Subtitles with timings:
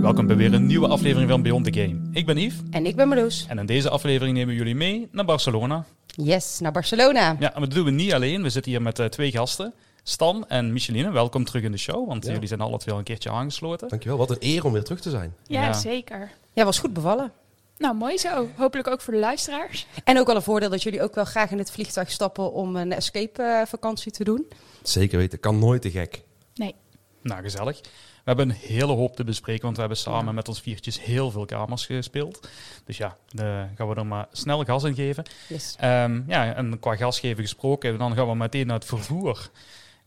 [0.00, 2.00] Welkom bij weer een nieuwe aflevering van Beyond the Game.
[2.12, 3.46] Ik ben Yves En ik ben Marloes.
[3.48, 5.84] en in deze aflevering nemen we jullie mee naar Barcelona.
[6.06, 7.36] Yes, naar Barcelona.
[7.38, 8.42] Ja, en dat doen we niet alleen.
[8.42, 9.72] We zitten hier met eh, twee gasten.
[10.02, 12.32] Stan en Micheline, welkom terug in de show, want Ja.
[12.32, 13.88] jullie zijn alle twee al een keertje aangesloten.
[13.88, 15.34] Dankjewel, wat een eer om weer terug te zijn.
[15.46, 15.72] Ja, Ja.
[15.72, 16.30] zeker.
[16.52, 17.32] Ja, was goed bevallen.
[17.80, 18.48] Nou, mooi zo.
[18.56, 19.86] Hopelijk ook voor de luisteraars.
[20.04, 22.76] En ook wel een voordeel dat jullie ook wel graag in het vliegtuig stappen om
[22.76, 24.48] een escape-vakantie te doen.
[24.82, 26.22] Zeker weten, kan nooit te gek.
[26.54, 26.74] Nee.
[27.22, 27.80] Nou, gezellig.
[27.80, 31.30] We hebben een hele hoop te bespreken, want we hebben samen met ons viertjes heel
[31.30, 32.48] veel kamers gespeeld.
[32.84, 35.24] Dus ja, daar gaan we er maar snel gas in geven.
[35.48, 35.74] Yes.
[35.78, 39.50] Ehm, ja, en qua gasgeven gesproken, dan gaan we meteen naar het vervoer.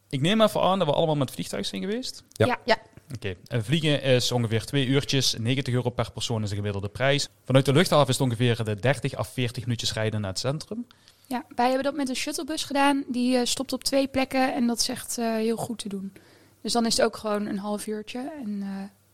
[0.09, 2.23] Ik neem even aan dat we allemaal met het vliegtuig zijn geweest.
[2.31, 2.45] Ja.
[2.45, 2.59] Ja.
[2.65, 2.77] Ja.
[3.15, 7.29] Oké, eh, vliegen is ongeveer twee uurtjes, 90 euro per persoon is de gemiddelde prijs.
[7.45, 10.87] Vanuit de luchthaven is het ongeveer de 30 à 40 minuutjes rijden naar het centrum.
[11.27, 13.03] Ja, wij hebben dat met een shuttlebus gedaan.
[13.07, 16.13] Die eh, stopt op twee plekken en dat is echt eh, heel goed te doen.
[16.61, 18.31] Dus dan is het ook gewoon een half uurtje.
[18.43, 18.63] En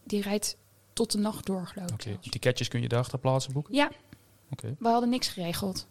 [0.03, 0.57] die rijdt
[0.93, 1.93] tot de nacht door, geloof ik.
[1.93, 3.75] Oké, ticketjes kun je daar ter plaatse boeken.
[3.75, 3.91] Ja,
[4.51, 4.75] Oké.
[4.79, 5.87] we hadden niks geregeld.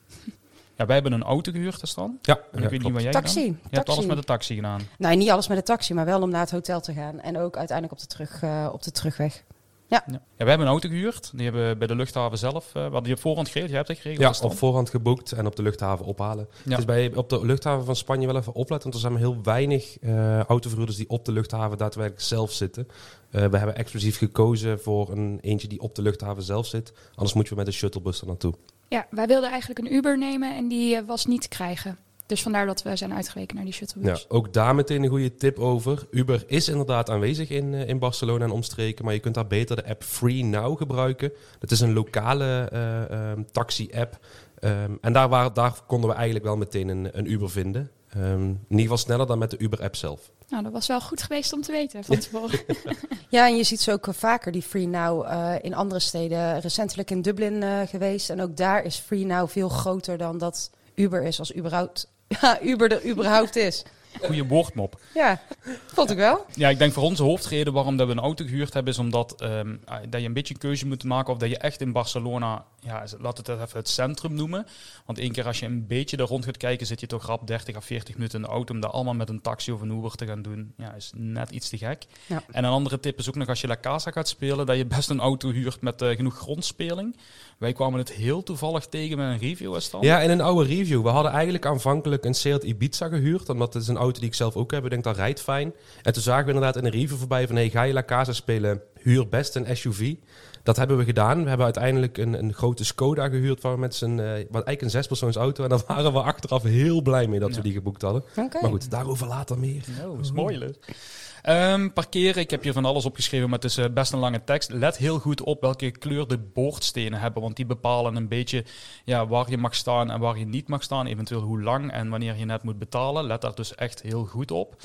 [0.78, 2.18] Ja, wij hebben een auto gehuurd, is dan.
[2.22, 3.44] Ja, En ja, ik weet niet wat jij gedaan Taxi.
[3.44, 4.80] Je hebt alles met de taxi gedaan.
[4.98, 7.20] Nou, niet alles met de taxi, maar wel om naar het hotel te gaan.
[7.20, 9.44] En ook uiteindelijk op de, terug, eh, op de terugweg.
[9.86, 10.02] Ja.
[10.06, 11.30] ja, wij hebben een auto gehuurd.
[11.34, 12.66] Die hebben we bij de luchthaven zelf.
[12.66, 13.68] eh we hadden die op voorhand geregeld.
[13.70, 14.38] Jij hebt dat geregeld.
[14.38, 16.48] Ja, op voorhand geboekt en op de luchthaven ophalen.
[16.64, 16.76] Ja.
[16.76, 19.42] Dus bij, op de luchthaven van Spanje wel even opletten, want er zijn maar heel
[19.42, 22.88] weinig eh autoverhuurders die op de luchthaven daadwerkelijk zelf zitten.
[23.30, 26.92] Eh, we hebben exclusief gekozen voor een eentje die op de luchthaven zelf zit.
[27.14, 28.54] Anders moet je met een shuttlebus er naartoe.
[28.88, 31.98] Ja, wij wilden eigenlijk een Uber nemen en die eh, was niet te krijgen.
[32.26, 34.30] Dus vandaar dat we zijn uitgeweken naar die Ja, shuttlebus.
[34.30, 36.06] ook daar meteen een goede tip over.
[36.10, 39.76] Uber is inderdaad aanwezig in, eh, in Barcelona en omstreken, maar je kunt daar beter
[39.76, 41.32] de app Free Now gebruiken.
[41.58, 44.18] Dat is een lokale eh, ehm, taxi-app.
[44.58, 47.90] Ehm, en daar, waar, daar konden we eigenlijk wel meteen een, een Uber vinden.
[48.08, 50.30] Ehm, in ieder geval sneller dan met de Uber-app zelf.
[50.48, 52.60] Nou, dat was wel goed geweest om te weten van tevoren.
[53.30, 56.60] Ja, en je ziet ze ook eh, vaker, die Free Now, eh, in andere steden.
[56.60, 58.30] Recentelijk in Dublin eh, geweest.
[58.30, 62.10] En ook daar is Free Now veel groter dan dat Uber is, als überhaupt,
[62.40, 63.84] ja, Uber er überhaupt is.
[64.22, 65.00] Goeie woordmop.
[65.14, 65.40] Ja,
[65.86, 66.46] vond ik wel.
[66.54, 69.40] Ja, ik denk voor onze hoofdreden waarom dat we een auto gehuurd hebben, is omdat
[69.40, 69.76] ehm,
[70.08, 73.04] dat je een beetje een keuze moet maken of dat je echt in Barcelona, ja,
[73.18, 74.66] laten we het even het centrum noemen.
[75.06, 77.46] Want één keer als je een beetje daar rond gaat kijken, zit je toch rap
[77.46, 79.90] 30 à 40 minuten in de auto om dat allemaal met een taxi of een
[79.90, 80.72] Uber te gaan doen.
[80.76, 82.06] Ja, is net iets te gek.
[82.26, 82.42] Ja.
[82.50, 84.86] En een andere tip is ook nog als je La Casa gaat spelen, dat je
[84.86, 87.16] best een auto huurt met eh, genoeg grondspeling.
[87.58, 90.00] Wij kwamen het heel toevallig tegen met een review dan.
[90.00, 91.02] Ja, in een oude review.
[91.02, 93.48] We hadden eigenlijk aanvankelijk een Seat Ibiza gehuurd.
[93.48, 94.84] Omdat het is een auto die ik zelf ook heb.
[94.84, 95.74] Ik denk dat rijdt fijn.
[96.02, 97.56] En toen zagen we inderdaad in een review voorbij van...
[97.56, 98.82] Hey, ga je La Casa spelen?
[99.02, 100.14] Huur best een SUV.
[100.62, 101.42] Dat hebben we gedaan.
[101.42, 103.60] We hebben uiteindelijk een, een grote Skoda gehuurd.
[103.62, 105.62] Waar we met z'n, eh, wat eigenlijk een zespersoons auto.
[105.62, 107.56] En daar waren we achteraf heel blij mee dat Ja.
[107.56, 108.24] we die geboekt hadden.
[108.36, 109.84] Maar goed, daarover later meer.
[110.02, 110.58] Dat is mooi.
[110.58, 110.96] Leuk.
[111.42, 114.44] Ehm, parkeren, ik heb hier van alles opgeschreven, maar het is eh, best een lange
[114.44, 114.70] tekst.
[114.72, 118.64] Let heel goed op welke kleur de boordstenen hebben, want die bepalen een beetje
[119.04, 121.06] ja, waar je mag staan en waar je niet mag staan.
[121.06, 123.24] Eventueel hoe lang en wanneer je net moet betalen.
[123.24, 124.76] Let daar dus echt heel goed op.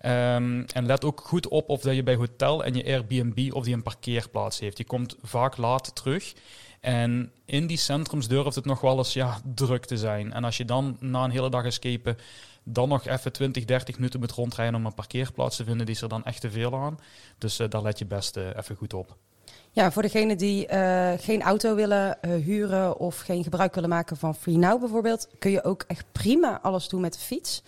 [0.00, 3.64] Ehm, en let ook goed op of dat je bij hotel en je Airbnb of
[3.64, 4.78] die een parkeerplaats heeft.
[4.78, 6.32] Je komt vaak laat terug.
[6.80, 10.32] En in die centrums durft het nog wel eens ja, druk te zijn.
[10.32, 12.16] En als je dan na een hele dag escapen
[12.64, 16.02] dan nog even 20, 30 minuten moet rondrijden om een parkeerplaats te vinden, die is
[16.02, 16.98] er dan echt te veel aan.
[17.38, 19.16] Dus eh, daar let je best eh, even goed op.
[19.70, 24.34] Ja, voor degenen die eh, geen auto willen huren of geen gebruik willen maken van
[24.34, 27.62] Free Now bijvoorbeeld, kun je ook echt prima alles doen met de fiets.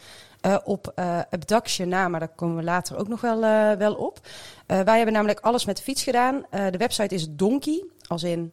[0.65, 0.93] Op
[1.31, 3.41] Abduction na, maar daar komen we later ook nog wel,
[3.79, 4.21] wel op.
[4.67, 6.47] Wij hebben namelijk alles met de fiets gedaan.
[6.51, 8.53] De website is donkey, als in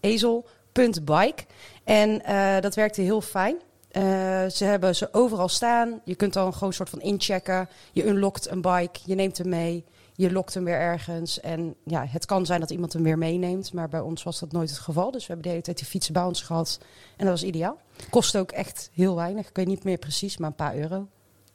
[0.00, 1.44] ezel.bike.
[1.84, 2.22] En
[2.60, 3.56] dat werkte heel fijn.
[3.90, 4.02] Eh,
[4.46, 6.00] ze hebben ze overal staan.
[6.04, 7.68] Je kunt dan gewoon een soort van inchecken.
[7.92, 9.84] Je unlockt een bike, je neemt hem mee.
[10.14, 11.40] Je lokt hem weer ergens.
[11.40, 13.72] En ja, het kan zijn dat iemand hem weer meeneemt.
[13.72, 15.10] Maar bij ons was dat nooit het geval.
[15.10, 16.78] Dus we hebben de hele tijd die fietsen bij ons gehad.
[17.16, 17.78] En dat was ideaal.
[18.10, 19.48] Kost ook echt heel weinig.
[19.48, 21.06] Ik weet niet meer precies, maar een paar euro.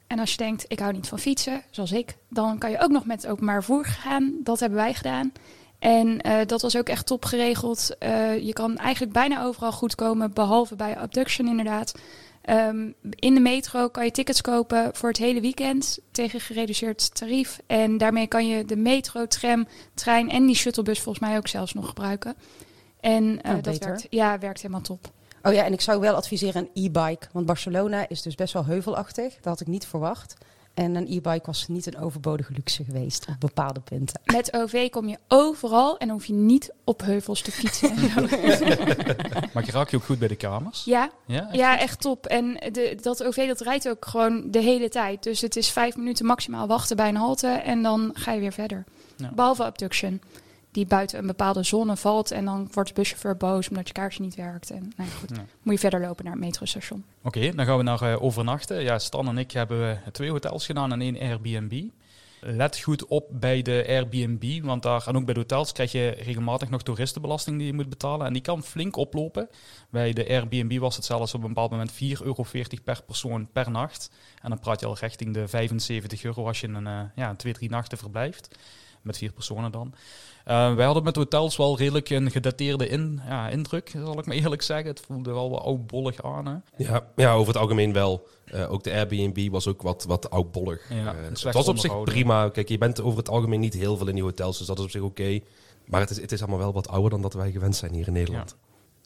[0.08, 2.92] En als je denkt, ik hou niet van fietsen, zoals ik, dan kan je ook
[2.92, 4.36] nog met openbaar vervoer gaan.
[4.44, 5.32] Dat hebben wij gedaan.
[5.80, 7.96] En eh, dat was ook echt top geregeld.
[8.00, 11.94] Eh, je kan eigenlijk bijna overal goed komen, behalve bij Abduction inderdaad.
[12.46, 17.60] Ehm, in de metro kan je tickets kopen voor het hele weekend tegen gereduceerd tarief.
[17.68, 21.74] En daarmee kan je de metro, tram, trein en die shuttlebus volgens mij ook zelfs
[21.74, 22.36] nog gebruiken.
[23.00, 23.88] En eh, Oh, dat beter.
[23.90, 25.12] werkt, ja, werkt helemaal top.
[25.44, 27.28] Oh ja, en ik zou wel adviseren een e-bike.
[27.32, 29.34] Want Barcelona is dus best wel heuvelachtig.
[29.36, 30.36] Dat had ik niet verwacht.
[30.76, 34.22] En een e-bike was niet een overbodige luxe geweest op bepaalde punten.
[34.26, 37.92] Met OV kom je overal en dan hoef je niet op heuvels te fietsen.
[37.92, 38.66] en zo.
[39.54, 40.84] Maar raak je ook goed bij de kamers?
[40.86, 41.48] ja, Ja?
[41.48, 41.56] echt?
[41.56, 42.26] ja, echt top.
[42.26, 45.24] En de, dat OV dat rijdt ook gewoon de hele tijd.
[45.24, 48.54] Dus het is vijf minuten maximaal wachten bij een halte en dan ga je weer
[48.54, 48.84] verder.
[49.16, 49.32] Ja.
[49.36, 50.22] Behalve abduction,
[50.76, 54.22] die buiten een bepaalde zone valt en dan wordt de buschauffeur boos omdat je kaartje
[54.24, 54.70] niet werkt.
[54.72, 55.46] En nou ja, goed, Ja.
[55.62, 57.04] moet je verder lopen naar het metrostation.
[57.24, 58.82] Oké, dan gaan we naar eh, overnachten.
[58.82, 61.84] Ja, Stan en ik hebben eh, twee hotels gedaan en één Airbnb.
[62.40, 66.10] Let goed op bij de Airbnb, want daar en ook bij de hotels krijg je
[66.10, 68.28] regelmatig nog toeristenbelasting die je moet betalen.
[68.28, 69.50] En die kan flink oplopen.
[69.90, 72.46] Bij de Airbnb was het zelfs op een bepaald moment 4,40 euro
[72.84, 74.10] per persoon per nacht.
[74.42, 77.54] En dan praat je al richting de 75 euro als je een, eh, ja, twee,
[77.54, 78.58] drie nachten verblijft.
[79.06, 79.94] Met vier personen dan.
[80.46, 84.36] Eh, wij hadden met hotels wel redelijk een gedateerde in, ja, indruk, zal ik maar
[84.36, 84.88] eerlijk zeggen.
[84.88, 86.46] Het voelde wel wat oudbollig aan.
[86.46, 86.84] Hè?
[86.84, 88.28] Ja, ja, over het algemeen wel.
[88.46, 90.90] Eh, ook de Airbnb was ook wat, wat oudbollig.
[90.90, 92.50] Ja, en het was op zich prima.
[92.50, 94.84] Kijk, je bent over het algemeen niet heel veel in die hotels, dus dat is
[94.84, 95.40] op zich oké.
[95.86, 98.08] Maar het is, het is allemaal wel wat ouder dan dat wij gewend zijn hier
[98.08, 98.56] in Nederland.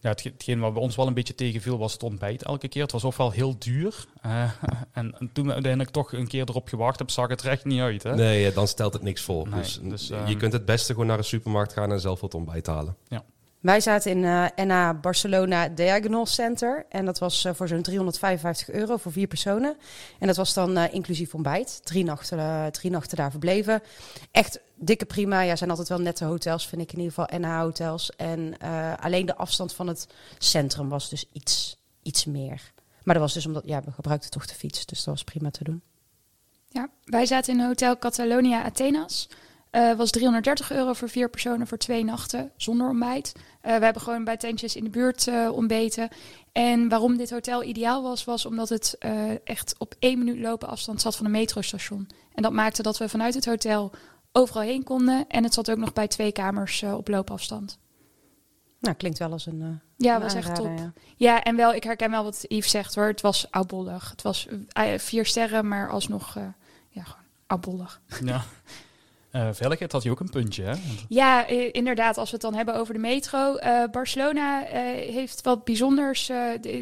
[0.01, 2.81] Ja, het, hetgeen wat bij ons wel een beetje tegenviel was het ontbijt elke keer.
[2.81, 4.06] Het was ofwel heel duur.
[4.22, 4.44] eh,
[4.92, 7.66] en, en toen we uiteindelijk toch een keer erop gewacht hebben, zag het er echt
[7.66, 8.04] niet uit.
[8.04, 8.16] Hè?
[8.16, 9.50] Nee, eh, dan stelt het niks voor.
[9.50, 12.22] Nee, dus, dus, je ehm, kunt het beste gewoon naar een supermarkt gaan en zelf
[12.22, 12.96] wat ontbijt halen.
[13.60, 16.86] Wij zaten in eh NA Barcelona Diagonal Center.
[16.90, 19.78] En dat was eh, voor zo'n 355 euro voor vier personen.
[20.19, 21.81] En dat was dan eh, inclusief ontbijt.
[21.84, 23.81] Drie nachten, eh, drie nachten daar verbleven.
[24.31, 25.41] Echt dikke prima.
[25.41, 27.39] Ja, zijn altijd wel nette hotels, vind ik in ieder geval.
[27.39, 28.09] NA hotels.
[28.15, 32.71] En eh, alleen de afstand van het centrum was dus iets, iets meer.
[33.03, 34.85] Maar dat was dus omdat, ja, we gebruikten toch de fiets.
[34.85, 35.81] Dus dat was prima te doen.
[36.67, 39.29] Ja, wij zaten in Hotel Catalonia Athenas.
[39.69, 43.31] Eh was 330 euro voor vier personen voor twee nachten zonder ontbijt.
[43.61, 46.09] Eh, we hebben gewoon bij tentjes in de buurt eh, ontbeten.
[46.51, 48.97] En waarom dit hotel ideaal was, was omdat het
[49.43, 52.09] echt op één minuut lopen afstand zat van een metrostation.
[52.33, 53.91] En dat maakte dat we vanuit het hotel
[54.31, 55.27] overal heen konden.
[55.27, 57.79] En het zat ook nog bij twee kamers eh, op loopafstand.
[58.79, 59.61] Nou, klinkt wel als een.
[59.61, 59.67] eh,
[59.97, 60.79] Ja, een was echt top.
[61.15, 63.07] Ja, en wel, ik herken wel wat Yves zegt hoor.
[63.07, 64.09] Het was oudbollig.
[64.09, 66.43] Het was eh, vier sterren, maar alsnog uh,
[66.89, 68.01] ja, gewoon oudbollig.
[68.23, 68.41] Ja.
[69.31, 69.49] Uh,
[69.87, 70.73] had je ook een puntje, hè?
[71.07, 72.17] Ja, inderdaad.
[72.17, 73.55] Als we het dan hebben over de metro.
[73.57, 74.71] Uh, Barcelona uh,
[75.13, 76.31] heeft wat bijzonders.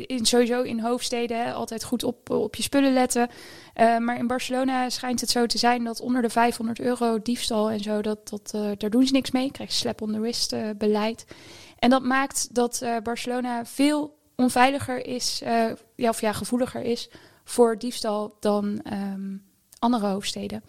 [0.06, 3.30] in, sowieso in hoofdsteden hè, altijd goed op, op je spullen letten.
[3.76, 7.80] Maar in Barcelona schijnt het zo te zijn dat onder de 500 euro diefstal en
[7.80, 9.52] zo, dat, dat, daar doen ze niks mee.
[9.52, 11.26] Krijg je slap on the wrist beleid.
[11.80, 15.42] En dat maakt dat Barcelona veel onveiliger is,
[15.96, 17.10] ja, of ja, gevoeliger is
[17.44, 19.44] voor diefstal dan um,
[19.80, 20.64] andere hoofdsteden.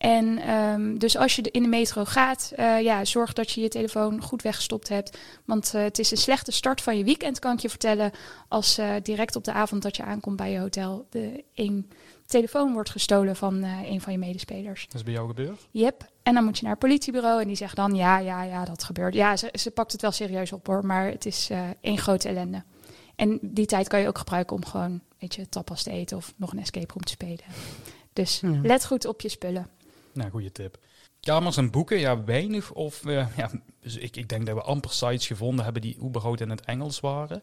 [0.00, 3.68] En um, dus als je in de metro gaat, uh, ja, zorg dat je je
[3.68, 5.18] telefoon goed weggestopt hebt.
[5.44, 8.10] Want uh, het is een slechte start van je weekend, kan ik je vertellen.
[8.48, 11.90] Als uh, direct op de avond dat je aankomt bij je hotel, de een
[12.26, 14.84] telefoon wordt gestolen van een van je medespelers.
[14.86, 15.66] Dat is bij jou gebeurd?
[15.70, 16.08] Yep.
[16.22, 18.84] En dan moet je naar het politiebureau en die zegt dan, ja, ja, ja, dat
[18.84, 19.14] gebeurt.
[19.14, 21.50] Ja, ze, ze pakt het wel serieus op hoor, maar het is
[21.80, 22.62] één grote ellende.
[23.16, 26.32] En die tijd kan je ook gebruiken om gewoon, weet je, tapas te eten of
[26.36, 27.44] nog een escape room te spelen.
[28.12, 28.60] Dus ja.
[28.62, 29.68] let goed op je spullen.
[30.12, 30.78] Nou, goede tip.
[31.20, 32.72] Kamers en boeken, ja, weinig.
[32.72, 36.40] Of uh, ja, dus ik, ik denk dat we amper sites gevonden hebben die überhaupt
[36.40, 37.42] in het Engels waren.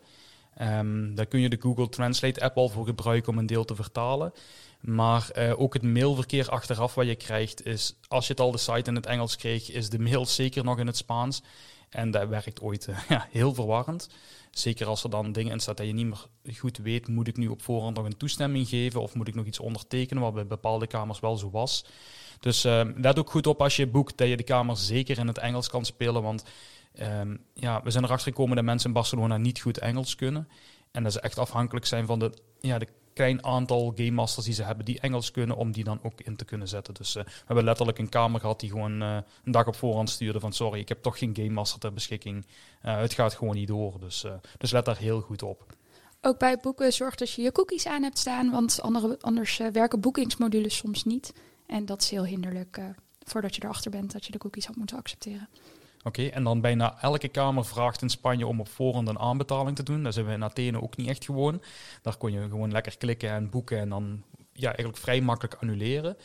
[0.61, 3.75] Um, daar kun je de Google Translate app al voor gebruiken om een deel te
[3.75, 4.33] vertalen.
[4.81, 8.57] Maar uh, ook het mailverkeer achteraf wat je krijgt is, als je het al de
[8.57, 11.41] site in het Engels kreeg, is de mail zeker nog in het Spaans.
[11.89, 14.09] En dat werkt ooit uh, ja, heel verwarrend.
[14.51, 17.37] Zeker als er dan dingen in staat dat je niet meer goed weet, moet ik
[17.37, 20.47] nu op voorhand nog een toestemming geven of moet ik nog iets ondertekenen, wat bij
[20.47, 21.85] bepaalde kamers wel zo was.
[22.39, 25.27] Dus uh, let ook goed op als je boekt dat je de kamer zeker in
[25.27, 26.43] het Engels kan spelen, want
[26.99, 30.47] um, ja, we zijn erachter gekomen dat mensen in Barcelona niet goed Engels kunnen.
[30.91, 34.55] En dat ze echt afhankelijk zijn van de, ja, de klein aantal game masters die
[34.55, 36.93] ze hebben die Engels kunnen, om die dan ook in te kunnen zetten.
[36.93, 40.09] Dus uh, we hebben letterlijk een kamer gehad die gewoon uh, een dag op voorhand
[40.09, 42.45] stuurde van sorry, ik heb toch geen game master ter beschikking.
[42.85, 43.99] Uh, het gaat gewoon niet door.
[43.99, 44.25] Dus,
[44.57, 45.75] dus let daar heel goed op.
[46.21, 49.99] Ook bij boeken zorg dat je je cookies aan hebt staan, want andere, anders werken
[49.99, 51.33] boekingsmodules soms niet.
[51.67, 52.79] En dat is heel hinderlijk
[53.23, 55.49] voordat je erachter bent dat je de cookies had moeten accepteren.
[56.03, 59.83] Oké, en dan bijna elke kamer vraagt in Spanje om op voorhand een aanbetaling te
[59.83, 60.03] doen.
[60.03, 61.61] Dat zijn we in Athene ook niet echt gewoon.
[62.01, 66.17] Daar kon je gewoon lekker klikken en boeken en dan ja, eigenlijk vrij makkelijk annuleren.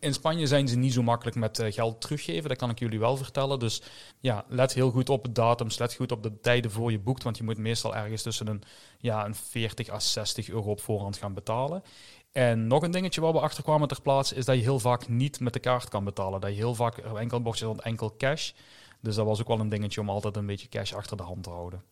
[0.00, 2.98] In Spanje zijn ze niet zo makkelijk met uh, geld teruggeven, dat kan ik jullie
[2.98, 3.58] wel vertellen.
[3.58, 3.82] Dus
[4.20, 7.22] ja, let heel goed op de datums, let goed op de tijden voor je boekt,
[7.22, 8.62] want je moet meestal ergens tussen een,
[8.98, 11.82] ja, een 40 à 60 euro op voorhand gaan betalen.
[12.32, 15.08] En nog een dingetje waar we achter kwamen ter plaatse is dat je heel vaak
[15.08, 16.40] niet met de kaart kan betalen.
[16.40, 18.52] Dat je heel vaak er enkel bordje stond enkel cash.
[19.00, 21.42] Dus dat was ook wel een dingetje om altijd een beetje cash achter de hand
[21.42, 21.82] te houden.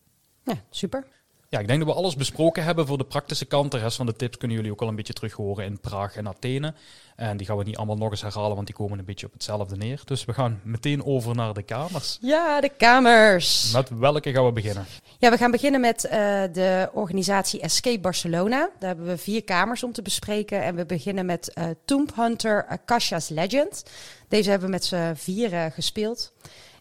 [0.43, 1.07] Ja, super.
[1.49, 3.71] Ja, ik denk dat we alles besproken hebben voor de praktische kant.
[3.71, 6.15] De rest van de tips kunnen jullie ook al een beetje terug horen in Praag
[6.15, 6.73] en Athene.
[7.15, 9.33] En die gaan we niet allemaal nog eens herhalen, want die komen een beetje op
[9.33, 10.01] hetzelfde neer.
[10.05, 12.17] Dus we gaan meteen over naar de kamers.
[12.21, 13.71] Ja, de kamers.
[13.71, 14.85] Met welke gaan we beginnen?
[15.17, 16.11] Ja, we gaan beginnen met uh,
[16.53, 18.69] de organisatie Escape Barcelona.
[18.79, 20.63] Daar hebben we vier kamers om te bespreken.
[20.63, 23.83] En we beginnen met uh, Tomb Hunter Akasha's Legend.
[24.27, 26.33] Deze hebben we met z'n vieren gespeeld.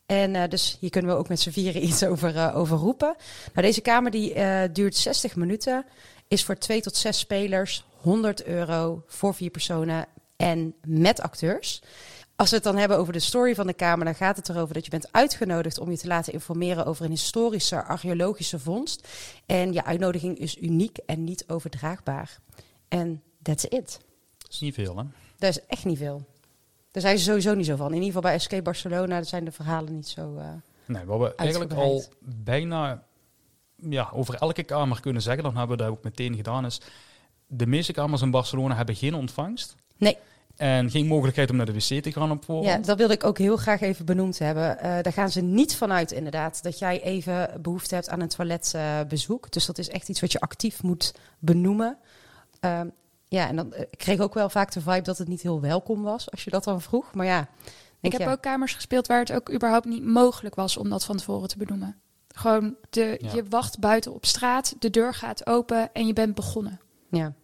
[0.06, 3.14] En uh, dus hier kunnen we ook met z'n vieren iets over, uh, over roepen.
[3.54, 5.84] Nou, deze kamer die uh, duurt 60 minuten.
[6.28, 11.82] Is voor twee tot zes spelers 100 euro voor vier personen en met acteurs.
[12.36, 14.74] Als we het dan hebben over de story van de kamer, dan gaat het erover
[14.74, 19.08] dat je bent uitgenodigd om je te laten informeren over een historische archeologische vondst.
[19.46, 22.38] En je uitnodiging is uniek en niet overdraagbaar.
[22.88, 24.00] En that's it.
[24.38, 25.04] Dat is niet veel, hè?
[25.38, 26.24] Dat is echt niet veel.
[26.96, 27.86] Daar zijn ze sowieso niet zo van.
[27.86, 30.34] In ieder geval bij Escape Barcelona zijn de verhalen niet zo.
[30.36, 30.44] Uh,
[30.84, 33.02] nee, wat we eigenlijk al bijna
[33.76, 36.80] ja, over elke kamer kunnen zeggen, dan hebben we dat ook meteen gedaan, is
[37.46, 39.74] de meeste kamers in Barcelona hebben geen ontvangst.
[39.96, 40.18] Nee.
[40.56, 42.68] En geen mogelijkheid om naar de wc te gaan op voorhand.
[42.68, 44.76] Ja, dat wilde ik ook heel graag even benoemd hebben.
[44.76, 49.44] Uh, daar gaan ze niet vanuit inderdaad dat jij even behoefte hebt aan een toiletbezoek.
[49.44, 51.98] Uh, dus dat is echt iets wat je actief moet benoemen.
[52.60, 52.80] Uh,
[53.28, 56.02] ja, en dan ik kreeg ook wel vaak de vibe dat het niet heel welkom
[56.02, 57.14] was als je dat dan vroeg.
[57.14, 57.48] Maar ja.
[58.00, 58.30] Ik heb ja.
[58.30, 61.58] ook kamers gespeeld waar het ook überhaupt niet mogelijk was om dat van tevoren te
[61.58, 61.96] benoemen.
[62.28, 63.32] Gewoon, de, Ja.
[63.34, 66.80] je wacht buiten op straat, de deur gaat open en je bent begonnen.
[67.10, 67.34] Ja,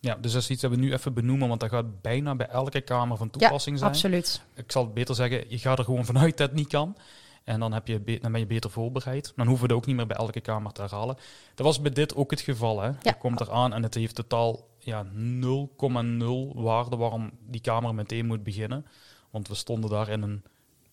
[0.00, 2.46] Ja, dus dat is iets dat we nu even benoemen, want dat gaat bijna bij
[2.46, 3.90] elke kamer van toepassing zijn.
[3.90, 4.42] absoluut.
[4.54, 6.96] Ik zal het beter zeggen, je gaat er gewoon vanuit dat het niet kan.
[7.44, 9.32] En dan, heb je dan ben je beter voorbereid.
[9.36, 11.16] Dan hoeven we dat ook niet meer bij elke kamer te herhalen.
[11.54, 12.80] Dat was bij dit ook het geval.
[12.80, 12.90] Hè?
[13.02, 18.42] Je komt eraan en het heeft totaal ja, 0,0 waarde waarom die kamer meteen moet
[18.42, 18.86] beginnen.
[19.30, 20.42] Want we stonden daar in een,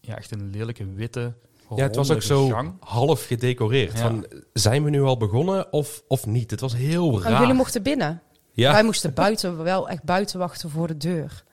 [0.01, 1.33] ja, echt een lelijke witte,
[1.75, 2.73] Ja, het was ook zo gang.
[2.79, 3.91] half gedecoreerd.
[3.91, 3.97] Ja.
[3.99, 6.51] Van, zijn we nu al begonnen of, of niet?
[6.51, 7.39] Het was heel Maar raar.
[7.39, 8.21] jullie mochten binnen.
[8.51, 8.71] ja.
[8.71, 11.43] Wij moesten buiten, wel echt buiten wachten voor de deur.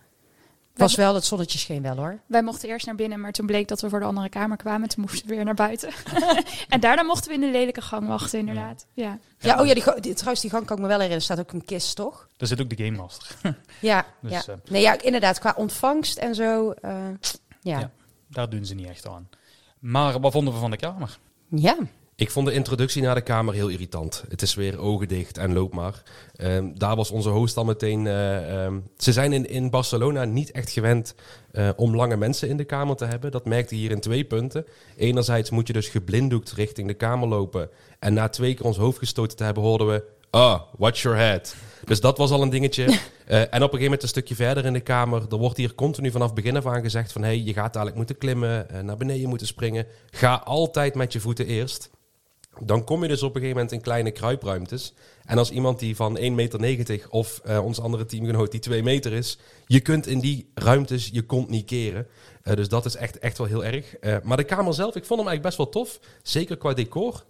[0.74, 2.18] Was wel, het zonnetje scheen wel hoor.
[2.26, 4.88] Wij mochten eerst naar binnen, maar toen bleek dat we voor de andere kamer kwamen.
[4.88, 5.90] Toen moesten we weer naar buiten.
[6.68, 8.86] en daarna mochten we in de lelijke gang wachten, inderdaad.
[8.92, 9.18] Ja.
[9.38, 11.14] Ja, oh ja, die, trouwens, die gang kan ik me wel herinneren.
[11.16, 12.28] Er staat ook een kist, toch?
[12.36, 13.36] Daar zit ook de Game Master.
[13.80, 14.42] Ja, Dus, ja.
[14.52, 16.70] eh, Nee, ja, inderdaad, qua ontvangst en zo.
[16.70, 17.32] eh, ja.
[17.60, 17.78] Ja.
[17.78, 17.90] Ja.
[18.28, 19.28] Daar doen ze niet echt aan.
[19.78, 21.18] Maar wat vonden we van de kamer?
[21.48, 21.76] ja.
[22.16, 24.24] Ik vond de introductie naar de kamer heel irritant.
[24.28, 26.02] Het is weer ogen dicht en loop maar.
[26.36, 28.06] Ehm, daar was onze host al meteen...
[28.06, 31.14] eh, ehm, ze zijn in, in Barcelona niet echt gewend
[31.50, 33.30] eh, om lange mensen in de kamer te hebben.
[33.30, 34.64] Dat merkte hier in twee punten.
[34.96, 37.68] Enerzijds moet je dus geblinddoekt richting de kamer lopen.
[37.98, 40.04] En na twee keer ons hoofd gestoten te hebben hoorden we...
[40.30, 41.54] Ah, watch your head.
[41.84, 42.86] Dus dat was al een dingetje.
[43.24, 45.22] Eh, en op een gegeven moment een stukje verder in de kamer.
[45.30, 47.22] Er wordt hier continu vanaf begin af aan gezegd van...
[47.22, 49.86] hey, je gaat dadelijk moeten klimmen, naar beneden moeten springen.
[50.10, 51.90] Ga altijd met je voeten eerst.
[52.60, 54.94] Dan kom je dus op een gegeven moment in kleine kruipruimtes.
[55.24, 59.12] En als iemand die van 1,90 meter of eh ons andere teamgenoot die 2 meter
[59.12, 59.38] is...
[59.66, 62.06] je kunt in die ruimtes je kont niet keren.
[62.42, 63.96] Eh, dus dat is echt, echt wel heel erg.
[63.96, 66.00] Eh, maar de kamer zelf, ik vond hem eigenlijk best wel tof.
[66.22, 67.24] Zeker qua decor.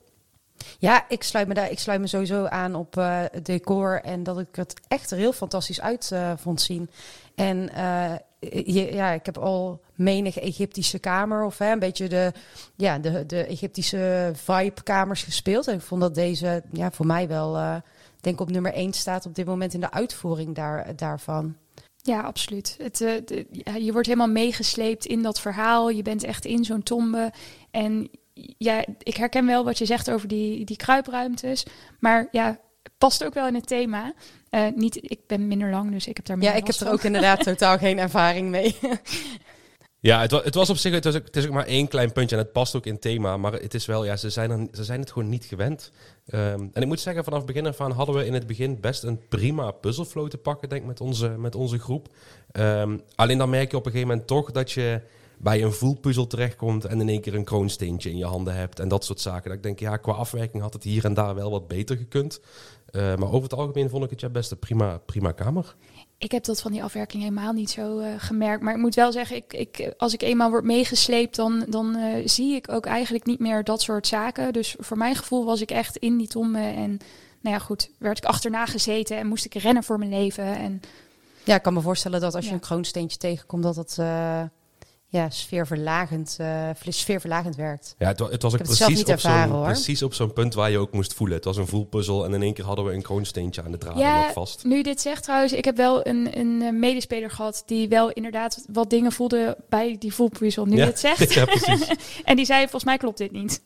[0.78, 3.02] Ja, ik sluit me daar, ik sluit me sowieso aan op
[3.43, 6.90] decor en dat ik het echt er heel fantastisch uit vond zien.
[7.35, 7.71] En
[8.94, 12.32] ja, ik heb al menig Egyptische kamer of hè, een beetje de,
[12.76, 15.68] ja, de, de Egyptische vibe kamers gespeeld.
[15.68, 17.76] En ik vond dat deze ja, voor mij wel, eh,
[18.20, 21.56] denk op nummer 1 staat op dit moment in de uitvoering daar, daarvan.
[21.96, 22.76] Ja, absoluut.
[22.82, 25.90] Het, eh, je wordt helemaal meegesleept in dat verhaal.
[25.90, 27.32] Je bent echt in zo'n tombe.
[27.70, 28.10] En
[28.58, 31.66] ja, ik herken wel wat je zegt over die, die kruipruimtes.
[32.00, 32.58] Maar ja,
[32.99, 34.14] past ook wel in het thema.
[34.50, 36.93] Eh, niet, ik ben minder lang, dus ik heb daar Ja, minder ik heb er
[36.93, 38.76] ook inderdaad totaal geen ervaring mee.
[40.00, 41.88] Ja, het, wa- het was op zich, het, was ook, het is ook maar één
[41.88, 43.37] klein puntje en het past ook in het thema.
[43.37, 45.91] Maar het is wel, ja, ze zijn, er, ze zijn het gewoon niet gewend.
[46.26, 49.03] Ehm, en ik moet zeggen, vanaf begin af aan hadden we in het begin best
[49.03, 52.09] een prima puzzelflow te pakken, denk ik, met onze, met onze groep.
[52.53, 55.00] Ehm, alleen dan merk je op een gegeven moment toch dat je
[55.38, 58.88] bij een voelpuzzel terechtkomt en in één keer een kroonsteentje in je handen hebt en
[58.88, 59.49] dat soort zaken.
[59.49, 62.41] Dat ik denk, ja, qua afwerking had het hier en daar wel wat beter gekund.
[62.94, 65.74] Eh, maar over het algemeen vond ik het ja best een prima, prima kamer.
[66.18, 68.62] Ik heb dat van die afwerking helemaal niet zo eh, gemerkt.
[68.62, 72.26] Maar ik moet wel zeggen, ik, ik, als ik eenmaal word meegesleept, dan, dan eh,
[72.28, 74.52] zie ik ook eigenlijk niet meer dat soort zaken.
[74.52, 76.58] Dus voor mijn gevoel was ik echt in die tombe.
[76.58, 76.90] En
[77.40, 80.44] nou ja, goed, werd ik achterna gezeten en moest ik rennen voor mijn leven.
[80.44, 80.80] En
[81.44, 82.56] Ja, ik kan me voorstellen dat als je Ja.
[82.56, 84.42] een kroonsteentje tegenkomt, dat het eh,
[85.14, 87.94] ja, sfeerverlagend, eh, sfeerverlagend werkt.
[87.99, 89.64] Ja, het, het was ook precies op, zo'n, ervaren, hoor.
[89.64, 91.37] precies op zo'n punt waar je ook moest voelen.
[91.37, 93.99] Het was een voelpuzzel en in één keer hadden we een kroonsteentje aan de draad
[93.99, 94.64] Ja, nog vast.
[94.64, 98.11] nu je dit zegt trouwens, ik heb wel een, een eh, medespeler gehad die wel
[98.11, 100.64] inderdaad wat dingen voelde bij die voelpuzzel.
[100.66, 100.85] Nu Ja.
[100.85, 101.33] het zegt.
[101.35, 101.88] ja, precies.
[102.25, 103.62] en die zei, volgens mij klopt dit niet.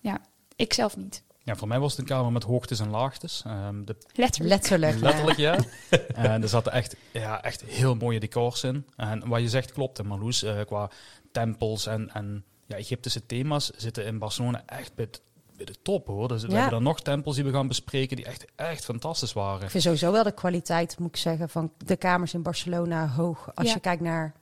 [0.00, 0.18] Ja,
[0.56, 1.22] ik zelf niet.
[1.46, 3.42] Ja, voor mij was het een kamer met hoogtes en laagtes.
[3.46, 4.50] Ehm, de, Letterlijk.
[4.52, 4.94] Letterlijk.
[4.94, 5.00] ja.
[5.02, 5.58] letterlijk, ja.
[6.32, 8.86] en er zaten echt, ja, echt heel mooie decors in.
[8.96, 10.42] En wat je zegt klopt, Marloes.
[10.42, 10.90] eh, qua
[11.32, 15.18] tempels en, en ja, Egyptische thema's zitten in Barcelona echt bij, de-
[15.56, 16.28] bij de top, hoor.
[16.28, 16.54] Dus we Ja.
[16.56, 19.62] hebben er nog tempels die we gaan bespreken die echt, echt fantastisch waren.
[19.64, 23.50] Ik vind sowieso wel de kwaliteit, moet ik zeggen, van de kamers in Barcelona hoog.
[23.54, 23.74] Als Ja.
[23.74, 24.34] je kijkt naar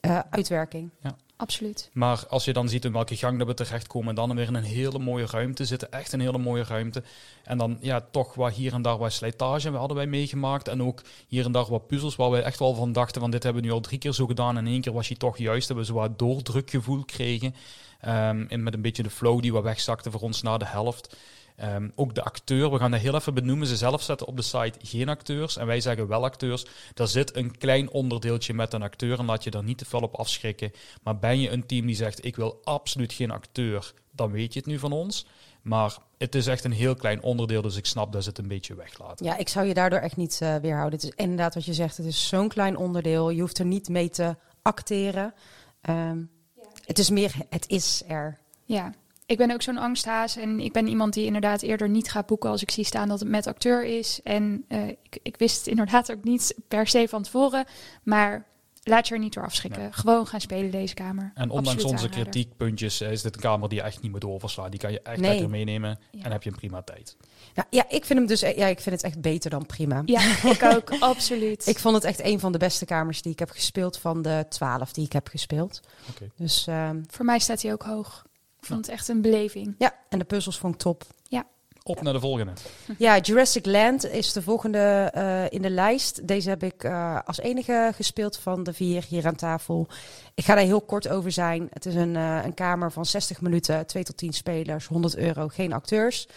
[0.00, 0.90] eh, uitwerking.
[1.36, 1.90] Absoluut.
[1.92, 4.62] Maar als je dan ziet in welke gang dat we terechtkomen, dan weer in een
[4.62, 5.92] hele mooie ruimte zitten.
[5.92, 7.02] Echt een hele mooie ruimte.
[7.44, 10.68] En dan ja, toch wat hier en daar wat slijtage we hadden wij meegemaakt.
[10.68, 13.42] En ook hier en daar wat puzzels waar wij echt wel van dachten van dit
[13.42, 14.56] hebben we nu al drie keer zo gedaan.
[14.56, 17.54] En één keer was hij toch juist dat we zo wat doordrukgevoel kregen.
[18.00, 21.16] Ehm, en met een beetje de flow die wat wegzakte voor ons na de helft.
[21.56, 23.66] Ehm, ook de acteur, we gaan dat heel even benoemen.
[23.66, 26.66] Ze zelf zetten op de site geen acteurs en wij zeggen wel acteurs.
[26.94, 30.00] Daar zit een klein onderdeeltje met een acteur en laat je daar niet te veel
[30.00, 30.72] op afschrikken.
[31.02, 34.58] Maar ben je een team die zegt: Ik wil absoluut geen acteur, dan weet je
[34.58, 35.26] het nu van ons.
[35.62, 38.48] Maar het is echt een heel klein onderdeel, dus ik snap dat ze het een
[38.48, 39.26] beetje weglaten.
[39.26, 41.00] Ja, ik zou je daardoor echt niet eh, weerhouden.
[41.00, 43.30] Het is inderdaad wat je zegt, het is zo'n klein onderdeel.
[43.30, 45.34] Je hoeft er niet mee te acteren.
[45.80, 46.18] Ehm,
[46.84, 48.38] Het is meer, het is er.
[48.64, 48.92] Ja,
[49.26, 52.50] ik ben ook zo'n angsthaas en ik ben iemand die inderdaad eerder niet gaat boeken
[52.50, 54.20] als ik zie staan dat het met acteur is.
[54.22, 57.64] En eh, ik, ik wist het inderdaad ook niet per se van tevoren,
[58.02, 58.46] maar
[58.82, 59.82] laat je er niet door afschrikken.
[59.82, 59.92] Nee.
[59.92, 61.30] Gewoon gaan spelen deze kamer.
[61.34, 62.30] En ondanks Absoluut onze aanrader.
[62.30, 64.70] kritiekpuntjes eh, is dit een kamer die je echt niet moet overslaan.
[64.70, 65.30] Die kan je echt Nee.
[65.30, 66.22] lekker meenemen Ja.
[66.24, 67.16] en heb je een prima tijd.
[67.54, 70.02] Nou, ja, ik vind hem dus, e- ja, ik vind het echt beter dan prima.
[70.04, 70.20] Ja,
[70.52, 71.66] ik ook, absoluut.
[71.66, 74.46] Ik vond het echt een van de beste kamers die ik heb gespeeld van de
[74.48, 75.80] twaalf die ik heb gespeeld.
[76.10, 76.30] Oké.
[76.36, 78.24] Dus ehm, Voor mij staat hij ook hoog.
[78.64, 79.74] Ik vond het echt een beleving.
[79.78, 81.04] ja, en de puzzels vond ik top.
[81.86, 82.52] Op naar de volgende.
[82.98, 86.28] Ja, Jurassic Land is de volgende eh, in de lijst.
[86.28, 89.88] Deze heb ik eh, als enige gespeeld van de vier hier aan tafel.
[90.34, 91.68] Ik ga daar heel kort over zijn.
[91.72, 95.48] Het is een, eh, een kamer van 60 minuten, 2 tot 10 spelers, 100 euro,
[95.48, 96.28] geen acteurs.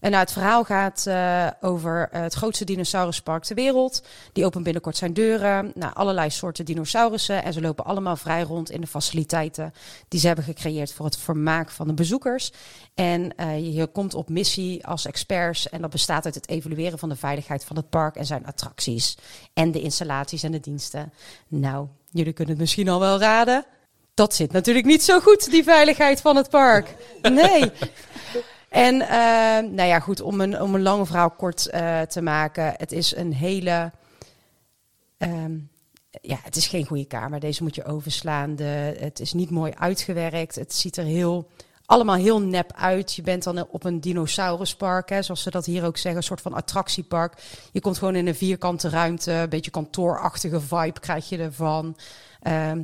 [0.00, 4.02] En nou, het verhaal gaat eh, over eh, het grootste dinosauruspark ter wereld.
[4.32, 5.72] Die opent binnenkort zijn deuren.
[5.74, 7.44] Nou, allerlei soorten dinosaurussen.
[7.44, 9.74] En ze lopen allemaal vrij rond in de faciliteiten
[10.08, 12.52] die ze hebben gecreëerd voor het vermaak van de bezoekers.
[12.94, 15.68] En eh, je komt op missie als experts.
[15.68, 19.16] En dat bestaat uit het evalueren van de veiligheid van het park en zijn attracties.
[19.52, 21.12] En de installaties en de diensten.
[21.48, 23.64] Nou, jullie kunnen het misschien al wel raden.
[24.14, 26.94] Dat zit natuurlijk niet zo goed, die veiligheid van het park.
[27.22, 27.72] Nee.
[28.70, 32.74] En eh, nou ja, goed, om een, om een lange verhaal kort eh, te maken.
[32.76, 33.92] Het is een hele.
[35.18, 35.58] ehm,
[36.20, 37.40] ja, het is geen goede kamer.
[37.40, 38.56] Deze moet je overslaan.
[38.56, 40.54] De, het is niet mooi uitgewerkt.
[40.54, 41.48] Het ziet er heel,
[41.86, 43.14] allemaal heel nep uit.
[43.14, 46.16] Je bent dan op een dinosauruspark, hè, zoals ze dat hier ook zeggen.
[46.20, 47.42] Een soort van attractiepark.
[47.72, 49.32] Je komt gewoon in een vierkante ruimte.
[49.32, 51.96] Een beetje kantoorachtige vibe krijg je ervan.
[52.42, 52.82] Ehm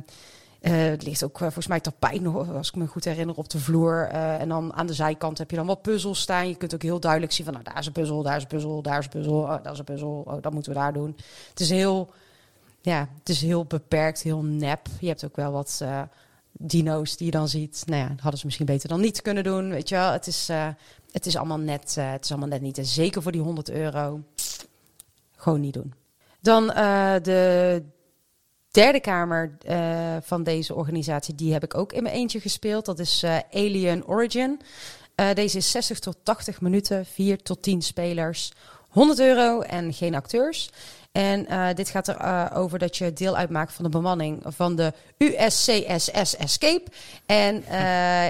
[0.59, 3.49] eh, het ligt ook eh, volgens mij tapijt nog, als ik me goed herinner, op
[3.49, 4.07] de vloer.
[4.11, 6.47] Eh, en dan aan de zijkant heb je dan wat puzzels staan.
[6.47, 8.47] Je kunt ook heel duidelijk zien van, nou, daar is een puzzel, daar is een
[8.47, 10.93] puzzel, daar is een puzzel, oh, daar is een puzzel, oh, dat moeten we daar
[10.93, 11.15] doen.
[11.49, 12.09] Het is heel,
[12.81, 14.87] ja, het is heel beperkt, heel nep.
[14.99, 15.83] Je hebt ook wel wat
[16.51, 17.83] dino's die je dan ziet.
[17.85, 20.11] Nou ja, hadden ze misschien beter dan niet kunnen doen, weet je wel.
[20.11, 20.49] Het is,
[21.11, 22.77] het is allemaal net, het is allemaal net niet.
[22.77, 24.21] En zeker voor die 100 euro,
[25.35, 25.93] gewoon niet doen.
[26.41, 26.67] Dan
[27.21, 27.83] de
[28.77, 29.77] derde kamer eh,
[30.21, 32.85] van deze organisatie, die heb ik ook in mijn eentje gespeeld.
[32.85, 34.61] Dat is eh, Alien Origin.
[35.15, 38.51] Eh, deze is 60 tot 80 minuten, 4 tot 10 spelers,
[38.89, 40.69] 100 euro en geen acteurs.
[41.11, 46.35] En dit gaat erover over dat je deel uitmaakt van de bemanning van de USCSS
[46.37, 46.91] Escape.
[47.25, 47.55] En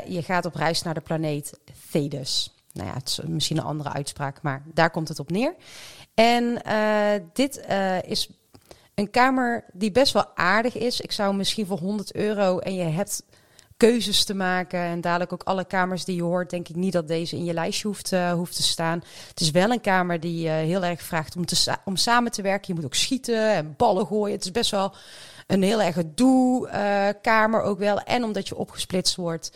[0.07, 1.59] je gaat op reis naar de planeet
[1.91, 2.53] Thetis.
[2.73, 5.55] Nou ja, het is misschien een andere uitspraak, maar daar komt het op neer.
[6.13, 6.61] En
[7.33, 7.65] dit
[8.05, 8.29] is
[8.97, 11.01] een kamer die best wel aardig is.
[11.01, 13.23] Ik zou misschien voor 100 euro en je hebt
[13.77, 14.79] keuzes te maken.
[14.79, 17.53] En dadelijk ook alle kamers die je hoort, denk ik niet dat deze in je
[17.53, 19.03] lijstje hoeft, eh, hoeft te staan.
[19.29, 22.41] Het is wel een kamer die eh, heel erg vraagt om, te om samen te
[22.41, 22.67] werken.
[22.67, 24.35] Je moet ook schieten en ballen gooien.
[24.35, 24.93] Het is best wel
[25.47, 27.99] een heel erg doe-kamer ook wel.
[27.99, 29.51] En omdat je opgesplitst wordt,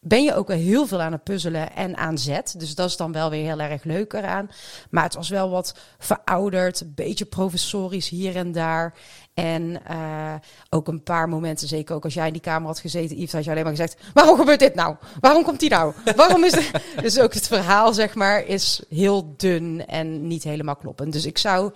[0.00, 2.54] ben je ook wel heel veel aan het puzzelen en aan zet.
[2.58, 4.50] Dus dat is dan wel weer heel erg leuk eraan.
[4.90, 8.94] Maar het was wel wat verouderd, een beetje professorisch hier en daar.
[9.34, 10.34] En eh,
[10.70, 13.44] ook een paar momenten, zeker ook als jij in die kamer had gezeten, Yves, had
[13.44, 14.96] je alleen maar gezegd: waarom gebeurt dit nou?
[15.20, 15.94] Waarom komt die nou?
[16.16, 16.70] Waarom is het?
[17.02, 21.12] Dus ook het verhaal, zeg maar, is heel dun en niet helemaal kloppend.
[21.12, 21.72] Dus ik zou,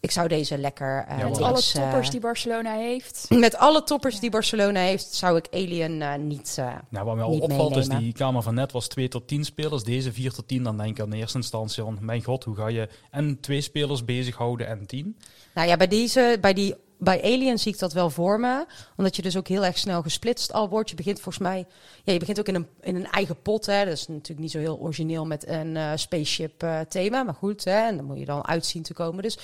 [0.00, 1.04] ik zou deze lekker.
[1.08, 3.26] eh, Ja, Met alle eh, toppers die Barcelona heeft.
[3.28, 6.54] met alle toppers die Barcelona heeft, zou ik Alien eh, niet.
[6.58, 8.02] eh, Nou, wat mij al Niet opvalt is meenemen.
[8.02, 9.82] die kamer van net was 2 tot 10 spelers.
[9.84, 11.98] Deze 4 tot 10, dan denk ik aan de eerste instantie van...
[12.00, 15.16] Mijn god, hoe ga je en twee spelers bezighouden en 10?
[15.54, 18.66] Nou ja, bij, deze, bij die bij Alien zie ik dat wel voor me.
[18.96, 20.90] Omdat je dus ook heel erg snel gesplitst al wordt.
[20.90, 21.66] Je begint volgens mij...
[22.04, 23.66] Ja, je begint ook in een, in een eigen pot.
[23.66, 23.84] Hè.
[23.84, 27.22] Dat is natuurlijk niet zo heel origineel met een eh, spaceship eh, thema.
[27.22, 27.86] Maar goed, hè.
[27.86, 29.22] En dan moet je dan uitzien te komen.
[29.22, 29.38] Dus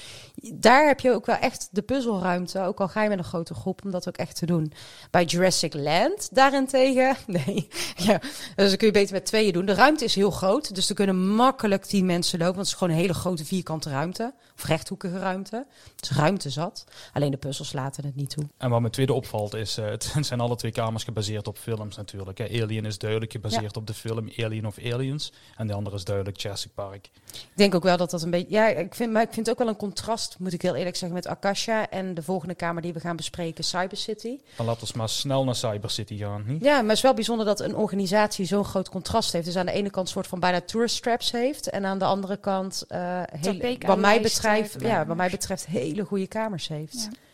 [0.54, 2.60] daar heb je ook wel echt de puzzelruimte.
[2.60, 4.72] Ook al ga je met een grote groep om dat ook echt te doen.
[5.10, 7.16] Bij Jurassic Land daarentegen...
[7.26, 8.18] Nee, ja.
[8.54, 9.66] Dus dan kun je beter met tweeën doen.
[9.66, 10.74] De ruimte is heel groot.
[10.74, 12.54] Dus er kunnen makkelijk tien mensen lopen.
[12.54, 14.34] Want het is gewoon een hele grote vierkante ruimte.
[14.56, 15.66] Of rechthoekige ruimte.
[16.00, 16.84] Is ruimte zat.
[17.12, 18.44] Alleen de puzzels laten het niet toe.
[18.56, 21.96] En wat me tweede opvalt is, uh, het zijn alle twee kamers gebaseerd op films
[21.96, 22.38] natuurlijk.
[22.38, 22.62] Hè.
[22.62, 25.32] Alien is duidelijk gebaseerd op de film Alien of Aliens.
[25.56, 27.10] En de andere is duidelijk Jurassic Park.
[27.32, 28.50] Ik denk ook wel dat dat een beetje...
[28.50, 30.96] Ja, ik vind, maar ik vind het ook wel een contrast, moet ik heel eerlijk
[30.96, 31.90] zeggen, met Akasha.
[31.90, 34.38] En de volgende kamer die we gaan bespreken, Cyber City.
[34.56, 36.42] Dan laten we maar snel naar Cyber City gaan.
[36.46, 36.64] Hm?
[36.64, 39.44] Ja, maar het is wel bijzonder dat een organisatie zo'n groot contrast heeft.
[39.44, 41.70] Dus aan de ene kant een soort van bijna tourist traps heeft.
[41.70, 46.04] En aan de andere kant, uh, heel, wat, mij betreft, ja, wat mij betreft, hele
[46.04, 47.08] goede kamers heeft.
[47.10, 47.24] Ja.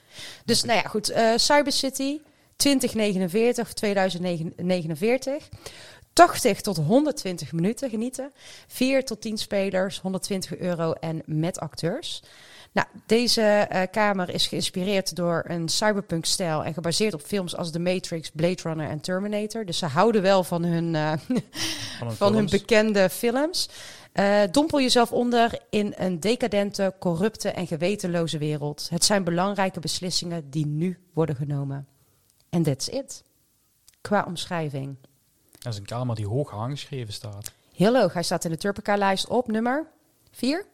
[0.45, 1.11] Dus nou ja, goed.
[1.11, 2.21] Uh, Cyber City
[2.57, 5.49] 2049 of 2049.
[6.13, 8.33] 80 tot 120 minuten genieten.
[8.67, 12.23] 4 tot 10 spelers, 120 euro en met acteurs.
[12.73, 17.79] Nou, deze uh, kamer is geïnspireerd door een cyberpunk-stijl en gebaseerd op films als The
[17.79, 19.65] Matrix, Blade Runner en Terminator.
[19.65, 21.13] Dus ze houden wel van hun, uh,
[21.99, 23.69] van, van hun bekende films.
[24.15, 28.89] Uh, dompel jezelf onder in een decadente, corrupte en gewetenloze wereld.
[28.91, 31.87] Het zijn belangrijke beslissingen die nu worden genomen.
[32.51, 33.25] En that's it.
[34.01, 34.97] Qua omschrijving.
[35.59, 37.53] Dat is een kamer die hoog aangeschreven staat.
[37.75, 38.13] Heel hoog.
[38.13, 39.87] Hij staat in de Turpica-lijst op nummer
[40.31, 40.67] 4?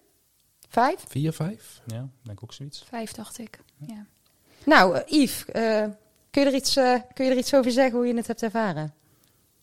[0.68, 1.05] 5?
[1.09, 1.81] 4, 5?
[1.87, 2.85] Ja, denk ook zoiets.
[2.88, 3.61] 5 dacht ik.
[3.77, 4.07] Ja.
[4.64, 5.85] Nou, uh, Yves, uh,
[6.31, 8.42] kun, je er iets, uh, kun je er iets over zeggen hoe je het hebt
[8.42, 8.94] ervaren?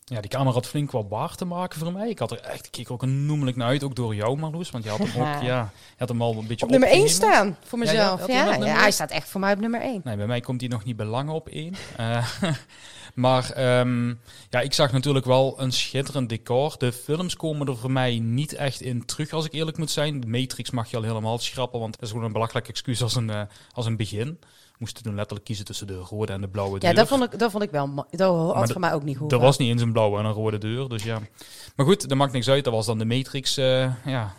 [0.08, 2.10] Ja, die kamer had flink wat waar te maken voor mij.
[2.10, 4.70] Ik had er echt, ik keek ook een noemelijk naar uit, ook door jou Marloes.
[4.70, 7.10] Want je had hem ook, ja, je had hem al een beetje op nummer 1
[7.10, 8.28] staan, voor mezelf.
[8.28, 10.02] Ja, ja, ja, hij staat echt voor mij op nummer 1.
[10.04, 11.76] Nee, bij mij komt hij nog niet belangen op 1.
[12.00, 12.28] Uh,
[13.14, 16.76] maar um, ja, ik zag natuurlijk wel een schitterend decor.
[16.78, 20.20] De films komen er voor mij niet echt in terug, als ik eerlijk moet zijn.
[20.20, 23.16] De Matrix mag je al helemaal schrappen, want dat is gewoon een belachelijk excuus als
[23.16, 23.42] een, uh,
[23.72, 24.40] als een begin
[24.80, 26.90] moesten toen letterlijk kiezen tussen de rode en de blauwe deur.
[26.90, 28.06] Ja, dat vond ik, dat vond ik wel.
[28.10, 29.32] Dat had voor mij ook niet goed.
[29.32, 31.20] Er was niet eens een blauwe en een rode deur, dus ja.
[31.76, 32.64] Maar goed, dat maakt niks uit.
[32.64, 34.34] Dat was dan de Matrix, uh, ja,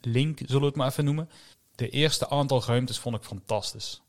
[0.00, 1.28] link, zullen we het maar even noemen.
[1.74, 4.02] De eerste aantal ruimtes vond ik fantastisch.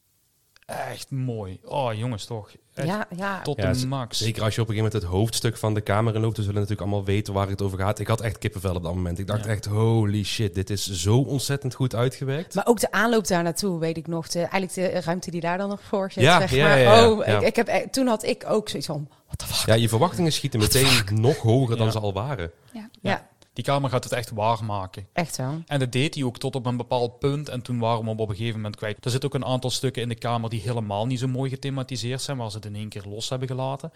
[0.65, 1.60] Echt mooi.
[1.65, 2.52] Oh, jongens, toch.
[2.73, 3.41] Echt ja, ja.
[3.41, 4.17] Tot Ja, de max.
[4.17, 6.43] Zeker als je op een gegeven moment het hoofdstuk van de kamer in loopt, dan
[6.45, 7.99] zullen natuurlijk allemaal weten waar het over gaat.
[7.99, 9.19] Ik had echt kippenvel op dat moment.
[9.19, 9.49] Ik dacht Ja.
[9.52, 12.56] echt, holy shit, dit is zo ontzettend goed uitgewerkt.
[12.56, 14.28] Maar ook de aanloop daar naartoe, weet ik nog.
[14.28, 16.23] De, eigenlijk de ruimte die daar dan nog voor zit.
[16.23, 16.80] Ja, zeg ja, maar.
[16.80, 17.39] ja, ja, oh, ja.
[17.39, 19.65] Ik, ik heb, eh, toen had ik ook zoiets van, what the fuck.
[19.67, 21.91] Ja, je verwachtingen schieten meteen nog hoger dan Ja.
[21.91, 22.52] ze al waren.
[22.73, 22.89] Ja.
[23.02, 25.08] Ja, Die kamer gaat het echt waar maken.
[25.13, 25.62] echt zo.
[25.66, 27.50] En dat deed hij ook tot op een bepaald punt.
[27.50, 29.06] En toen waren we hem op een gegeven moment kwijt.
[29.06, 32.22] Er zitten ook een aantal stukken in de kamer die helemaal niet zo mooi gethematiseerd
[32.22, 32.38] zijn.
[32.38, 33.92] Waar ze het in één keer los hebben gelaten.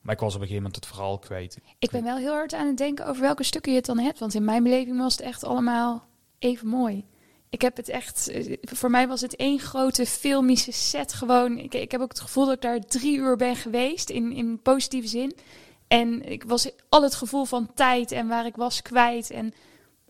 [0.00, 1.58] Maar ik was op een gegeven moment het verhaal kwijt.
[1.78, 4.18] Ik ben wel heel hard aan het denken over welke stukken je het dan hebt.
[4.18, 6.04] Want in mijn beleving was het echt allemaal
[6.38, 7.04] even mooi.
[7.50, 11.58] Ik heb het echt, eh, voor mij was het één grote filmische set gewoon.
[11.58, 14.60] Ik, ik heb ook het gevoel dat ik daar drie uur ben geweest in, in
[14.62, 15.34] positieve zin.
[15.90, 19.30] En ik was al het gevoel van tijd en waar ik was kwijt.
[19.30, 19.54] En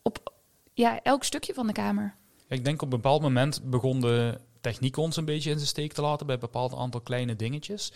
[0.02, 0.32] op
[0.74, 2.14] ja, elk stukje van de kamer.
[2.48, 5.92] Ik denk op een bepaald moment begon de techniek ons een beetje in zijn steek
[5.92, 7.92] te laten bij een bepaald aantal kleine dingetjes.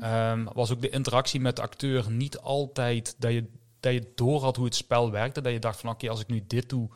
[0.00, 3.44] Ehm, was ook de interactie met de acteur niet altijd dat je,
[3.80, 5.40] dat je door had hoe het spel werkte.
[5.40, 6.88] Dat je dacht van oké, als ik nu dit doe,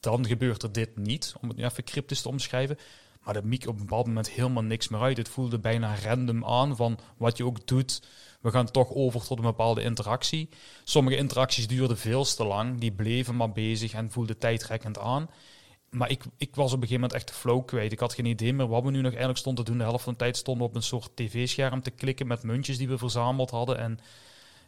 [0.00, 1.34] dan gebeurt er dit niet.
[1.40, 2.78] Om het nu even cryptisch te omschrijven.
[3.26, 5.16] Maar dat miek op een bepaald moment helemaal niks meer uit.
[5.16, 8.02] Het voelde bijna random aan van wat je ook doet.
[8.40, 10.48] We gaan toch over tot een bepaalde interactie.
[10.84, 12.80] Sommige interacties duurden veel te lang.
[12.80, 15.30] Die bleven maar bezig en voelden tijdrekkend aan.
[15.90, 17.92] Maar ik, ik was op een gegeven moment echt de flow kwijt.
[17.92, 19.78] Ik had geen idee meer wat we nu nog eigenlijk stonden te doen.
[19.80, 22.78] De helft van de tijd stonden we op een soort tv-scherm te klikken met muntjes
[22.78, 23.78] die we verzameld hadden.
[23.78, 23.98] En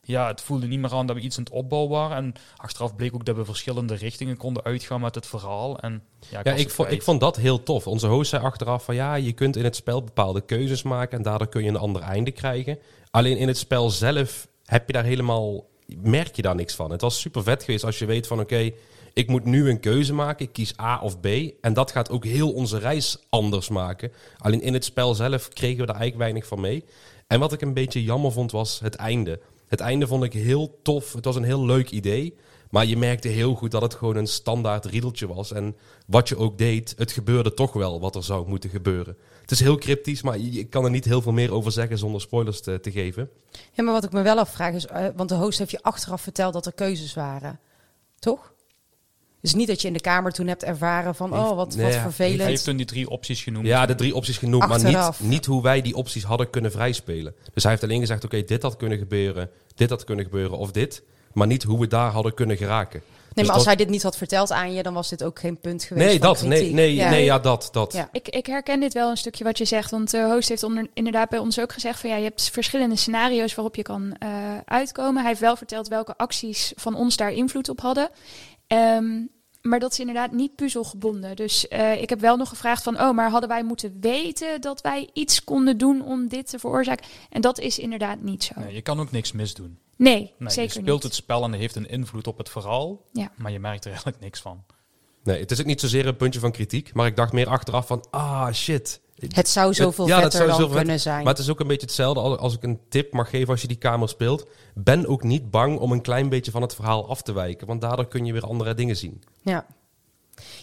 [0.08, 2.16] ja, het voelde niet meer aan dat we iets aan het opbouwen waren.
[2.16, 5.78] En achteraf bleek ook dat we verschillende richtingen konden uitgaan met het verhaal.
[5.78, 7.86] En ja, ik, Ja, vond, ik vond dat heel tof.
[7.86, 11.24] Onze host zei achteraf van ja, je kunt in het spel bepaalde keuzes maken en
[11.24, 12.78] daardoor kun je een ander einde krijgen.
[13.10, 15.66] Alleen in het spel zelf heb je daar helemaal,
[15.96, 16.90] merk je daar niks van.
[16.90, 18.70] Het was super vet geweest als je weet van oké,
[19.12, 21.26] ik moet nu een keuze maken, ik kies A of B.
[21.60, 24.12] En dat gaat ook heel onze reis anders maken.
[24.38, 26.84] Alleen in het spel zelf kregen we daar eigenlijk weinig van mee.
[27.26, 29.40] En wat ik een beetje jammer vond was het einde.
[29.68, 31.12] Het einde vond ik heel tof.
[31.12, 32.36] Het was een heel leuk idee.
[32.70, 35.52] Maar je merkte heel goed dat het gewoon een standaard riedeltje was.
[35.52, 35.76] En
[36.06, 39.16] wat je ook deed, het gebeurde toch wel wat er zou moeten gebeuren.
[39.40, 42.20] Het is heel cryptisch, maar ik kan er niet heel veel meer over zeggen zonder
[42.20, 43.30] spoilers te, te geven.
[43.72, 46.20] Ja, maar wat ik me wel afvraag is, eh, want de host heeft je achteraf
[46.20, 47.60] verteld dat er keuzes waren.
[48.18, 48.52] Toch?
[49.40, 51.94] Dus niet dat je in de kamer toen hebt ervaren van, oh, wat, nee, wat
[51.94, 52.48] ja, Hij vervelend.
[52.48, 53.66] heeft toen die drie opties genoemd.
[53.66, 55.20] Ja, de drie opties genoemd, maar Achteraf.
[55.20, 57.34] niet, niet hoe wij die opties hadden kunnen vrijspelen.
[57.54, 60.70] Dus hij heeft alleen gezegd, oké, dit had kunnen gebeuren, dit had kunnen gebeuren of
[60.70, 61.02] dit.
[61.32, 63.00] Maar niet hoe we daar hadden kunnen geraken.
[63.00, 65.24] Nee, Dus maar als dat- hij dit niet had verteld aan je, dan was dit
[65.24, 66.42] ook geen punt geweest Nee, dat.
[66.42, 67.10] Nee, nee, Ja.
[67.10, 67.68] nee, ja, dat.
[67.72, 67.92] dat.
[67.92, 68.08] Ja.
[68.12, 69.90] Ik, ik herken dit wel een stukje wat je zegt.
[69.90, 72.96] Want de host heeft onder, inderdaad bij ons ook gezegd van ja, je hebt verschillende
[72.96, 74.28] scenario's waarop je kan eh,
[74.64, 75.16] uitkomen.
[75.20, 78.10] Hij heeft wel verteld welke acties van ons daar invloed op hadden.
[78.68, 79.22] Ehm,
[79.62, 81.36] maar dat is inderdaad niet puzzelgebonden.
[81.36, 84.80] Dus eh, ik heb wel nog gevraagd van, oh, maar hadden wij moeten weten dat
[84.80, 87.06] wij iets konden doen om dit te veroorzaken?
[87.30, 88.60] En dat is inderdaad niet zo.
[88.60, 89.78] Nee, je kan ook niks misdoen.
[89.96, 91.02] Nee, Nee, je speelt niet.
[91.02, 93.04] het spel en heeft een invloed op het verhaal.
[93.12, 93.32] Ja.
[93.36, 94.64] Maar je merkt er eigenlijk niks van.
[95.28, 97.86] Nee, het is ook niet zozeer een puntje van kritiek, maar ik dacht meer achteraf
[97.86, 99.00] van, ah, shit.
[99.28, 101.24] Het zou zoveel Ja, dat vetter zou dan zoveel kunnen zijn.
[101.24, 103.60] Maar het is ook een beetje hetzelfde als, als ik een tip mag geven als
[103.60, 104.46] je die kamer speelt.
[104.74, 107.80] Ben ook niet bang om een klein beetje van het verhaal af te wijken, want
[107.80, 109.22] daardoor kun je weer andere dingen zien.
[109.42, 109.66] Ja.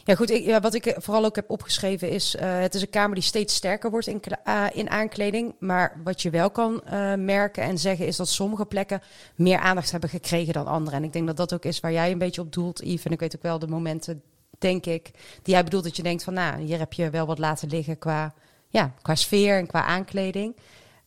[0.03, 0.29] Ja, goed.
[0.31, 2.35] Ik, ja, wat ik vooral ook heb opgeschreven is...
[2.35, 5.55] eh, het is een kamer die steeds sterker wordt in, ah, in aankleding.
[5.59, 8.07] Maar wat je wel kan eh, merken en zeggen...
[8.07, 9.01] is dat sommige plekken
[9.35, 10.95] meer aandacht hebben gekregen dan andere.
[10.95, 13.03] En ik denk dat dat ook is waar jij een beetje op doelt, Yves.
[13.05, 14.21] En ik weet ook wel de momenten,
[14.65, 15.11] denk ik...
[15.43, 16.33] die jij bedoelt dat je denkt van...
[16.33, 18.33] nou, hier heb je wel wat laten liggen qua,
[18.69, 20.55] ja, qua sfeer en qua aankleding.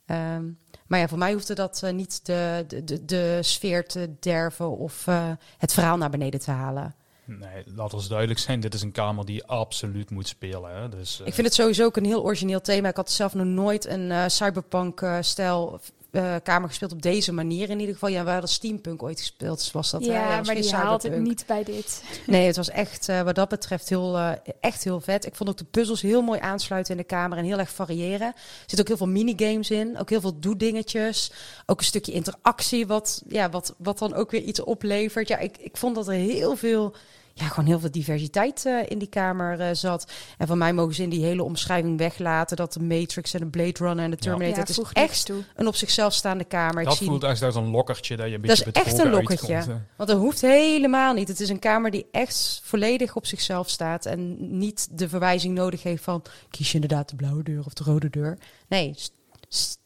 [0.07, 0.45] Ehm,
[0.87, 4.77] maar ja, voor mij hoefde dat eh, niet de, de, de, de sfeer te derven...
[4.77, 6.95] of eh, het verhaal naar beneden te halen.
[7.29, 8.61] Nee, laat ons duidelijk zijn.
[8.61, 10.77] Dit is een kamer die absoluut moet spelen.
[10.77, 10.89] Hè?
[10.89, 12.89] Dus, eh, Ik vind het sowieso ook een heel origineel thema.
[12.89, 17.79] Ik had zelf nog nooit een eh, cyberpunk-stijl eh, kamer gespeeld op deze manier in
[17.79, 18.09] ieder geval.
[18.09, 20.07] Ja, we hadden steampunk ooit gespeeld, dus was dat.
[20.07, 20.13] hè?
[20.13, 22.03] ja, was maar die haalt het niet bij dit.
[22.27, 25.27] Nee, het was echt eh, wat dat betreft heel, eh, echt heel vet.
[25.27, 28.27] Ik vond ook de puzzels heel mooi aansluiten in de kamer en heel erg variëren.
[28.27, 28.35] Er
[28.67, 31.33] zit ook heel veel minigames in, ook heel veel doe-dingetjes.
[31.67, 35.29] Ook een stukje interactie, wat, ja, wat, wat dan ook weer iets oplevert.
[35.29, 36.95] Ja, ik, ik vond dat er heel veel,
[37.39, 40.13] ja, gewoon heel veel diversiteit eh, in die kamer eh, zat.
[40.39, 43.47] En van mij mogen ze in die hele omschrijving weglaten dat de Matrix en de
[43.47, 45.43] Blade Runner en de Terminator, Ja, het is echt toe.
[45.57, 46.85] een op zichzelf staande kamer.
[46.85, 49.11] dat ik zie voelt als een lokkertje dat je een Dat beetje is echt een
[49.11, 49.55] lokkertje.
[49.55, 49.81] uitkomt.
[49.97, 51.29] Want dat hoeft helemaal niet.
[51.29, 54.07] Het is een kamer die echt volledig op zichzelf staat.
[54.07, 56.23] En niet de verwijzing nodig heeft van...
[56.51, 58.39] kies je inderdaad de blauwe deur of de rode deur.
[58.69, 58.95] Nee,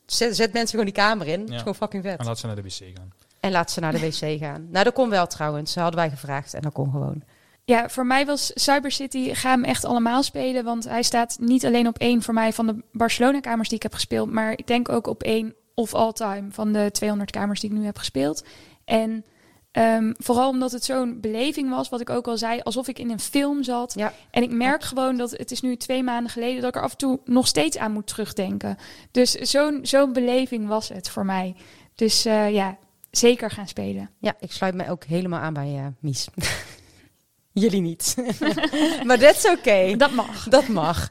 [0.06, 1.40] zet, zet mensen gewoon die kamer in.
[1.40, 1.54] Het Ja.
[1.54, 2.18] is gewoon fucking vet.
[2.18, 3.12] En laat ze naar de wc gaan.
[3.40, 4.68] En laat ze naar de wc gaan.
[4.70, 5.74] Nou, dat kon wel trouwens.
[5.74, 7.22] Hadden wij gevraagd en dat kon gewoon.
[7.64, 10.64] Ja, voor mij was Cyber City, ga hem echt allemaal spelen.
[10.64, 13.94] Want hij staat niet alleen op één voor mij van de Barcelona-kamers die ik heb
[13.94, 14.30] gespeeld.
[14.30, 17.76] Maar ik denk ook op één of all time van de 200 kamers die ik
[17.76, 18.44] nu heb gespeeld.
[18.84, 19.24] En
[19.70, 23.10] ehm, vooral omdat het zo'n beleving was, wat ik ook al zei, alsof ik in
[23.10, 23.92] een film zat.
[23.96, 24.12] Ja.
[24.30, 26.90] En ik merk gewoon dat het is nu twee maanden geleden dat ik er af
[26.90, 28.76] en toe nog steeds aan moet terugdenken.
[29.10, 31.54] Dus zo'n zo'n beleving was het voor mij.
[31.94, 32.76] Dus eh, ja,
[33.10, 34.10] zeker gaan spelen.
[34.18, 36.28] Ja, ik sluit mij ook helemaal aan bij eh, Mies.
[37.52, 38.16] Jullie niet.
[39.06, 39.96] maar dat is oké.
[39.96, 40.48] Dat mag.
[40.48, 41.08] Dat mag.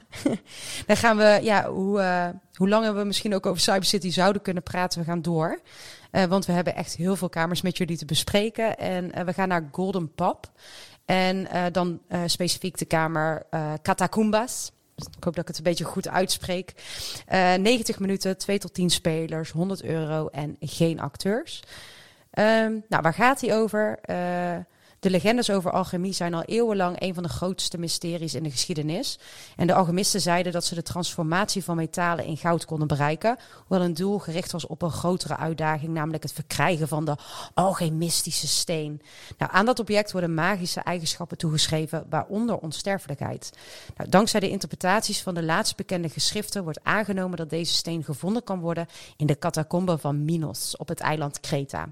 [0.86, 4.42] Dan gaan we, ja, hoe, eh, hoe langer we misschien ook over Cyber City zouden
[4.42, 5.62] kunnen praten, we gaan door.
[6.12, 8.78] Eh, want we hebben echt heel veel kamers met jullie te bespreken.
[8.78, 10.52] En eh, we gaan naar Golden Pub.
[11.06, 13.46] En dan specifiek de kamer
[13.82, 14.72] Catacumbas.
[14.96, 16.74] Ik hoop dat ik het een beetje goed uitspreek.
[17.26, 21.64] Eh 90 minuten, 2 tot 10 spelers, 100 euro en geen acteurs.
[22.32, 24.00] Ehm, nou, waar gaat hij over?
[24.02, 24.58] Eh,
[25.02, 29.20] de legendes over alchemie zijn al eeuwenlang een van de grootste mysteries in de geschiedenis.
[29.56, 33.38] En de alchemisten zeiden dat ze de transformatie van metalen in goud konden bereiken,
[33.68, 37.16] hoewel een doel gericht was op een grotere uitdaging, namelijk het verkrijgen van de
[37.54, 39.02] alchemistische steen.
[39.38, 43.52] Nou, aan dat object worden magische eigenschappen toegeschreven, waaronder onsterfelijkheid.
[43.98, 48.44] Nou, dankzij de interpretaties van de laatst bekende geschriften wordt aangenomen dat deze steen gevonden
[48.44, 48.88] kan worden
[49.18, 51.90] in de catacomben van Minos op het eiland Kreta.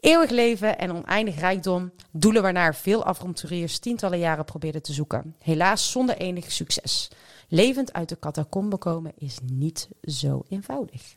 [0.00, 5.34] Eeuwig leven en oneindig rijkdom, doelen waarnaar veel avonturiers tientallen jaren probeerden te zoeken.
[5.38, 7.08] Helaas zonder enig succes.
[7.48, 11.14] Levend uit de catacomben komen is niet zo eenvoudig.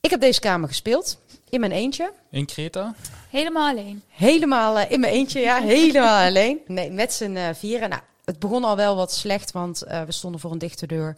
[0.00, 1.18] Ik heb deze kamer gespeeld,
[1.48, 2.12] in mijn eentje.
[2.30, 2.94] In Kreta?
[3.30, 4.02] Helemaal alleen.
[4.08, 6.60] Helemaal eh, in mijn eentje, ja, helemaal alleen.
[6.66, 7.88] Nee, met z'n eh, vieren.
[7.88, 11.16] Nou, het begon al wel wat slecht, want eh, we stonden voor een dichte deur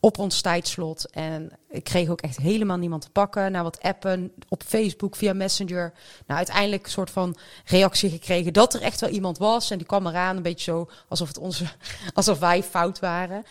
[0.00, 1.10] op ons tijdslot.
[1.10, 3.52] En ik kreeg ook echt helemaal niemand te pakken.
[3.52, 5.92] Nou, wat appen op Facebook via Messenger.
[6.26, 9.70] Nou, uiteindelijk een soort van reactie gekregen dat er echt wel iemand was.
[9.70, 11.64] En die kwam eraan, een beetje zo alsof, het onze,
[12.14, 13.44] alsof wij fout waren.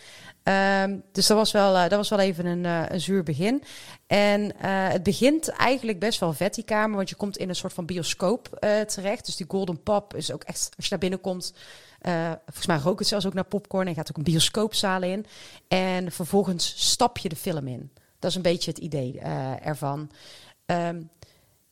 [0.46, 3.64] Ehm, dus dat was, wel, eh, dat was wel even een, eh, een zuur begin.
[4.08, 6.96] En eh, het begint eigenlijk best wel vet, die kamer.
[6.96, 9.26] Want je komt in een soort van bioscoop terecht.
[9.26, 11.54] Dus die Golden Pub is ook echt, als je daar binnenkomt...
[12.06, 13.88] eh, volgens mij rookt het zelfs ook naar popcorn.
[13.88, 15.26] En gaat ook een bioscoopzaal in.
[15.68, 17.92] En vervolgens stap je de film in.
[18.20, 20.12] Dat is een beetje het idee eh, ervan.
[20.66, 21.02] Ehm,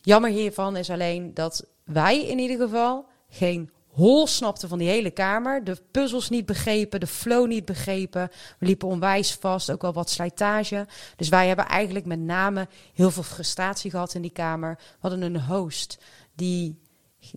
[0.01, 5.11] jammer hiervan is alleen dat wij in ieder geval geen hol snapten van die hele
[5.11, 5.63] kamer.
[5.63, 8.29] De puzzels niet begrepen, de flow niet begrepen.
[8.59, 10.87] We liepen onwijs vast, ook wel wat slijtage.
[11.15, 14.75] Dus wij hebben eigenlijk met name heel veel frustratie gehad in die kamer.
[14.77, 15.97] We hadden een host
[16.35, 16.82] die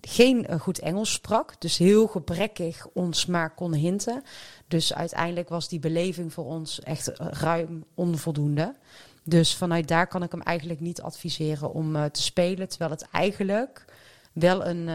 [0.01, 4.23] geen eh, goed Engels sprak, dus heel gebrekkig ons maar kon hinten.
[4.67, 8.75] Dus uiteindelijk was die beleving voor ons echt ruim onvoldoende.
[9.23, 12.69] Dus vanuit daar kan ik hem eigenlijk niet adviseren om uh, te spelen.
[12.69, 13.85] Terwijl het eigenlijk
[14.33, 14.87] wel een,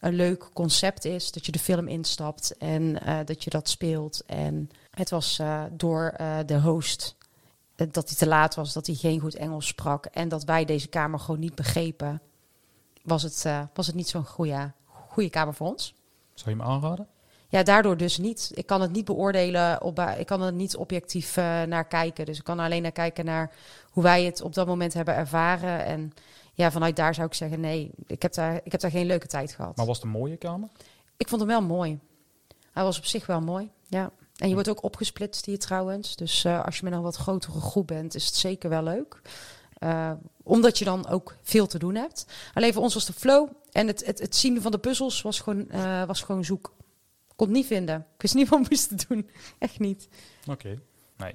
[0.00, 1.32] een leuk concept is.
[1.32, 4.22] Dat je de film instapt en dat je dat speelt.
[4.26, 5.40] En het was
[5.72, 6.14] door
[6.46, 7.16] de host
[7.90, 10.06] dat hij te laat was, dat hij geen goed Engels sprak.
[10.06, 12.20] En dat wij deze kamer gewoon niet begrepen.
[13.02, 14.72] Was het, was het niet zo'n goede,
[15.08, 15.94] goede kamer voor ons.
[16.34, 17.08] Zou je hem aanraden?
[17.50, 18.50] ja, daardoor dus niet.
[18.54, 22.26] Ik kan het niet beoordelen, op, ik kan er niet objectief uh, naar kijken.
[22.26, 23.50] Dus ik kan alleen naar kijken naar
[23.90, 25.84] hoe wij het op dat moment hebben ervaren.
[25.84, 26.12] En
[26.54, 29.26] ja, vanuit daar zou ik zeggen, nee, ik heb daar, ik heb daar geen leuke
[29.26, 29.76] tijd gehad.
[29.76, 30.68] Maar was het een mooie kamer?
[31.16, 31.98] Ik vond hem wel mooi.
[32.72, 34.10] Hij was op zich wel mooi, ja.
[34.36, 36.16] En je wordt ook opgesplitst hier trouwens.
[36.16, 39.20] Dus uh, als je met een wat grotere groep bent, is het zeker wel leuk.
[39.78, 40.12] Uh,
[40.50, 42.26] omdat je dan ook veel te doen hebt.
[42.54, 45.40] Alleen voor ons was de flow en het, het, het zien van de puzzels was
[45.40, 46.72] gewoon, uh, was gewoon zoek
[47.40, 48.06] kon het niet vinden.
[48.14, 49.28] Ik wist niet wat moest te doen.
[49.58, 50.08] Echt niet.
[50.40, 50.78] Oké, okay.
[51.16, 51.34] nee.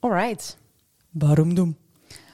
[0.00, 0.58] Alright.
[1.10, 1.76] Waarom doen?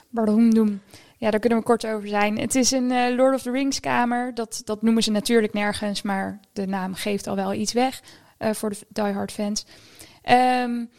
[0.09, 0.81] Waarom doen?
[1.17, 2.39] Ja, daar kunnen we kort over zijn.
[2.39, 4.33] Het is een uh, Lord of the Rings kamer.
[4.33, 8.01] Dat, dat noemen ze natuurlijk nergens, maar de naam geeft al wel iets weg
[8.39, 9.65] uh, voor de diehard fans.
[10.29, 10.89] Um,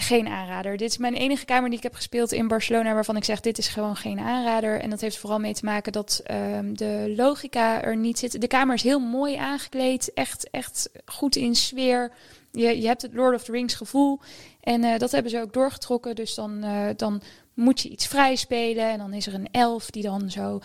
[0.00, 0.76] geen aanrader.
[0.76, 3.58] Dit is mijn enige kamer die ik heb gespeeld in Barcelona waarvan ik zeg dit
[3.58, 4.80] is gewoon geen aanrader.
[4.80, 8.40] En dat heeft vooral mee te maken dat um, de logica er niet zit.
[8.40, 12.12] De kamer is heel mooi aangekleed, echt, echt goed in sfeer.
[12.52, 14.20] Je, je hebt het Lord of the Rings gevoel
[14.60, 16.14] en uh, dat hebben ze ook doorgetrokken.
[16.14, 17.22] Dus dan, uh, dan
[17.54, 20.60] moet je iets vrij spelen en dan is er een elf die dan zo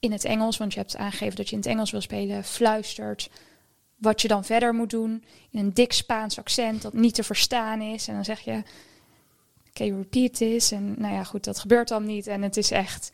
[0.00, 3.30] in het Engels, want je hebt aangegeven dat je in het Engels wil spelen, fluistert
[4.00, 7.80] wat je dan verder moet doen in een dik Spaans accent dat niet te verstaan
[7.80, 8.08] is.
[8.08, 8.62] En dan zeg je, oké,
[9.70, 10.72] okay, repeat this.
[10.72, 12.26] En nou ja, goed, dat gebeurt dan niet.
[12.26, 13.10] En het is echt,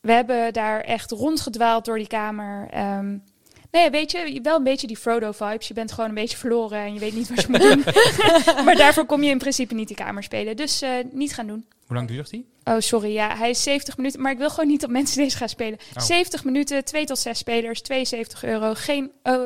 [0.00, 2.78] we hebben daar echt rondgedwaald door die kamer.
[2.78, 3.22] Um,
[3.70, 5.68] nee, weet je, wel een beetje die Frodo-vibes.
[5.68, 7.84] Je bent gewoon een beetje verloren en je weet niet wat je moet doen.
[8.64, 10.56] maar daarvoor kom je in principe niet die kamer spelen.
[10.56, 11.66] Dus uh, niet gaan doen.
[11.86, 12.46] Hoe lang duurt die?
[12.64, 13.12] Oh, sorry.
[13.12, 14.20] Ja, hij is 70 minuten.
[14.20, 15.78] Maar ik wil gewoon niet dat mensen deze gaan spelen.
[15.96, 16.02] Oh.
[16.02, 18.74] 70 minuten, 2 tot 6 spelers, 72 euro.
[18.74, 19.42] Geen, uh,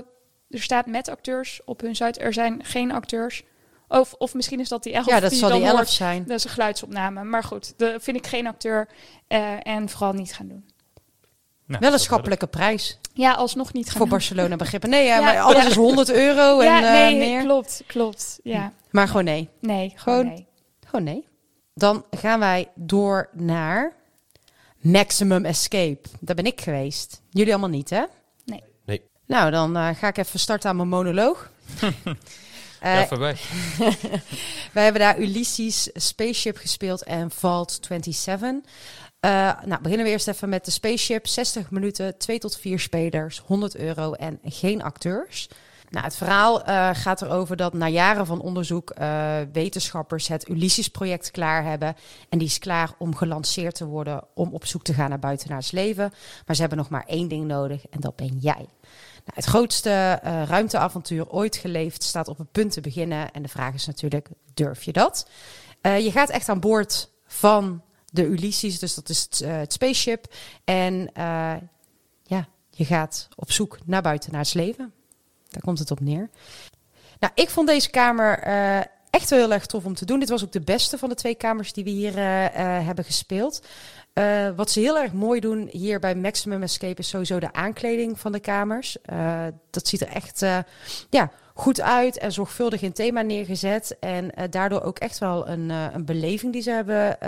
[0.55, 2.21] er staat met acteurs op hun site.
[2.21, 3.43] Er zijn geen acteurs.
[3.89, 5.07] Of, of misschien is dat die elf.
[5.07, 5.89] Ja, dat die zal dan die elf hoort.
[5.89, 6.25] zijn.
[6.27, 7.25] Dat is een geluidsopname.
[7.25, 8.89] Maar goed, dat vind ik geen acteur.
[9.29, 10.69] Uh, en vooral niet gaan doen.
[11.67, 14.11] Nou, Wel een schappelijke prijs Ja, alsnog niet gaan voor doen.
[14.11, 14.91] Barcelona begrippen.
[14.91, 15.69] Nee, ja, Ja, maar alles ja.
[15.69, 17.43] is 100 euro en ja, eh, nee, meer.
[17.43, 18.39] klopt, klopt.
[18.43, 19.49] Ja, Maar gewoon nee.
[19.61, 20.47] nee, gewoon Gewoon- nee.
[20.87, 21.29] Gewoon nee.
[21.75, 23.93] Dan gaan wij door naar
[24.79, 26.09] Maximum Escape.
[26.21, 27.21] Daar ben ik geweest.
[27.31, 28.03] Jullie allemaal niet, hè?
[29.27, 31.51] Nou, dan eh, ga ik even starten aan mijn monoloog.
[32.81, 33.51] Eh, Even weg.
[34.73, 38.55] wij hebben daar Ulysses Spaceship gespeeld en Vault 27.
[39.21, 39.31] Eh,
[39.65, 41.27] nou, beginnen we eerst even met de Spaceship.
[41.27, 45.49] 60 minuten, 2 tot 4 spelers, 100 euro en geen acteurs.
[45.91, 51.31] Nou, het verhaal eh, gaat erover dat na jaren van onderzoek eh, wetenschappers het Ulysses-project
[51.31, 51.97] klaar hebben.
[52.29, 55.71] En die is klaar om gelanceerd te worden om op zoek te gaan naar buitenaards
[55.71, 56.13] leven.
[56.47, 58.67] Maar ze hebben nog maar één ding nodig en dat ben jij.
[59.25, 63.31] Nou, het grootste eh, ruimteavontuur ooit geleefd staat op het punt te beginnen.
[63.31, 65.29] En de vraag is natuurlijk, durf je dat?
[65.81, 69.73] Eh, je gaat echt aan boord van de Ulysses, dus dat is het, eh, het
[69.73, 70.35] spaceship.
[70.65, 71.11] En
[72.23, 74.93] ja, je gaat op zoek naar buitenaards leven.
[75.49, 76.31] Daar komt het op neer.
[77.19, 78.43] Nou, ik vond deze kamer
[79.11, 80.19] echt heel erg tof om te doen.
[80.19, 82.19] Dit was ook de beste van de twee kamers die we hier
[82.85, 83.63] hebben gespeeld.
[84.15, 88.21] Eh, wat ze heel erg mooi doen hier bij Maximum Escape is sowieso de aankleding
[88.21, 89.03] van de kamers.
[89.03, 90.59] Eh, dat ziet er echt eh,
[91.11, 93.97] ja, goed uit en zorgvuldig in thema neergezet.
[94.01, 97.19] En daardoor ook echt wel een, een beleving die ze hebben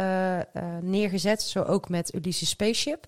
[0.80, 1.42] neergezet.
[1.42, 3.06] Zo ook met Ulysses Spaceship.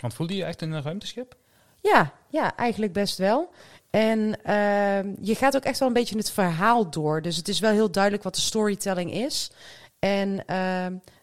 [0.00, 1.34] Want voelde je echt een ruimteschip?
[1.80, 3.50] Ja, ja, eigenlijk best wel.
[3.90, 4.36] En
[5.20, 7.22] je gaat ook echt wel een beetje het verhaal door.
[7.22, 9.50] Dus het is wel heel duidelijk wat de storytelling is.
[9.98, 10.44] En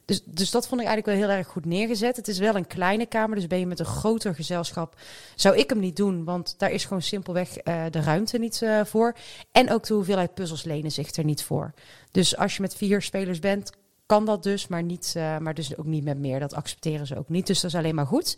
[0.06, 2.16] dus, dus dat vond ik eigenlijk wel heel erg goed neergezet.
[2.16, 4.96] Het is wel een kleine kamer, dus ben je met een groter gezelschap,
[5.36, 8.86] zou ik hem niet doen, want daar is gewoon simpelweg eh, de ruimte niet eh,
[8.86, 9.16] voor.
[9.52, 11.74] En ook de hoeveelheid puzzels lenen zich er niet voor.
[12.12, 13.72] Dus als je met vier spelers bent,
[14.06, 16.40] kan dat dus, maar, niet, eh, maar dus ook niet met meer.
[16.40, 18.38] Dat accepteren ze ook niet, dus dat is alleen maar goed.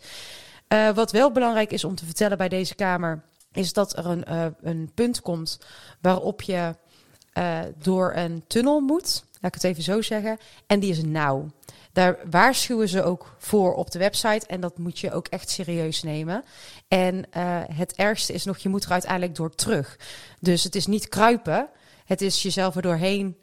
[0.94, 4.90] Wat wel belangrijk is om te vertellen bij deze kamer, is dat er een, een
[4.94, 5.58] punt komt
[6.00, 6.74] waarop je
[7.78, 9.24] door een tunnel moet.
[9.46, 10.38] Laat ik het even zo zeggen.
[10.66, 11.50] En die is nauw.
[11.92, 14.46] Daar waarschuwen ze ook voor op de website.
[14.46, 16.44] En dat moet je ook echt serieus nemen.
[16.88, 19.98] En eh, het ergste is nog, je moet er uiteindelijk door terug.
[20.40, 21.68] Dus het is niet kruipen.
[22.04, 23.36] Het is jezelf er doorheen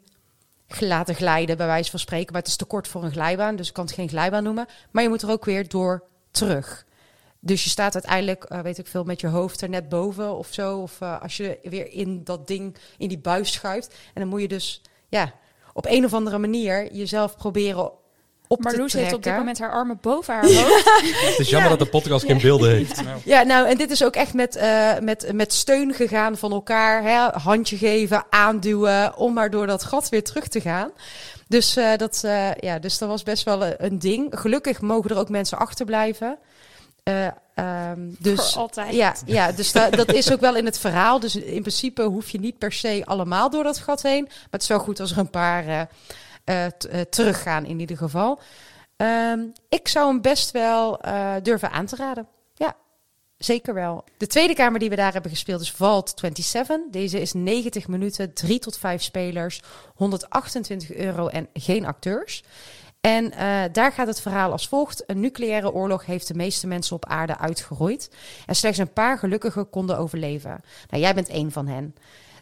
[0.78, 2.32] laten glijden, bij wijze van spreken.
[2.32, 4.66] Maar het is te kort voor een glijbaan, dus ik kan het geen glijbaan noemen.
[4.90, 6.86] Maar je moet er ook weer door terug.
[7.40, 10.48] Dus je staat uiteindelijk, eh, weet ik veel, met je hoofd er net boven of
[10.50, 10.78] zo.
[10.78, 13.94] Of eh, als je weer in dat ding, in die buis schuift.
[14.14, 15.34] En dan moet je dus, ja,
[15.74, 17.92] op een of andere manier jezelf proberen
[18.46, 20.84] op Maar te Loes heeft op dit moment haar armen boven haar hoofd.
[21.04, 23.02] Het is jammer dat de podcast geen beelden heeft.
[23.24, 27.02] Ja, nou, en dit is ook echt met, eh, met, met steun gegaan van elkaar.
[27.02, 27.38] Hè?
[27.38, 30.90] Handje geven, aanduwen, om maar door dat gat weer terug te gaan.
[31.48, 34.32] Dus, eh, dat, eh, ja, dus dat was best wel een, een ding.
[34.38, 36.38] Gelukkig mogen er ook mensen achterblijven.
[37.04, 38.94] Ehm, dus, Voor altijd.
[38.94, 41.20] Ja, ja dus da- dat is ook wel in het verhaal.
[41.20, 44.24] Dus in principe hoef je niet per se allemaal door dat gat heen.
[44.24, 45.88] Maar het is wel goed als er een paar
[46.44, 46.66] eh,
[47.10, 48.38] teruggaan in ieder geval.
[48.96, 51.00] Ehm, ik zou hem best wel
[51.42, 52.26] durven aan te raden.
[52.54, 52.76] Ja,
[53.38, 54.04] zeker wel.
[54.16, 56.80] De tweede kamer die we daar hebben gespeeld is Vault 27.
[56.90, 59.60] Deze is 90 minuten, 3 tot 5 spelers,
[59.94, 62.42] 128 euro en geen acteurs.
[63.04, 65.02] En eh, daar gaat het verhaal als volgt.
[65.06, 68.10] Een nucleaire oorlog heeft de meeste mensen op aarde uitgeroeid.
[68.46, 70.60] En slechts een paar gelukkigen konden overleven.
[70.90, 71.94] Nou, jij bent één van hen.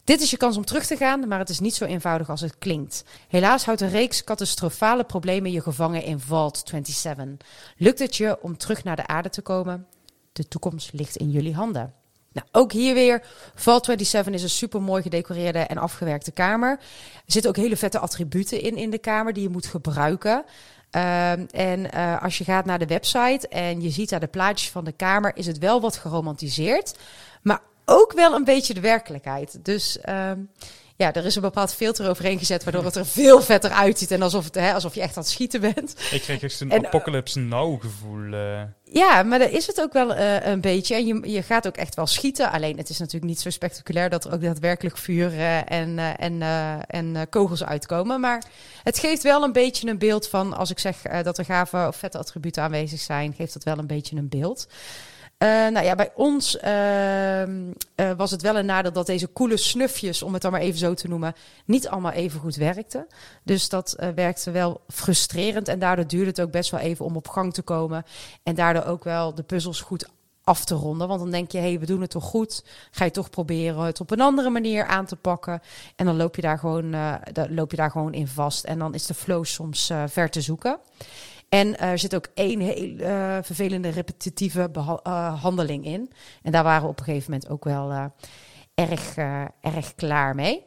[0.05, 2.41] Dit is je kans om terug te gaan, maar het is niet zo eenvoudig als
[2.41, 3.05] het klinkt.
[3.29, 7.47] Helaas houdt een reeks catastrofale problemen je gevangen in Vault 27.
[7.77, 9.87] Lukt het je om terug naar de aarde te komen?
[10.33, 11.95] De toekomst ligt in jullie handen.
[12.33, 13.23] Nou, ook hier weer,
[13.55, 16.71] Vault 27 is een super mooi gedecoreerde en afgewerkte kamer.
[17.15, 20.45] Er zitten ook hele vette attributen in in de kamer die je moet gebruiken.
[20.91, 24.71] Ehm, en eh, als je gaat naar de website en je ziet daar de plaatjes
[24.71, 26.95] van de kamer, is het wel wat geromantiseerd,
[27.43, 29.65] maar ook wel een beetje de werkelijkheid.
[29.65, 30.39] Dus ehm,
[31.03, 34.23] ja, er is een bepaald filter overheen gezet, waardoor het er veel vetter uitziet en
[34.23, 35.95] alsof, het, hè, alsof je echt aan het schieten bent.
[36.11, 37.47] ik kreeg echt een En, eh, Apocalypse
[37.81, 38.33] gevoel.
[38.33, 38.63] eh.
[38.85, 40.95] Ja, maar daar is het ook wel eh, een beetje.
[40.95, 42.51] En je, je gaat ook echt wel schieten.
[42.51, 46.43] Alleen het is natuurlijk niet zo spectaculair dat er ook daadwerkelijk vuur en, en,
[46.87, 48.21] en kogels uitkomen.
[48.21, 48.43] Maar
[48.83, 51.97] het geeft wel een beetje een beeld van, als ik zeg dat er gave of
[51.97, 54.67] vette attributen aanwezig zijn, geeft dat wel een beetje een beeld.
[55.43, 59.57] Eh, nou ja, bij ons ehm, eh, was het wel een nadeel dat deze coole
[59.57, 61.35] snufjes, om het dan maar even zo te noemen,
[61.65, 63.07] niet allemaal even goed werkten.
[63.43, 67.17] Dus dat eh, werkte wel frustrerend en daardoor duurde het ook best wel even om
[67.17, 68.05] op gang te komen.
[68.43, 70.09] En daardoor ook wel de puzzels goed
[70.45, 71.09] af te ronden.
[71.09, 72.65] Want dan denk je, hé, hey, we doen het toch goed.
[72.91, 75.61] Ga je toch proberen het op een andere manier aan te pakken.
[75.97, 76.91] En dan loop je daar gewoon,
[77.33, 78.65] dan loop je daar gewoon in vast.
[78.65, 80.79] En dan is de flow soms ver te zoeken.
[81.53, 84.71] En er zit ook één heel eh, vervelende repetitieve
[85.03, 86.13] eh, handeling in.
[86.43, 88.05] En daar waren we op een gegeven moment ook wel eh,
[88.75, 90.65] erg, eh, erg klaar mee.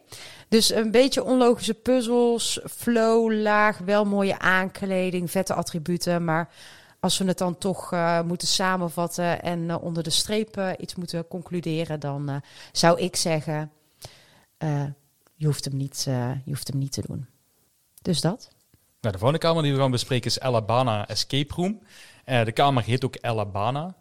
[0.50, 6.24] Dus een beetje onlogische puzzels, flow laag, wel mooie aankleding, vette attributen.
[6.24, 6.50] Maar
[7.00, 10.96] als we het dan toch eh, moeten samenvatten en eh, onder de streep eh, iets
[10.96, 12.36] moeten concluderen, dan eh,
[12.72, 13.72] zou ik zeggen:
[14.58, 14.86] eh,
[15.36, 17.26] je, hoeft hem niet, eh, je hoeft hem niet te doen.
[18.02, 18.55] Dus dat.
[19.06, 21.80] Nou, de volgende kamer die we gaan bespreken is Alabama Escape Room.
[22.24, 23.96] Eh, de kamer heet ook Alabama.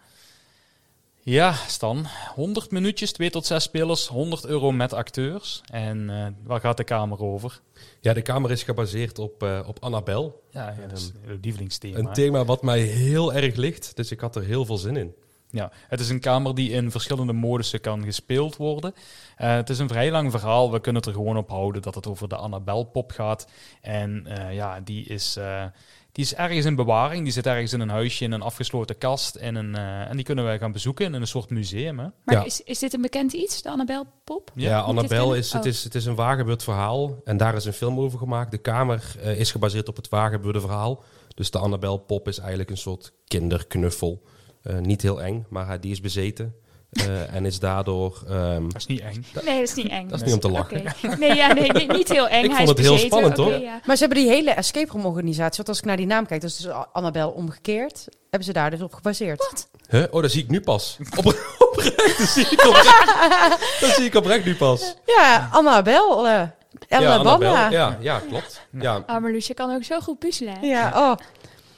[1.21, 2.07] Ja, Stan.
[2.35, 5.63] 100 minuutjes, 2 tot 6 spelers, 100 euro met acteurs.
[5.67, 7.61] En eh, waar gaat de kamer over?
[8.01, 10.43] Ja, de kamer is gebaseerd op, eh, op Annabel.
[10.51, 11.99] Ja, ja dat is een lievelingsthema.
[11.99, 15.15] Een thema wat mij heel erg ligt, dus ik had er heel veel zin in.
[15.55, 18.95] Ja, het is een kamer die in verschillende modussen kan gespeeld worden.
[19.37, 20.73] Eh, het is een vrij lang verhaal.
[20.73, 23.47] We kunnen het er gewoon op houden dat het over de Annabelle-pop gaat.
[23.81, 25.65] En eh, ja, die is, eh,
[26.13, 27.23] die is ergens in bewaring.
[27.23, 29.37] Die zit ergens in een huisje, in een afgesloten kast.
[29.37, 31.99] In een, eh, en die kunnen wij gaan bezoeken in een soort museum.
[31.99, 32.07] Hè?
[32.25, 32.45] Maar Ja.
[32.45, 34.51] is, is dit een bekend iets, de Annabel Pop?
[34.55, 35.39] Ja, Ja, moet ik dit Annabel kennen?
[35.39, 35.69] is, het Oh.
[35.69, 38.51] is, het is een waargebeurd verhaal en daar is een film over gemaakt.
[38.51, 41.03] De kamer eh, is gebaseerd op het waargebeurde verhaal.
[41.35, 44.23] Dus de Annabel pop is eigenlijk een soort kinderknuffel.
[44.65, 46.55] Eh, niet heel eng, maar hij- die is bezeten.
[46.95, 48.23] eh, en is daardoor...
[48.29, 49.25] ehm, Dat is niet eng.
[49.45, 50.09] Nee, dat is niet eng.
[50.09, 50.81] dat is niet om te lachen.
[51.05, 51.17] Oké.
[51.17, 52.45] Nee, ja, nee, nee, niet heel eng.
[52.45, 53.07] Ik Hij vond is het heel bezeten.
[53.19, 53.53] spannend, hoor.
[53.62, 53.81] ja.
[53.85, 56.41] Maar ze hebben die hele escape room organisatie, want als ik naar die naam kijk,
[56.41, 59.39] dat is dus Annabel omgekeerd, hebben ze daar dus op gebaseerd.
[59.51, 59.69] Wat?
[59.89, 60.05] Huh?
[60.11, 60.99] Oh, dat zie ik nu pas.
[61.17, 61.27] Op,
[61.71, 64.95] oprecht, dat zie ik oprecht, dat zie ik oprecht nu pas.
[65.07, 66.27] Ja, Annabel.
[66.29, 66.43] eh
[66.89, 67.53] Ja, Annabel.
[67.53, 68.67] Ja, ja, klopt.
[68.71, 68.97] Ja.
[68.97, 70.62] Oh, maar Luus, je kan ook zo goed puzzelen.
[70.67, 71.15] Ja, oh,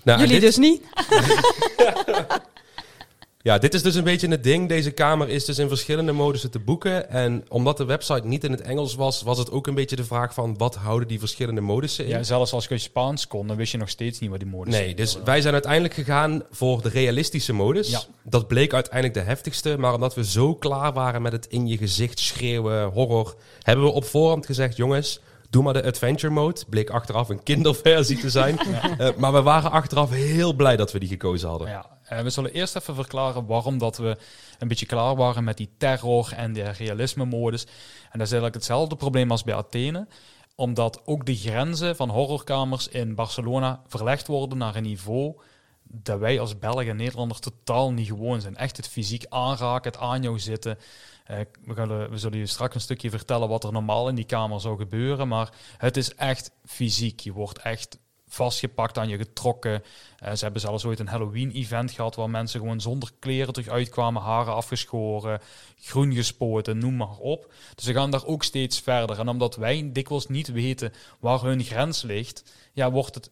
[0.03, 0.83] Nou, jullie dit, dus niet.
[3.47, 4.69] Ja, dit is dus een beetje het ding.
[4.69, 7.11] Deze kamer is dus in verschillende modussen te boeken.
[7.11, 10.05] En omdat de website niet in het Engels was, was het ook een beetje de
[10.05, 12.11] vraag van wat houden die verschillende modussen in?
[12.11, 14.75] Ja, zelfs als je Spaans kon, dan wist je nog steeds niet wat die modus
[14.75, 17.91] Nee, dus wij zijn uiteindelijk gegaan voor de realistische modus.
[17.91, 18.03] Ja.
[18.23, 19.79] Dat bleek uiteindelijk de heftigste.
[19.79, 23.91] Maar omdat we zo klaar waren met het in je gezicht schreeuwen, horror, hebben we
[23.91, 25.21] op voorhand gezegd: jongens,
[25.57, 26.65] doe maar de adventure mode.
[26.69, 28.59] Bleek achteraf een kinderversie te zijn.
[28.99, 31.69] Eh, maar we waren achteraf heel blij dat we die gekozen hadden.
[31.69, 34.17] Ja, eh, we zullen eerst even verklaren waarom dat we
[34.59, 37.65] een beetje klaar waren met die terror en de realisme-modus.
[37.65, 40.07] En dat is eigenlijk hetzelfde probleem als bij Athene.
[40.55, 45.35] Omdat ook de grenzen van horrorkamers in Barcelona verlegd worden naar een niveau
[45.83, 48.57] dat wij als Belgen en Nederlanders totaal niet gewoon zijn.
[48.57, 50.79] Echt het fysiek aanraken, het aan jou zitten.
[51.27, 54.25] Eh, we, gaan, we zullen je straks een stukje vertellen wat er normaal in die
[54.25, 55.29] kamer zou gebeuren.
[55.29, 57.21] Maar het is echt fysiek.
[57.21, 57.99] Je wordt echt
[58.29, 59.83] vastgepakt aan je getrokken.
[60.25, 64.23] Uh, ze hebben zelfs ooit een Halloween-event gehad waar mensen gewoon zonder kleren terug uitkwamen,
[64.23, 65.41] haren afgeschoren,
[65.77, 67.53] groen gespoten, noem maar op.
[67.75, 69.19] Dus ze gaan daar ook steeds verder.
[69.19, 73.31] En omdat wij dikwijls niet weten waar hun grens ligt, ja, wordt het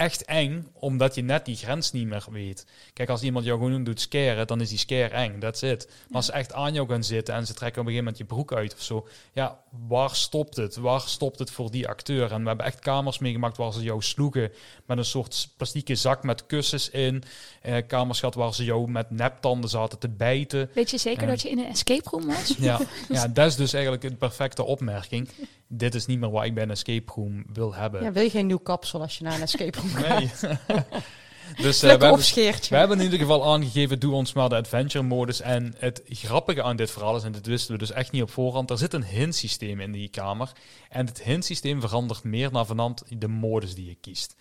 [0.00, 2.66] echt eng, omdat je net die grens niet meer weet.
[2.92, 5.86] Kijk, als iemand jou gewoon doet scaren, dan is die scare eng, that's it.
[5.86, 8.18] Maar als ze echt aan jou gaan zitten en ze trekken op een gegeven moment
[8.18, 10.76] je broek uit of zo, ja, waar stopt het?
[10.76, 12.32] Waar stopt het voor die acteur?
[12.32, 14.52] En we hebben echt kamers meegemaakt waar ze jou sloegen
[14.86, 17.22] met een soort plastieke zak met kussens in.
[17.62, 20.70] Eh, kamers gehad waar ze jou met neptanden zaten te bijten.
[20.74, 22.54] Weet je zeker dat je in een escape room was?
[22.58, 25.28] Ja, ja, dat is dus eigenlijk een perfecte opmerking
[25.72, 28.02] dit is niet meer wat ik bij een escape room wil hebben.
[28.02, 30.18] Ja, wil je geen nieuw kapsel als je naar een escape room gaat?
[30.18, 30.30] Nee.
[31.64, 35.04] dus uh, we, hebben, we hebben in ieder geval aangegeven, doe ons maar de adventure
[35.04, 35.40] modus.
[35.40, 38.30] En het grappige aan dit verhaal is, en dit wisten we dus echt niet op
[38.30, 40.52] voorhand, er zit een hint systeem in die kamer.
[40.88, 44.36] En het hint systeem verandert meer naar vanand de modus die je kiest.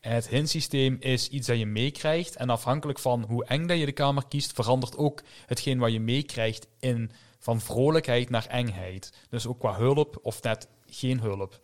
[0.00, 2.36] En het hint systeem is iets dat je meekrijgt.
[2.36, 6.00] En afhankelijk van hoe eng dat je de kamer kiest, verandert ook hetgeen wat je
[6.00, 7.10] meekrijgt in
[7.42, 9.12] van vrolijkheid naar engheid.
[9.28, 11.60] Dus ook qua hulp of net geen hulp.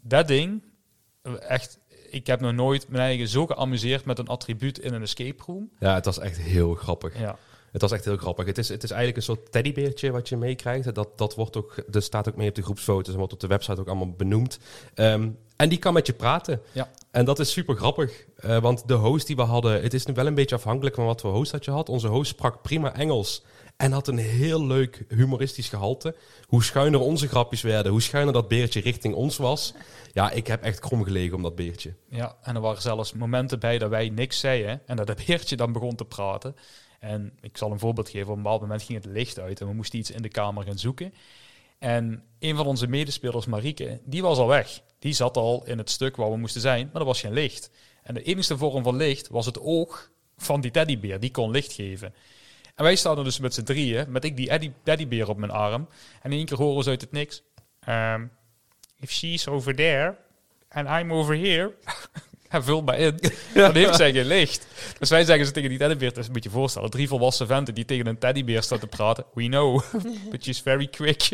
[0.00, 0.62] Dat ding,
[1.40, 1.78] echt,
[2.10, 5.70] ik heb nog nooit mijn eigen zo geamuseerd met een attribuut in een escape room.
[5.78, 7.18] Ja, het was echt heel grappig.
[7.18, 7.38] Ja.
[7.72, 8.46] Het was echt heel grappig.
[8.46, 10.94] Het is, het is eigenlijk een soort teddybeertje wat je meekrijgt.
[10.94, 13.46] Dat, dat wordt ook, er staat ook mee op de groepsfoto's en wordt op de
[13.46, 14.58] website ook allemaal benoemd.
[14.94, 16.60] Um, en die kan met je praten.
[16.72, 16.90] Ja.
[17.10, 18.24] En dat is super grappig.
[18.44, 21.04] Uh, want de host die we hadden, het is nu wel een beetje afhankelijk van
[21.04, 21.88] wat voor host dat je had.
[21.88, 23.42] Onze host sprak prima Engels.
[23.80, 26.14] En had een heel leuk humoristisch gehalte.
[26.46, 29.74] Hoe schuiner onze grapjes werden, hoe schuiner dat beertje richting ons was.
[30.12, 31.94] Ja, ik heb echt krom gelegen om dat beertje.
[32.08, 35.56] Ja, en er waren zelfs momenten bij dat wij niks zeiden en dat het beertje
[35.56, 36.56] dan begon te praten.
[36.98, 38.28] En ik zal een voorbeeld geven.
[38.28, 40.64] Op een bepaald moment ging het licht uit en we moesten iets in de kamer
[40.64, 41.14] gaan zoeken.
[41.78, 44.80] En een van onze medespelers, Marieke, die was al weg.
[44.98, 47.70] Die zat al in het stuk waar we moesten zijn, maar er was geen licht.
[48.02, 51.20] En de enige vorm van licht was het oog van die teddybeer.
[51.20, 52.14] Die kon licht geven.
[52.80, 55.88] En wij staan er dus met z'n drieën, met ik die teddybeer op mijn arm.
[56.22, 57.42] En in één keer horen ze uit het niks.
[57.88, 58.30] Um,
[59.00, 60.16] if she's over there
[60.68, 61.74] and I'm over here.
[62.48, 63.18] Hij vult maar in.
[63.54, 64.66] Dan heeft zij geen licht.
[64.98, 67.84] Dus wij zeggen ze tegen die teddybeer, dus moet je voorstellen, drie volwassen venten die
[67.84, 69.24] tegen een teddybeer staan te praten.
[69.34, 69.82] We know,
[70.30, 71.28] but she's very quick.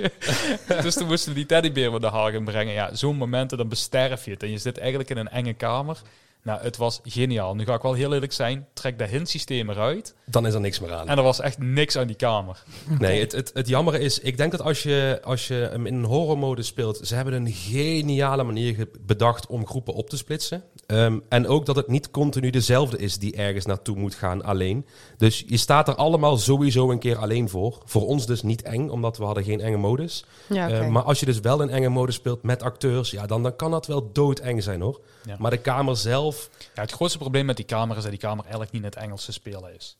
[0.82, 2.72] dus toen moesten we die teddybeer naar de hagen brengen.
[2.72, 4.42] Ja, zo'n momenten, dan besterf je het.
[4.42, 6.02] En je zit eigenlijk in een enge kamer.
[6.46, 7.54] Nou, het was geniaal.
[7.54, 8.66] Nu ga ik wel heel eerlijk zijn.
[8.72, 10.14] Trek dat hint-systeem eruit.
[10.24, 11.08] Dan is er niks meer aan.
[11.08, 12.62] En er was echt niks aan die kamer.
[12.98, 14.18] Nee, het, het, het jammer is...
[14.18, 17.00] Ik denk dat als je, als je hem in een horrormode speelt...
[17.02, 20.62] Ze hebben een geniale manier bedacht om groepen op te splitsen.
[20.86, 24.86] Um, en ook dat het niet continu dezelfde is die ergens naartoe moet gaan alleen.
[25.16, 27.82] Dus je staat er allemaal sowieso een keer alleen voor.
[27.84, 30.24] Voor ons dus niet eng, omdat we hadden geen enge modus.
[30.48, 30.80] Ja, okay.
[30.80, 33.10] uh, maar als je dus wel een enge modus speelt met acteurs...
[33.10, 35.00] Ja, dan, dan kan dat wel doodeng zijn hoor.
[35.24, 35.36] Ja.
[35.38, 36.50] Maar de kamer zelf...
[36.74, 38.98] Ja, het grootste probleem met die kamer is dat die kamer eigenlijk niet in het
[38.98, 39.98] Engels te spelen is.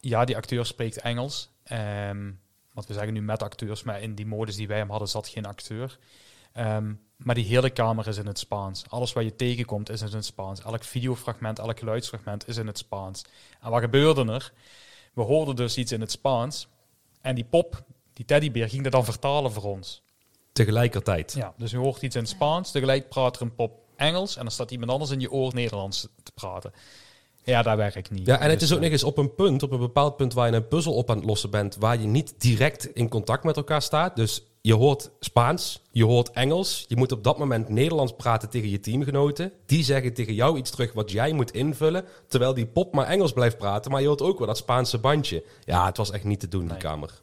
[0.00, 1.50] Ja, die acteur spreekt Engels.
[2.08, 2.40] Um,
[2.72, 5.28] want we zeggen nu met acteurs, maar in die modus die wij hem hadden zat
[5.28, 5.98] geen acteur.
[6.58, 8.84] Um, maar die hele kamer is in het Spaans.
[8.88, 10.62] Alles wat je tegenkomt is in het Spaans.
[10.62, 13.24] Elk videofragment, elk geluidsfragment is in het Spaans.
[13.60, 14.52] En wat gebeurde er?
[15.12, 16.68] We hoorden dus iets in het Spaans.
[17.20, 20.02] En die pop, die teddybeer, ging dat dan vertalen voor ons.
[20.52, 21.32] Tegelijkertijd.
[21.32, 22.70] Ja, dus je hoort iets in het Spaans.
[22.70, 24.36] Tegelijk praat er een pop Engels.
[24.36, 26.72] En dan staat iemand anders in je oor Nederlands te praten.
[27.44, 28.26] Ja, daar werkt niet.
[28.26, 30.50] Ja, en het is ook nog eens op een punt, op een bepaald punt waar
[30.50, 33.56] je een puzzel op aan het lossen bent, waar je niet direct in contact met
[33.56, 34.16] elkaar staat.
[34.16, 36.84] Dus je hoort Spaans, je hoort Engels.
[36.88, 39.52] Je moet op dat moment Nederlands praten tegen je teamgenoten.
[39.66, 42.04] Die zeggen tegen jou iets terug wat jij moet invullen.
[42.26, 43.90] Terwijl die pop maar Engels blijft praten.
[43.90, 45.44] Maar je hoort ook wel dat Spaanse bandje.
[45.64, 46.68] Ja, het was echt niet te doen, Nee.
[46.68, 47.20] die kamer.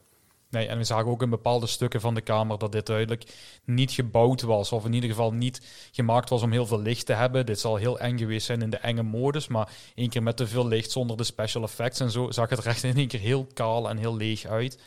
[0.50, 3.24] Nee, en we zagen ook in bepaalde stukken van de kamer dat dit duidelijk
[3.64, 4.72] niet gebouwd was.
[4.72, 7.46] Of in ieder geval niet gemaakt was om heel veel licht te hebben.
[7.46, 9.48] Dit zal heel eng geweest zijn in de enge modus.
[9.48, 12.58] Maar één keer met te veel licht zonder de special effects en zo zag het
[12.58, 14.78] er echt in één keer heel kaal en heel leeg uit.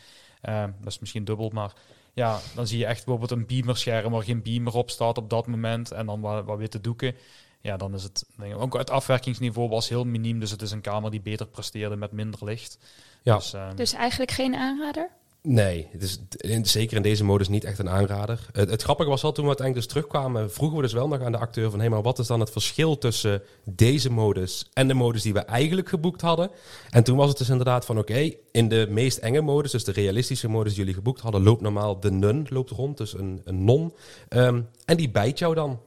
[0.50, 1.74] Uh, dat is misschien dubbel, maar
[2.20, 5.48] ja, dan zie je echt bijvoorbeeld een beamerscherm waar geen beamer op staat op dat
[5.48, 5.92] moment.
[5.92, 7.16] En dan wat, wat witte doeken.
[7.62, 8.26] Ja, dan is het.
[8.38, 10.40] denk ik, Ook het afwerkingsniveau was heel miniem.
[10.40, 12.78] Dus het is een kamer die beter presteerde met minder licht.
[13.24, 13.36] Ja.
[13.36, 15.10] Dus, uh, Dus eigenlijk geen aanrader?
[15.42, 18.46] Nee, het is zeker in deze modus niet echt een aanrader.
[18.52, 21.32] Het, grappige was wel toen we uiteindelijk dus terugkwamen, vroegen we dus wel nog aan
[21.32, 24.94] de acteur van, hé, maar wat is dan het verschil tussen deze modus en de
[24.94, 26.52] modus die we eigenlijk geboekt hadden?
[26.90, 29.92] En toen was het dus inderdaad van, oké, in de meest enge modus, dus de
[29.92, 33.64] realistische modus die jullie geboekt hadden, loopt normaal de nun loopt rond, dus een, een
[33.64, 33.94] non.
[34.30, 35.80] Ehm, en die bijt jou dan.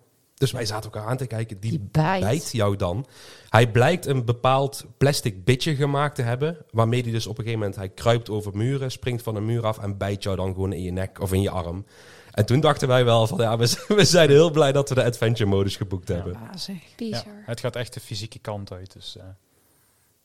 [0.42, 2.52] Dus wij zaten elkaar aan te kijken, die, Die bijt.
[2.52, 3.06] jou dan.
[3.48, 6.56] Hij blijkt een bepaald plastic bitje gemaakt te hebben.
[6.70, 7.78] Waarmee hij dus op een gegeven moment...
[7.78, 9.78] Hij kruipt over muren, springt van een muur af...
[9.78, 11.84] en bijt jou dan gewoon in je nek of in je arm.
[12.30, 13.38] En toen dachten wij wel van...
[13.38, 16.32] Ja, we, we zijn heel blij dat we de adventure modus geboekt hebben.
[16.32, 17.42] Ja, Bizar.
[17.44, 18.92] het gaat echt de fysieke kant uit.
[18.92, 19.24] Dus, eh.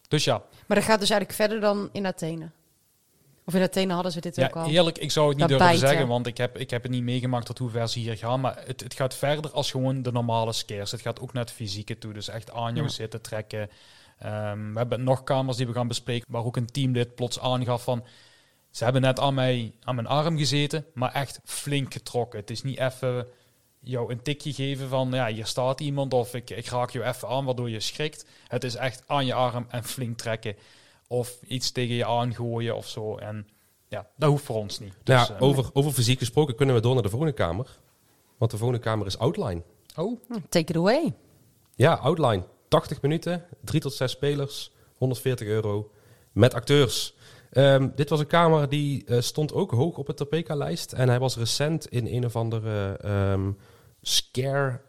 [0.07, 2.49] dus ja, Maar dat gaat dus eigenlijk verder dan in Athene.
[3.47, 4.69] Of in Athene hadden ze dit ja ook al.
[4.69, 5.87] eerlijk, ik zou het niet Dat durven bijten.
[5.89, 8.39] zeggen, want ik heb, ik heb het niet meegemaakt tot hoe ver ze hier gaan.
[8.41, 10.91] Maar het, het gaat verder als gewoon de normale scares.
[10.91, 12.13] Het gaat ook naar het fysieke toe.
[12.13, 12.93] Dus echt aan jou Ja.
[12.93, 13.69] zitten trekken.
[14.19, 17.83] Ehm, we hebben nog kamers die we gaan bespreken, waar ook een teamlid plots aangaf
[17.83, 18.05] van...
[18.71, 22.39] Ze hebben net aan, mij, aan mijn arm gezeten, maar echt flink getrokken.
[22.39, 23.27] Het is niet even
[23.79, 27.27] jou een tikje geven van, ja, hier staat iemand of ik, ik raak jou even
[27.27, 28.25] aan, waardoor je schrikt.
[28.47, 30.55] Het is echt aan je arm en flink trekken.
[31.07, 33.15] Of iets tegen je aangooien of zo.
[33.15, 33.47] En
[33.87, 34.93] ja, dat hoeft voor ons niet.
[35.03, 37.77] Dus, Nou ja, eh, over, over fysiek gesproken kunnen we door naar de volgende kamer.
[38.37, 39.61] Want de volgende kamer is Outline.
[39.95, 41.13] Oh, Take it away.
[41.75, 42.43] Ja, Outline.
[42.67, 45.91] 80 minuten, 3 tot 6 spelers, 140 euro.
[46.31, 47.15] Met acteurs.
[47.51, 50.93] Ehm, dit was een kamer die eh, stond ook hoog op het Topeka-lijst.
[50.93, 53.51] En hij was recent in een of andere ehm,
[54.01, 54.81] Scare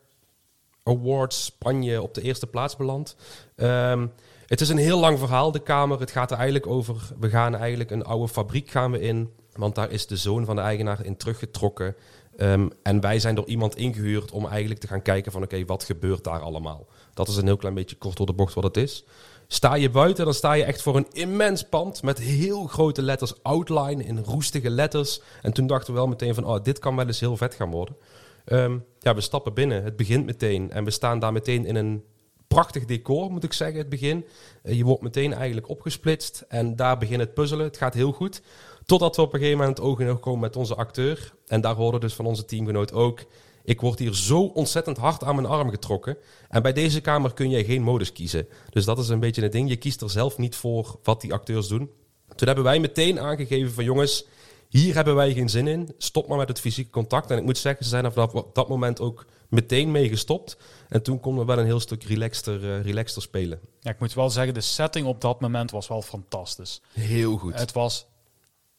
[0.83, 3.17] Awards Spanje op de eerste plaats beland.
[3.57, 4.07] Ehm,
[4.49, 6.01] het is een heel lang verhaal, de kamer.
[6.01, 9.31] Het gaat er eigenlijk over, we gaan eigenlijk een oude fabriek gaan in.
[9.53, 11.97] Want daar is de zoon van de eigenaar in teruggetrokken.
[12.37, 15.85] Ehm, en wij zijn door iemand ingehuurd om eigenlijk te gaan kijken van oké, wat
[15.85, 16.87] gebeurt daar allemaal?
[17.15, 19.05] Dat is een heel klein beetje kort door de bocht wat het is.
[19.47, 23.43] Sta je buiten, dan sta je echt voor een immens pand met heel grote letters
[23.43, 25.21] outline in roestige letters.
[25.43, 27.71] En toen dachten we wel meteen van, oh, dit kan wel eens heel vet gaan
[27.71, 27.97] worden.
[28.45, 30.71] Ehm, ja, we stappen binnen, het begint meteen.
[30.71, 32.05] En we staan daar meteen in een
[32.49, 34.27] prachtig decor, moet ik zeggen, het begin.
[34.63, 37.67] Eh, je wordt meteen eigenlijk opgesplitst en daar begint het puzzelen.
[37.67, 38.43] Het gaat heel goed.
[38.85, 41.33] Totdat we op een gegeven moment oog in oog komen met onze acteur.
[41.47, 43.25] En daar hoorde dus van onze teamgenoot ook...
[43.65, 46.17] Ik word hier zo ontzettend hard aan mijn arm getrokken.
[46.49, 48.49] En bij deze kamer kun je geen modus kiezen.
[48.71, 49.69] Dus dat is een beetje het ding.
[49.69, 51.91] Je kiest er zelf niet voor wat die acteurs doen.
[52.35, 54.27] Toen hebben wij meteen aangegeven van jongens,
[54.69, 55.95] hier hebben wij geen zin in.
[55.99, 57.31] Stop maar met het fysieke contact.
[57.31, 60.57] En ik moet zeggen, ze zijn er vanaf dat moment ook meteen mee gestopt.
[60.89, 63.61] En toen konden we wel een heel stuk relaxter, eh, relaxter spelen.
[63.81, 66.81] ja, ik moet wel zeggen, de setting op dat moment was wel fantastisch.
[66.93, 67.55] Heel goed.
[67.55, 68.07] Het was...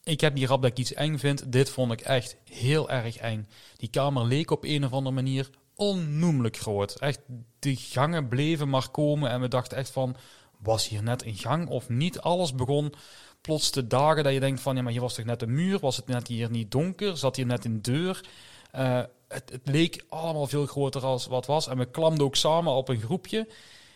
[0.03, 1.51] Ik heb niet rap dat ik iets eng vind.
[1.51, 3.47] Dit vond ik echt heel erg eng.
[3.78, 6.95] Die kamer leek op een of andere manier onnoemelijk groot.
[6.95, 7.20] Echt,
[7.59, 9.30] die gangen bleven maar komen.
[9.30, 10.15] En we dachten echt van,
[10.57, 12.20] was hier net een gang of niet?
[12.20, 12.93] Alles begon
[13.41, 15.80] plots te dagen dat je denkt van, ja, maar hier was toch net een muur?
[15.80, 17.17] Was het net hier niet donker?
[17.17, 18.26] Zat hier net een deur?
[18.72, 21.67] Eh, het, leek allemaal veel groter als wat was.
[21.67, 23.47] En we klamden ook samen op een groepje.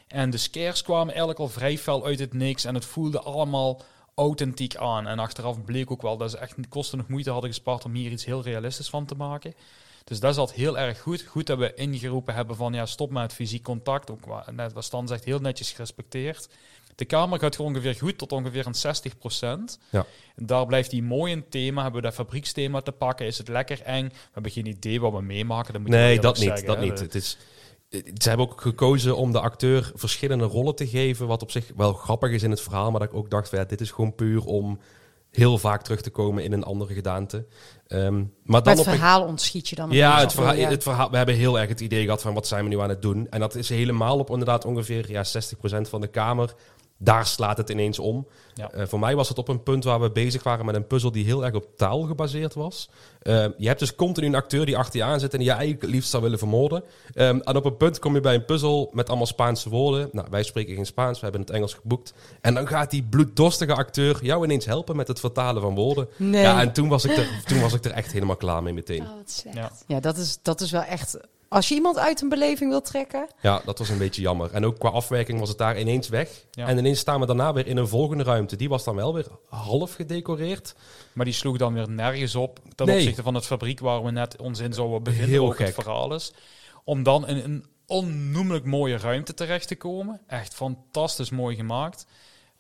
[0.07, 2.65] En de scares kwamen eigenlijk al vrij fel uit het niks.
[2.65, 3.81] En het voelde allemaal
[4.15, 5.07] authentiek aan.
[5.07, 8.11] En achteraf bleek ook wel dat ze echt kosten nog moeite hadden gespaard om hier
[8.11, 9.53] iets heel realistisch van te maken.
[10.03, 11.21] Dus dat zat heel erg goed.
[11.21, 14.11] Goed dat we ingeroepen hebben van ja, stop met het fysiek contact.
[14.11, 16.49] Ook net wat Stan zegt, heel netjes gerespecteerd.
[16.95, 20.05] De kamer gaat gewoon ongeveer goed tot ongeveer een 60% Ja.
[20.35, 21.81] Daar blijft die mooi in thema.
[21.81, 23.25] Hebben we dat fabrieksthema te pakken?
[23.25, 24.07] Is het lekker eng?
[24.07, 25.73] We hebben geen idee wat we meemaken.
[25.73, 26.65] Dat moet Nee, dat niet.
[26.65, 26.99] dat niet.
[26.99, 27.37] Het is,
[27.89, 31.27] eh, ze hebben ook gekozen om de acteur verschillende rollen te geven.
[31.27, 32.91] Wat op zich wel grappig is in het verhaal.
[32.91, 34.79] Maar dat ik ook dacht, van, ja, dit is gewoon puur om
[35.31, 37.45] heel vaak terug te komen in een andere gedaante.
[37.87, 39.91] Ehm, maar Maar dan het op een verhaal ontschiet je dan.
[39.91, 40.69] ja, het verhaal, Ja.
[40.69, 42.89] het verhaal, we hebben heel erg het idee gehad van wat zijn we nu aan
[42.89, 43.27] het doen.
[43.29, 46.53] En dat is helemaal op inderdaad ongeveer ja, 60% van de kamer.
[47.03, 48.27] Daar slaat het ineens om.
[48.53, 48.71] Ja.
[48.71, 51.11] Eh, voor mij was het op een punt waar we bezig waren met een puzzel
[51.11, 52.89] die heel erg op taal gebaseerd was.
[53.21, 55.53] Eh, je hebt dus continu een acteur die achter je aan zit en die je
[55.53, 56.83] eigenlijk het liefst zou willen vermoorden.
[57.13, 60.09] Ehm, en op een punt kom je bij een puzzel met allemaal Spaanse woorden.
[60.11, 62.13] Nou, wij spreken geen Spaans, we hebben het Engels geboekt.
[62.41, 66.07] En dan gaat die bloeddorstige acteur jou ineens helpen met het vertalen van woorden.
[66.17, 66.41] Nee.
[66.41, 69.01] Ja, en toen was, ik er, toen was ik er echt helemaal klaar mee meteen.
[69.01, 69.55] Oh, wat slecht.
[69.55, 69.71] Ja.
[69.87, 71.17] Ja, dat is, dat is wel echt...
[71.53, 73.27] Als je iemand uit een beleving wil trekken...
[73.41, 74.51] Ja, dat was een beetje jammer.
[74.51, 76.45] En ook qua afwerking was het daar ineens weg.
[76.51, 76.67] Ja.
[76.67, 78.55] En ineens staan we daarna weer in een volgende ruimte.
[78.55, 80.75] Die was dan wel weer half gedecoreerd.
[81.13, 82.95] Maar die sloeg dan weer nergens op ten Nee.
[82.97, 85.29] opzichte van het fabriek waar we net ons in zouden bevinden.
[85.29, 85.73] Heel ook het gek.
[85.75, 86.33] verhaal is.
[86.83, 90.21] Om dan in een onnoemelijk mooie ruimte terecht te komen.
[90.27, 92.05] Echt fantastisch mooi gemaakt.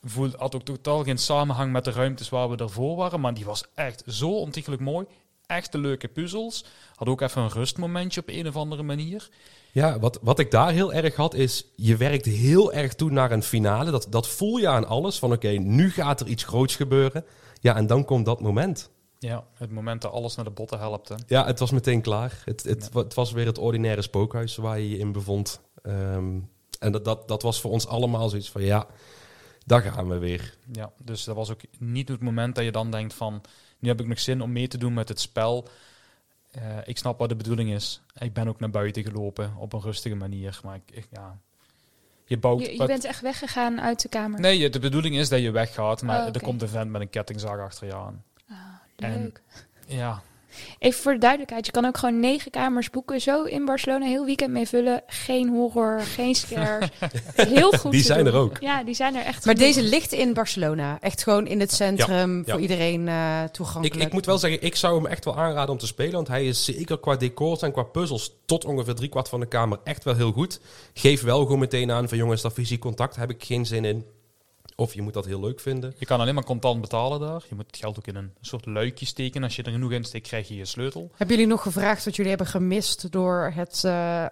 [0.03, 3.19] Voel, had ook totaal geen samenhang met de ruimtes waar we ervoor waren.
[3.19, 5.05] Maar die was echt zo ontiegelijk mooi.
[5.45, 6.65] Echte leuke puzzels.
[6.95, 9.29] Had ook even een rustmomentje op een of andere manier.
[9.71, 13.31] Ja, wat, wat ik daar heel erg had is, je werkt heel erg toe naar
[13.31, 13.91] een finale.
[13.91, 15.19] Dat, dat voel je aan alles.
[15.19, 17.25] Van oké, nu gaat er iets groots gebeuren.
[17.59, 18.89] Ja, en dan komt dat moment.
[19.19, 21.09] Ja, het moment dat alles naar de botten helpt.
[21.09, 21.15] Hè.
[21.27, 22.41] Ja, het was meteen klaar.
[22.45, 22.99] Het, het, Ja.
[22.99, 25.61] het was weer het ordinaire spookhuis waar je je in bevond.
[25.81, 26.39] Ehm,
[26.79, 28.87] en dat, dat, dat was voor ons allemaal zoiets van, ja,
[29.65, 30.57] daar gaan we weer.
[30.71, 33.41] Ja, dus dat was ook niet het moment dat je dan denkt van...
[33.83, 35.67] Nu heb ik nog zin om mee te doen met het spel.
[36.51, 38.01] Eh, ik snap wat de bedoeling is.
[38.17, 40.59] Ik ben ook naar buiten gelopen op een rustige manier.
[40.63, 41.37] Maar ik, ik- ja...
[42.25, 42.65] Je bouwt...
[42.65, 44.39] Je, bent echt weggegaan uit de kamer.
[44.39, 46.01] Nee, je- de bedoeling is dat je weggaat.
[46.01, 48.23] Maar Oh, er komt een vent met een kettingzaag achter je aan.
[48.49, 48.57] Ah,
[48.95, 49.41] En- leuk.
[49.87, 50.21] Ja,
[50.79, 53.21] Even voor de duidelijkheid, je kan ook gewoon negen kamers boeken.
[53.21, 55.01] Zo in Barcelona heel weekend mee vullen.
[55.07, 56.89] Geen horror, geen scares.
[57.35, 58.33] heel goed Die zijn doen.
[58.33, 58.57] er ook.
[58.59, 59.73] Ja, die zijn er echt Maar genoeg.
[59.73, 60.97] deze ligt in Barcelona.
[61.01, 62.51] Echt gewoon in het centrum Ja, ja.
[62.51, 64.01] voor iedereen eh Ik, toegankelijk.
[64.07, 66.11] ik moet wel zeggen, ik zou hem echt wel aanraden om te spelen.
[66.13, 69.79] Want hij is zeker qua decors en qua puzzels tot ongeveer driekwart van de kamer
[69.83, 70.59] echt wel heel goed.
[70.93, 74.05] Geef wel gewoon meteen aan van jongens, dat fysiek contact heb ik geen zin in.
[74.75, 75.93] Of je moet dat heel leuk vinden.
[75.97, 77.43] je kan alleen maar contant betalen daar.
[77.49, 79.43] Je moet het geld ook in een soort luikje steken.
[79.43, 81.09] Als je er genoeg in steekt, krijg je je sleutel.
[81.15, 84.29] Hebben jullie nog gevraagd wat jullie hebben gemist door het eh, eh,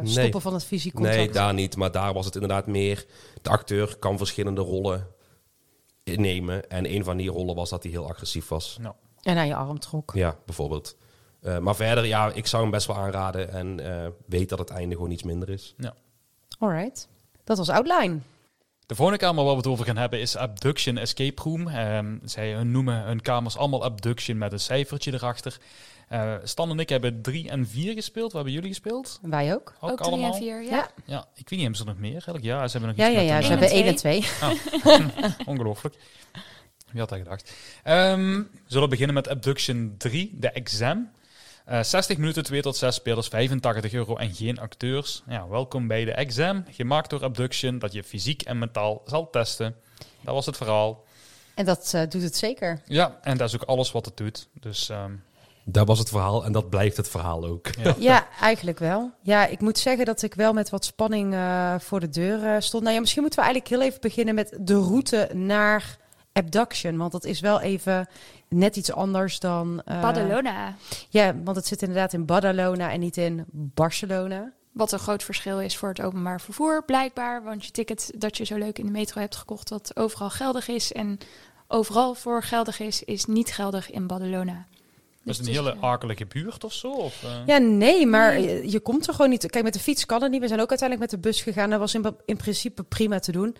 [0.00, 0.06] Nee.
[0.12, 1.16] stoppen van het fysiek contact?
[1.16, 1.76] Nee, daar niet.
[1.76, 3.06] Maar daar was het inderdaad meer.
[3.42, 5.06] De acteur kan verschillende rollen
[6.02, 6.70] innemen.
[6.70, 8.76] En een van die rollen was dat hij heel agressief was.
[8.80, 10.12] Nou, En aan je arm trok.
[10.14, 10.96] Ja, bijvoorbeeld.
[11.40, 13.52] Eh, maar verder, ja, ik zou hem best wel aanraden.
[13.52, 15.74] En eh, weet dat het einde gewoon iets minder is.
[16.58, 17.08] Alright.
[17.44, 18.18] Dat was Outline.
[18.86, 21.68] De volgende kamer waar we het over gaan hebben is Abduction Escape Room.
[21.68, 25.56] Ehm, zij noemen hun kamers allemaal Abduction met een cijfertje erachter.
[26.08, 28.24] Eh Stan en ik hebben drie en vier gespeeld.
[28.24, 29.18] Wat hebben jullie gespeeld?
[29.22, 29.74] Wij ook.
[29.80, 30.32] Ook, ook drie allemaal?
[30.32, 30.70] en vier, ja.
[30.70, 30.90] Ja.
[31.04, 32.12] Ja, ik weet niet, hebben ze er nog meer?
[32.12, 33.42] Eigenlijk, ja, ze hebben nog Ja, iets ja, met ja.
[33.42, 34.24] Ze hebben één en twee.
[35.52, 35.94] Ongelooflijk.
[36.90, 37.52] Wie had dat gedacht?
[37.82, 41.10] Ehm, we zullen beginnen met Abduction 3, de exam.
[41.64, 45.22] Eh 60 minuten, 2 tot 6 spelers, 85 euro en geen acteurs.
[45.28, 49.74] Ja, welkom bij de exam, gemaakt door Abduction, dat je fysiek en mentaal zal testen.
[50.20, 51.04] Dat was het verhaal.
[51.54, 52.80] En dat eh, doet het zeker.
[52.86, 54.48] Ja, en dat is ook alles wat het doet.
[54.60, 55.12] Dus ehm,
[55.64, 57.66] Dat was het verhaal en dat blijft het verhaal ook.
[57.82, 57.94] ja.
[58.10, 59.10] Ja, eigenlijk wel.
[59.22, 62.60] Ja, ik moet zeggen dat ik wel met wat spanning eh, voor de deur eh,
[62.60, 62.82] stond.
[62.82, 65.96] Nou ja, misschien moeten we eigenlijk heel even beginnen met de route naar
[66.36, 66.96] Abduction.
[66.96, 68.08] Want dat is wel even
[68.48, 69.82] net iets anders dan...
[69.84, 70.74] eh, Badalona.
[71.08, 74.52] Ja, want het zit inderdaad in Badalona en niet in Barcelona.
[74.72, 77.42] Wat een groot verschil is voor het openbaar vervoer, blijkbaar.
[77.42, 80.68] Want je ticket dat je zo leuk in de metro hebt gekocht, dat overal geldig
[80.68, 81.18] is en
[81.68, 84.66] overal voor geldig is, is niet geldig in Badalona.
[85.24, 86.90] Is het Dus een hele is, eh, akelige buurt of zo?
[86.90, 87.46] Of, eh?
[87.46, 89.50] Ja, nee, maar je, je komt er gewoon niet.
[89.50, 90.40] Kijk, met de fiets kan het niet.
[90.40, 91.70] We zijn ook uiteindelijk met de bus gegaan.
[91.70, 93.56] Dat was in, in principe prima te doen.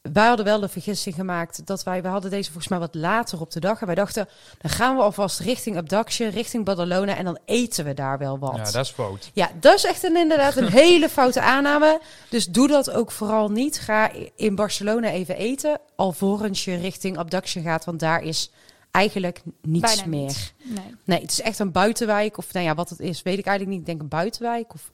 [0.00, 3.40] Wij hadden wel de vergissing gemaakt dat wij, we hadden deze volgens mij wat later
[3.40, 3.80] op de dag.
[3.80, 4.28] En wij dachten,
[4.58, 8.56] dan gaan we alvast richting Abduction, richting Badalona en dan eten we daar wel wat.
[8.56, 9.30] Ja, dat is fout.
[9.32, 12.00] Ja, dat is echt een, inderdaad een hele foute aanname.
[12.28, 13.78] Dus doe dat ook vooral niet.
[13.78, 18.50] Ga in Barcelona even eten, alvorens je richting Abduction gaat, want daar is
[18.90, 20.20] eigenlijk niets Bijna meer.
[20.20, 20.52] niet.
[20.62, 20.94] Nee.
[21.04, 22.38] Nee, het is echt een buitenwijk.
[22.38, 23.80] Of nou ja, wat het is, weet ik eigenlijk niet.
[23.80, 24.74] Ik denk een buitenwijk.
[24.74, 24.90] Of...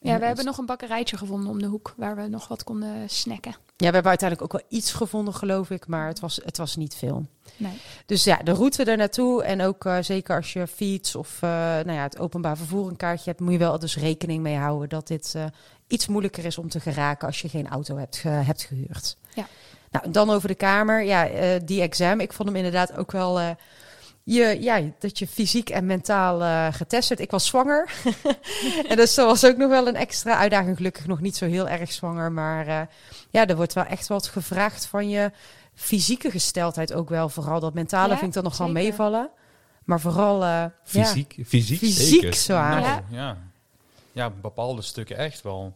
[0.00, 3.10] Ja, we hebben nog een bakkerijtje gevonden om de hoek waar we nog wat konden
[3.10, 3.56] snacken.
[3.78, 5.86] Ja, we hebben uiteindelijk ook wel iets gevonden, geloof ik.
[5.86, 7.26] Maar het was, het was niet veel.
[7.56, 7.80] Nee.
[8.06, 9.42] Dus ja, de route er naartoe.
[9.42, 12.96] En ook eh, zeker als je fiets of eh, nou ja, het openbaar vervoer een
[12.96, 15.44] kaartje hebt, moet je wel dus rekening mee houden dat dit eh,
[15.86, 19.16] iets moeilijker is om te geraken als je geen auto hebt, hebt gehuurd.
[19.34, 19.46] Ja.
[19.90, 21.04] Nou, dan over de kamer.
[21.04, 22.20] Ja, die exam.
[22.20, 23.56] Ik vond hem inderdaad ook wel.
[24.28, 27.20] Je, ja, dat je fysiek en mentaal eh, getest werd.
[27.20, 27.90] Ik was zwanger.
[28.88, 30.76] en dus dat was ook nog wel een extra uitdaging.
[30.76, 32.32] Gelukkig nog niet zo heel erg zwanger.
[32.32, 32.80] Maar eh,
[33.30, 35.30] ja, er wordt wel echt wat gevraagd van je
[35.74, 37.28] fysieke gesteldheid ook wel.
[37.28, 39.30] Vooral dat mentale Ja, vind ik dan nog wel meevallen.
[39.84, 42.34] Maar vooral eh, ja, Fysiek, fysiek, fysiek zeker.
[42.34, 42.80] zwaar.
[42.80, 43.02] Nou, Ja.
[43.08, 43.36] ja.
[44.12, 45.72] ja, bepaalde stukken echt wel.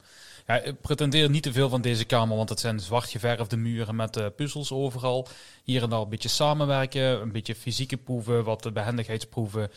[0.57, 4.16] Ik pretendeer niet te veel van deze kamer, want het zijn zwart geverfde muren met
[4.16, 5.28] eh, puzzels overal.
[5.64, 9.70] Hier en daar een beetje samenwerken, een beetje fysieke proeven, wat behendigheidsproeven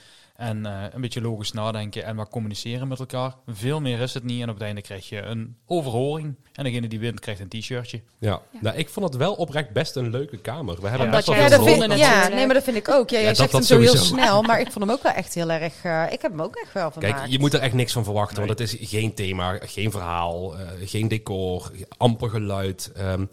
[0.44, 3.36] en eh, een beetje logisch nadenken en wat communiceren met elkaar.
[3.48, 6.88] Veel meer is het niet en op het einde krijg je een overhoring en degene
[6.88, 8.02] die wint krijgt een t-shirtje.
[8.20, 8.30] Ja.
[8.30, 8.60] Ja.
[8.62, 10.82] Nou, ik vond het wel oprecht best een leuke kamer.
[10.82, 13.10] We hebben Ja, best wel Ja, veel vind, ja, nee, maar dat vind ik ook.
[13.10, 15.12] Ja, jij dat- zegt dat hem zo heel snel, maar ik vond hem ook wel
[15.12, 15.84] echt heel erg.
[15.84, 18.04] eh, ik heb hem ook echt wel van Kijk, je moet er echt niks van
[18.04, 18.48] verwachten, Nee.
[18.48, 22.92] want het is geen thema, geen verhaal, eh, geen decor, amper geluid.
[22.96, 23.26] ehm,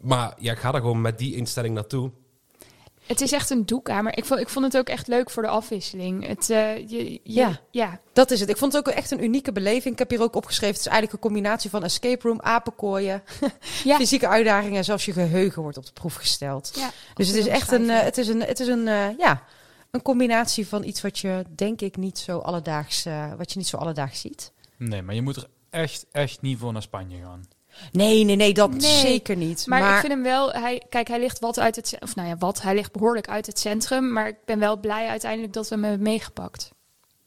[0.00, 2.10] maar ja, ga er gewoon met die instelling naartoe.
[3.08, 4.16] Het is echt een doekamer.
[4.18, 6.26] Ik vond, ik vond het ook echt leuk voor de afwisseling.
[6.26, 7.60] Het, eh, je, je- Ja.
[7.70, 8.00] ja.
[8.12, 8.48] Dat is het.
[8.48, 9.92] Ik vond het ook echt een unieke beleving.
[9.92, 10.74] Ik heb hier ook opgeschreven.
[10.76, 13.22] Het is eigenlijk een combinatie van escape room, apenkooien,
[13.84, 13.96] Ja.
[13.96, 16.70] fysieke uitdagingen en zelfs je geheugen wordt op de proef gesteld.
[16.76, 16.90] ja.
[17.14, 19.42] Dus het is echt een, eh, het is een, het is een, eh, ja,
[19.90, 23.66] een combinatie van iets wat je denk ik niet zo alledaags, eh, wat je niet
[23.68, 24.52] zo alledaags ziet.
[24.76, 27.44] Nee, maar je moet er echt, echt niet voor naar Spanje gaan.
[27.92, 29.66] Nee, nee, nee, dat Nee, zeker niet.
[29.66, 32.28] Maar, Maar, ik vind hem wel, hij, kijk, hij ligt wat uit het, of nou
[32.28, 34.12] ja, wat, hij ligt behoorlijk uit het centrum.
[34.12, 36.70] Maar ik ben wel blij uiteindelijk dat we hem hebben meegepakt.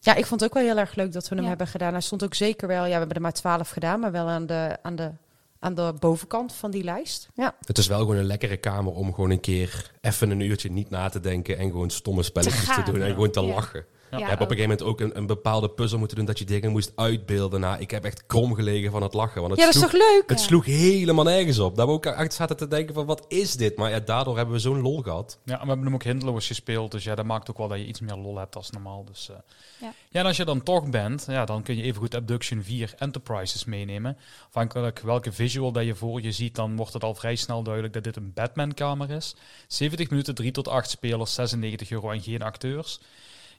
[0.00, 1.48] ja, ik vond het ook wel heel erg leuk dat we hem Ja.
[1.48, 1.92] hebben gedaan.
[1.92, 4.46] Hij stond ook zeker wel, ja, we hebben er maar twaalf gedaan, maar wel aan
[4.46, 5.10] de, aan de,
[5.58, 7.28] aan de bovenkant van die lijst.
[7.34, 10.70] Ja, Het is wel gewoon een lekkere kamer om gewoon een keer even een uurtje
[10.70, 13.14] niet na te denken en gewoon stomme spelletjes te, gaan, doen en ja.
[13.14, 13.46] gewoon te Ja.
[13.54, 13.84] lachen.
[14.12, 14.18] Ja.
[14.18, 14.62] Je Ja, hebt op een ook.
[14.62, 17.60] gegeven moment ook een, een bepaalde puzzel moeten doen dat je dingen moest uitbeelden.
[17.60, 19.40] Nou, ik heb echt krom gelegen van het lachen.
[19.40, 20.22] Want het ja dat is sloeg, toch leuk?
[20.28, 20.44] Het Ja.
[20.46, 21.76] sloeg helemaal nergens op.
[21.76, 23.76] Daar we ook echt zaten te denken van wat is dit?
[23.76, 25.38] Maar ja, daardoor hebben we zo'n lol gehad.
[25.44, 26.90] Ja, en we hebben hem ook hindeloos gespeeld.
[26.90, 29.04] Dus ja, dat maakt ook wel dat je iets meer lol hebt als normaal.
[29.04, 29.36] Dus, eh.
[29.80, 29.92] Ja.
[30.10, 30.20] ja.
[30.20, 34.16] en als je dan toch bent, ja, dan kun je evengoed Abduction 4 Enterprises meenemen.
[34.48, 37.94] Afhankelijk welke visual dat je voor je ziet, dan wordt het al vrij snel duidelijk
[37.94, 39.34] dat dit een Batman-kamer is.
[39.66, 43.00] 70 minuten, 3 tot 8 spelers, 96 euro en geen acteurs.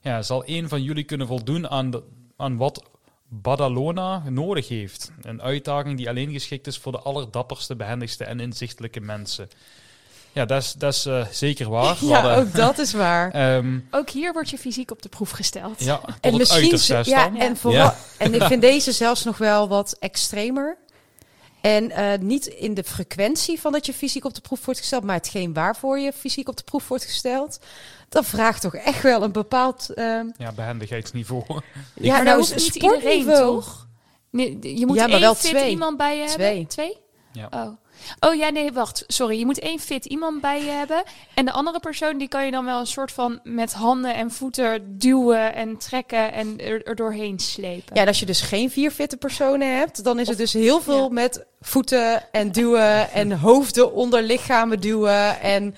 [0.03, 2.03] Ja, zal een van jullie kunnen voldoen aan, de,
[2.37, 2.83] aan wat
[3.27, 5.11] Badalona nodig heeft?
[5.21, 9.49] Een uitdaging die alleen geschikt is voor de allerdapperste, behendigste en inzichtelijke mensen.
[10.31, 11.97] Ja, dat is, dat is eh, zeker waar.
[11.99, 13.31] Ja, hadden, ook dat is waar.
[13.55, 15.83] ehm, Ook hier wordt je fysiek op de proef gesteld.
[15.83, 17.95] ja, tot En het misschien, ja, en, vooral, Ja.
[18.17, 20.77] en ik vind deze zelfs nog wel wat extremer.
[21.61, 25.03] En eh, niet in de frequentie van dat je fysiek op de proef wordt gesteld,
[25.03, 27.59] maar hetgeen waarvoor je fysiek op de proef wordt gesteld.
[28.13, 29.89] Dat vraagt toch echt wel een bepaald.
[29.89, 31.43] ehm, Ja, behendigheidsniveau.
[31.47, 33.87] ja, maar nou, dat hoeft niet iedereen, toch?
[34.29, 35.69] Nee, je moet Ja, maar één wel fit twee.
[35.69, 36.47] iemand bij je Twee.
[36.47, 36.67] hebben.
[36.67, 36.97] Twee?
[37.31, 37.47] Ja.
[37.51, 37.67] Oh.
[38.19, 39.03] Oh ja, nee, wacht.
[39.07, 39.39] Sorry.
[39.39, 41.03] Je moet één fit iemand bij je hebben.
[41.33, 44.31] En de andere persoon, die kan je dan wel een soort van met handen en
[44.31, 47.95] voeten duwen en trekken en er, er doorheen slepen.
[47.95, 50.81] Ja, en als je dus geen vier fitte personen hebt, dan is het dus heel
[50.81, 51.09] veel ja.
[51.09, 55.75] met voeten en duwen en hoofden onder lichamen duwen en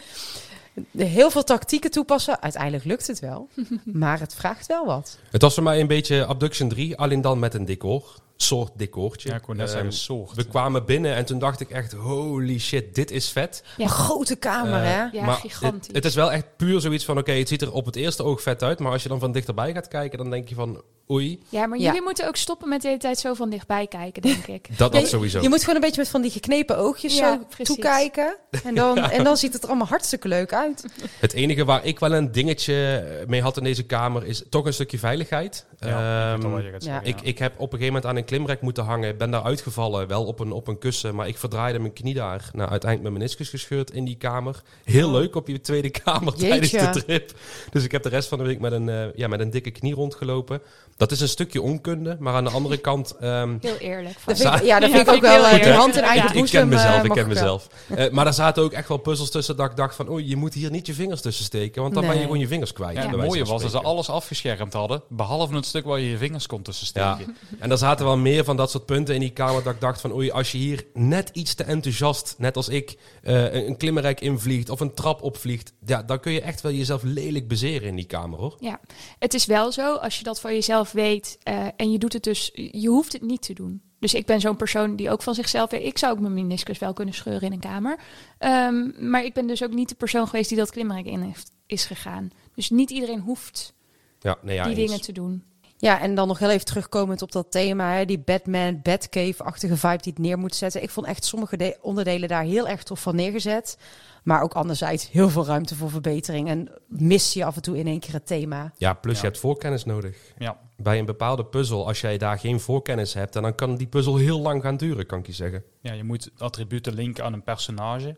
[0.98, 2.42] heel veel tactieken toepassen.
[2.42, 3.48] Uiteindelijk lukt het wel,
[3.84, 5.18] maar het vraagt wel wat.
[5.32, 8.24] Het was voor mij een beetje Abduction 3, alleen dan met een decor.
[8.38, 9.30] Soort decoortje.
[9.30, 10.36] Ja, ik kon net Ehm, zeggen, soort.
[10.36, 13.64] we kwamen binnen en toen dacht ik echt, holy shit, dit is vet.
[13.78, 13.84] Ja.
[13.84, 15.04] Een grote kamer, Eh, hè?
[15.18, 15.88] Ja, maar gigantisch.
[15.88, 18.24] Het, het is wel echt puur zoiets van, oké, het ziet er op het eerste
[18.24, 18.80] oog vet uit.
[18.80, 20.82] Maar als je dan van dichterbij gaat kijken, dan denk je van,
[21.12, 21.86] oei, Ja, maar Ja.
[21.86, 24.68] jullie moeten ook stoppen met de hele tijd zo van dichtbij kijken, denk ik.
[24.78, 25.42] dat, Ja, dat sowieso.
[25.42, 27.66] Je moet gewoon een beetje met van die geknepen oogjes Ja, zo precies.
[27.76, 28.38] toekijken.
[28.64, 30.86] En dan, en dan ziet het er allemaal hartstikke leuk uit.
[31.20, 34.74] Het enige waar ik wel een dingetje mee had in deze kamer is toch een
[34.74, 35.66] stukje veiligheid.
[35.80, 36.58] Ik Ehm,
[37.04, 39.18] ik, ik heb op een gegeven moment aan een klimrek moeten hangen.
[39.18, 41.16] Ben daar uitgevallen, wel op een, op een kussen.
[41.16, 42.50] Maar ik verdraaide mijn knie daar.
[42.54, 44.62] Nou, uiteindelijk mijn meniscus gescheurd in die kamer.
[44.84, 45.14] Heel Oh.
[45.14, 46.48] leuk op je tweede kamer Jeetje.
[46.78, 47.32] tijdens de trip.
[47.72, 49.72] Dus ik heb de rest van de week met een, eh, ja, met een dikke
[49.72, 50.62] knie rondgelopen.
[50.98, 52.18] Dat is een stukje onkunde.
[52.20, 53.16] Maar aan de andere kant...
[53.20, 54.16] ehm, Heel eerlijk.
[54.26, 55.44] Dat vind ik, ja, dat vind ik ook ik wel.
[55.74, 56.60] hand in Ja, eigen ik ik boezem.
[56.60, 57.68] ken mezelf, eh, ik mag ken mezelf.
[57.96, 60.10] Eh, maar daar zaten ook echt wel puzzels tussen dat ik dacht van...
[60.10, 61.82] oei, je moet hier niet je vingers tussen steken.
[61.82, 62.98] Want dan ben je gewoon je vingers kwijt.
[62.98, 66.18] Ja, het mooie was dat ze alles afgeschermd hadden, behalve het stuk waar je je
[66.18, 67.16] vingers kon tussen Ja.
[67.16, 67.38] steken.
[67.60, 70.02] En er zaten wel meer van dat soort punten in die kamer dat ik dacht
[70.02, 73.78] van oei, als je hier net iets te enthousiast, net als ik, eh, een, een
[73.78, 77.88] klimmenrek invliegt of een trap opvliegt, ja, dan kun je echt wel jezelf lelijk bezeren
[77.88, 78.56] in die kamer hoor.
[78.60, 78.80] Ja,
[79.20, 82.24] het is wel zo, als je dat van jezelf weet eh, en je doet het
[82.24, 83.82] dus, je hoeft het niet te doen.
[84.00, 86.80] Dus ik ben zo'n persoon die ook van zichzelf weet, ik zou ook mijn meniscus
[86.80, 87.98] wel kunnen scheuren in een kamer.
[88.38, 91.52] Ehm, maar ik ben dus ook niet de persoon geweest die dat klimrek in heeft,
[91.66, 92.30] is gegaan.
[92.56, 93.74] Dus niet iedereen hoeft
[94.20, 94.86] Ja, nee, ja, die eens.
[94.86, 95.44] dingen te doen.
[95.78, 100.02] Ja, en dan nog heel even terugkomend op dat thema, hè, die Batman, Batcave-achtige vibe
[100.02, 100.84] die het neer moet zetten.
[100.84, 103.78] Ik vond echt sommige de- onderdelen daar heel erg tof van neergezet.
[104.24, 106.48] Maar ook anderzijds heel veel ruimte voor verbetering.
[106.50, 108.72] En mis je af en toe in één keer het thema.
[108.78, 109.20] Ja, plus Ja.
[109.22, 110.18] je hebt voorkennis nodig.
[110.38, 110.60] Ja.
[110.78, 114.40] Bij een bepaalde puzzel, als jij daar geen voorkennis hebt, dan kan die puzzel heel
[114.40, 115.64] lang gaan duren, kan ik je zeggen.
[115.80, 118.16] ja, je moet attributen linken aan een personage.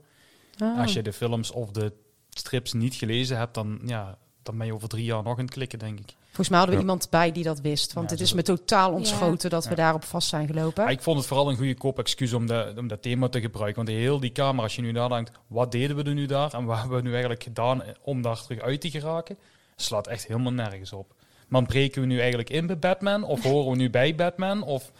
[0.58, 0.80] Ah.
[0.80, 1.94] Als je de films of de
[2.30, 5.54] strips niet gelezen hebt, dan, ja, dan ben je over drie jaar nog aan het
[5.54, 6.16] klikken, denk ik.
[6.26, 6.88] Volgens mij hadden we Ja.
[6.92, 7.94] iemand bij die dat wist.
[7.94, 8.96] Want Ja, het zo is me totaal Ja.
[8.96, 9.76] ontschoten dat we Ja.
[9.76, 10.84] daarop vast zijn gelopen.
[10.84, 13.42] Maar ik vond het vooral een goede koop excuus om, de, om dat thema te
[13.42, 13.86] gebruiken.
[13.86, 16.54] Want heel die kamer, als je nu nadenkt, wat deden we er nu daar?
[16.54, 19.38] En wat hebben we nu eigenlijk gedaan om daar terug uit te geraken?
[19.76, 21.14] Slaat echt helemaal nergens op.
[21.48, 23.24] Maar breken we nu eigenlijk in bij Batman?
[23.24, 24.64] Of horen we nu bij Batman?
[24.64, 24.92] Of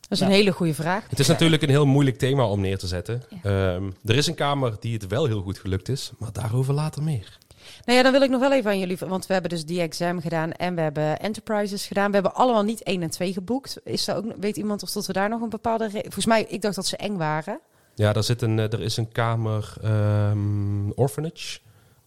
[0.00, 0.34] Dat is een Ja.
[0.34, 1.06] hele goede vraag.
[1.08, 3.22] Het is natuurlijk een heel moeilijk thema om neer te zetten.
[3.42, 3.74] Ja.
[3.74, 7.02] Ehm, er is een kamer die het wel heel goed gelukt is, maar daarover later
[7.02, 7.38] meer.
[7.84, 8.96] Nou ja, dan wil ik nog wel even aan jullie...
[8.98, 12.06] Want we hebben dus die exam gedaan en we hebben enterprises gedaan.
[12.08, 13.80] We hebben allemaal niet 1 en 2 geboekt.
[13.84, 15.90] Is er ook, weet iemand of dat we daar nog een bepaalde...
[15.90, 17.60] Volgens mij, ik dacht dat ze eng waren.
[17.94, 21.58] Ja, daar zit een, eh, er is een kamer ehm, orphanage.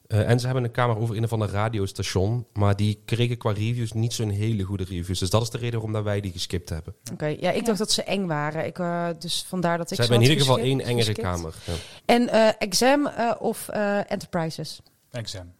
[0.07, 2.45] Eh, en ze hebben een kamer over een of ander radiostation.
[2.53, 5.19] Maar die kregen qua reviews niet zo'n hele goede reviews.
[5.19, 6.95] Dus dat is de reden waarom dat wij die geskipt hebben.
[7.13, 8.65] Oké, ja, ik dacht dat ze eng waren.
[8.65, 11.19] Ik, eh, dus vandaar dat ik Ze hebben in ieder geval één engere geskipt.
[11.21, 11.53] kamer.
[11.65, 11.73] Ja.
[12.05, 14.81] En eh, exam of eh, enterprises?
[15.11, 15.51] exam?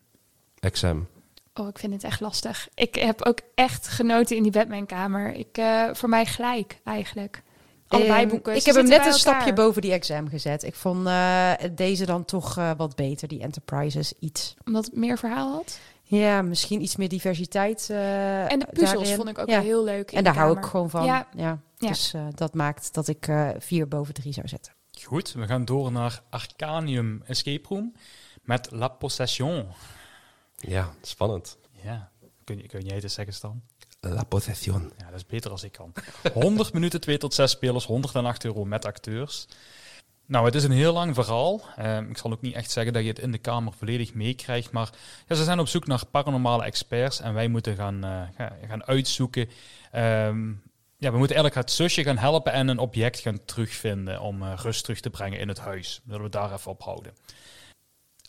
[0.59, 1.07] Exam.
[1.53, 2.67] Oh, ik vind het echt lastig.
[2.73, 5.33] Ik heb ook echt genoten in die Batman-kamer.
[5.33, 7.41] Ik, eh, voor mij gelijk, eigenlijk.
[7.87, 8.55] Allebei Ehm, boeken.
[8.55, 10.63] Ik ze heb hem net een stapje boven die exam gezet.
[10.63, 14.53] Ik vond eh, deze dan toch eh, wat beter, die Enterprises iets.
[14.65, 15.79] Omdat het meer verhaal had.
[16.03, 17.87] Ja, misschien iets meer diversiteit.
[17.89, 19.61] eh, En de puzzels vond ik ook Ja.
[19.61, 20.11] heel leuk.
[20.11, 21.05] in En daar de hou ik gewoon van.
[21.05, 21.27] Ja.
[21.35, 21.59] Ja.
[21.77, 21.87] Ja.
[21.87, 24.73] Dus eh, dat maakt dat ik eh, vier boven drie zou zetten.
[25.03, 27.93] Goed, we gaan door naar Arcanium Escape Room
[28.41, 29.67] met La Possession.
[30.55, 31.57] Ja, spannend.
[31.83, 32.11] Ja,
[32.43, 33.61] kun, je, kun jij het eens zeggen, Stan?
[33.99, 34.91] La possession.
[34.97, 35.93] Ja, dat is beter als ik kan.
[36.33, 39.47] 100 minuten, 2 tot 6 spelers, 108 euro met acteurs.
[40.25, 41.61] Nou, het is een heel lang verhaal.
[41.75, 44.71] Ehm, ik zal ook niet echt zeggen dat je het in de kamer volledig meekrijgt,
[44.71, 44.89] maar
[45.27, 49.49] ze zijn op zoek naar paranormale experts en wij moeten gaan, eh, ga- gaan uitzoeken.
[49.91, 50.47] Ehm,
[50.97, 54.53] ja, we moeten eigenlijk het zusje gaan helpen en een object gaan terugvinden om eh,
[54.61, 56.01] rust terug te brengen in het huis.
[56.07, 57.13] Zullen we daar even op houden.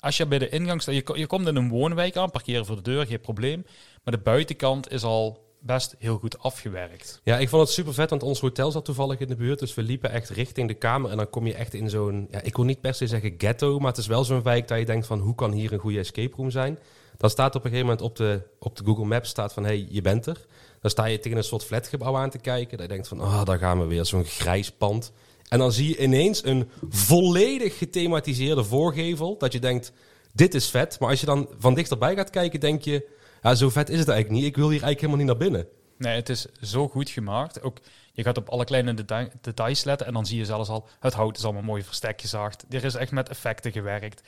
[0.00, 2.76] Als je bij de ingang staat, je, je komt in een woonwijk aan, parkeren voor
[2.76, 3.66] de deur, geen probleem.
[4.04, 7.20] Maar de buitenkant is al best heel goed afgewerkt.
[7.24, 9.58] Ja, ik vond het super vet, want ons hotel zat toevallig in de buurt.
[9.58, 11.10] Dus we liepen echt richting de kamer.
[11.10, 13.78] En dan kom je echt in zo'n, ja, ik wil niet per se zeggen ghetto,
[13.78, 15.98] maar het is wel zo'n wijk dat je denkt van, hoe kan hier een goede
[15.98, 16.78] escape room zijn?
[17.16, 19.86] Dan staat op een gegeven moment op de, op de Google Maps staat van, hey,
[19.90, 20.46] je bent er.
[20.80, 22.78] Dan sta je tegen een soort flatgebouw aan te kijken.
[22.78, 25.12] Dat je denkt van, oh, daar gaan we weer, zo'n grijs pand.
[25.48, 29.38] En dan zie je ineens een volledig gethematiseerde voorgevel.
[29.38, 29.92] Dat je denkt,
[30.32, 31.00] dit is vet.
[31.00, 33.06] Maar als je dan van dichterbij gaat kijken, denk je,
[33.42, 34.48] ja, zo vet is het eigenlijk niet.
[34.50, 35.66] Ik wil hier eigenlijk helemaal niet naar binnen.
[35.98, 37.62] Nee, het is zo goed gemaakt.
[37.62, 37.78] Ook,
[38.12, 41.14] je gaat op alle kleine deta- details letten en dan zie je zelfs al, het
[41.14, 42.64] hout is allemaal mooi verstek gezaagd.
[42.70, 44.22] Er is echt met effecten gewerkt.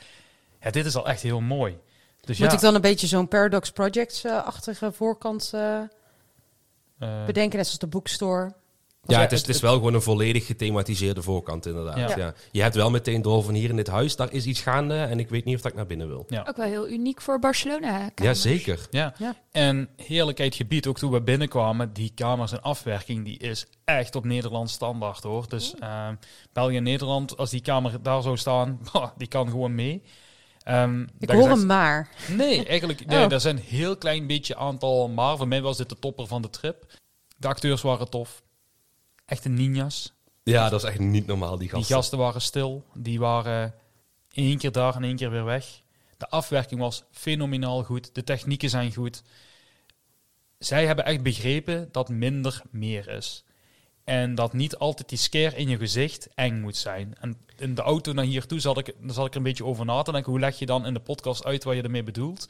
[0.61, 1.77] Ja, dit is al echt heel mooi.
[2.21, 5.77] Dus Moet ja, ik dan een beetje zo'n Paradox Projects-achtige voorkant eh,
[6.99, 8.53] eh, bedenken, net zoals de bookstore?
[9.07, 11.97] Ja, het is, het- het is wel gewoon een volledig gethematiseerde voorkant, inderdaad.
[11.97, 12.17] Ja.
[12.17, 12.33] Ja.
[12.51, 15.19] Je hebt wel meteen door van hier in dit huis, daar is iets gaande en
[15.19, 16.25] ik weet niet of dat ik naar binnen wil.
[16.27, 16.45] Ja.
[16.49, 18.09] Ook wel heel uniek voor Barcelona.
[18.15, 18.87] Ja, zeker.
[18.91, 19.13] Ja.
[19.17, 19.35] Ja.
[19.51, 24.25] En heerlijkheid gebied, ook toen we binnenkwamen, die kamers en afwerking, die is echt op
[24.25, 25.45] Nederlands standaard hoor.
[25.49, 26.07] Dus eh,
[26.53, 28.79] België en Nederland, als die kamer daar zou staan,
[29.17, 30.03] die kan gewoon mee.
[30.63, 32.09] Ehm, Ik hoor hem maar.
[32.35, 33.31] Nee, eigenlijk, nee, Oh.
[33.31, 36.41] er zijn een heel klein beetje aantal, maar voor mij was dit de topper van
[36.41, 36.85] de trip.
[37.37, 38.41] De acteurs waren tof.
[39.31, 40.13] Echte ninjas.
[40.43, 41.87] Ja, dat is echt niet normaal, die gasten.
[41.87, 42.83] Die gasten waren stil.
[42.93, 43.73] Die waren
[44.31, 45.81] één keer daar en één keer weer weg.
[46.17, 48.15] De afwerking was fenomenaal goed.
[48.15, 49.23] De technieken zijn goed.
[50.57, 53.43] Zij hebben echt begrepen dat minder meer is.
[54.03, 57.15] En dat niet altijd die scare in je gezicht eng moet zijn.
[57.19, 59.85] En in de auto naar hier toe zat ik, zat ik er een beetje over
[59.85, 60.31] na te denken.
[60.31, 62.49] Hoe leg je dan in de podcast uit wat je ermee bedoelt?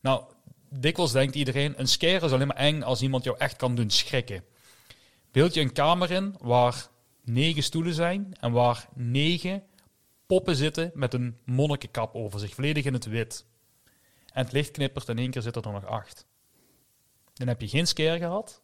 [0.00, 0.22] Nou,
[0.70, 3.90] dikwijls denkt iedereen, een scare is alleen maar eng als iemand jou echt kan doen
[3.90, 4.44] schrikken.
[5.36, 6.88] Beeld je een kamer in waar
[7.24, 9.62] negen stoelen zijn en waar negen
[10.26, 13.44] poppen zitten met een monnikenkap over zich, volledig in het wit.
[14.32, 16.26] En het licht knippert en in één keer zitten er nog acht.
[17.34, 18.62] Dan heb je geen scare gehad,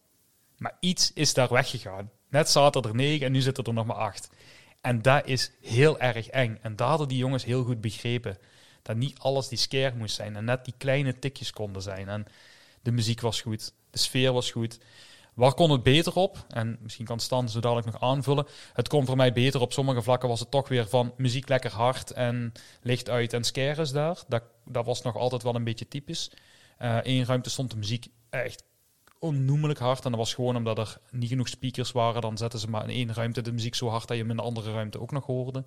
[0.57, 2.11] maar iets is daar weggegaan.
[2.29, 4.29] Net zaten er negen en nu zitten er nog maar acht.
[4.81, 6.57] En dat is heel erg eng.
[6.61, 8.37] En daar hadden die jongens heel goed begrepen.
[8.81, 10.35] Dat niet alles die scare moest zijn.
[10.35, 12.09] En net die kleine tikjes konden zijn.
[12.09, 12.25] En
[12.81, 13.73] de muziek was goed.
[13.89, 14.79] De sfeer was goed.
[15.33, 16.45] Waar kon het beter op?
[16.49, 18.47] En misschien kan Stan zo dadelijk nog aanvullen.
[18.73, 19.61] Het kon voor mij beter.
[19.61, 23.43] Op sommige vlakken was het toch weer van muziek lekker hard en licht uit en
[23.43, 24.23] scare is daar.
[24.27, 26.31] Dat, dat was nog altijd wel een beetje typisch.
[26.77, 28.63] Eh Eén ruimte stond de muziek echt
[29.19, 30.05] onnoemelijk hard.
[30.05, 32.21] En dat was gewoon omdat er niet genoeg speakers waren.
[32.21, 34.37] Dan zetten ze maar in één ruimte de muziek zo hard dat je hem in
[34.37, 35.63] de andere ruimte ook nog hoorde.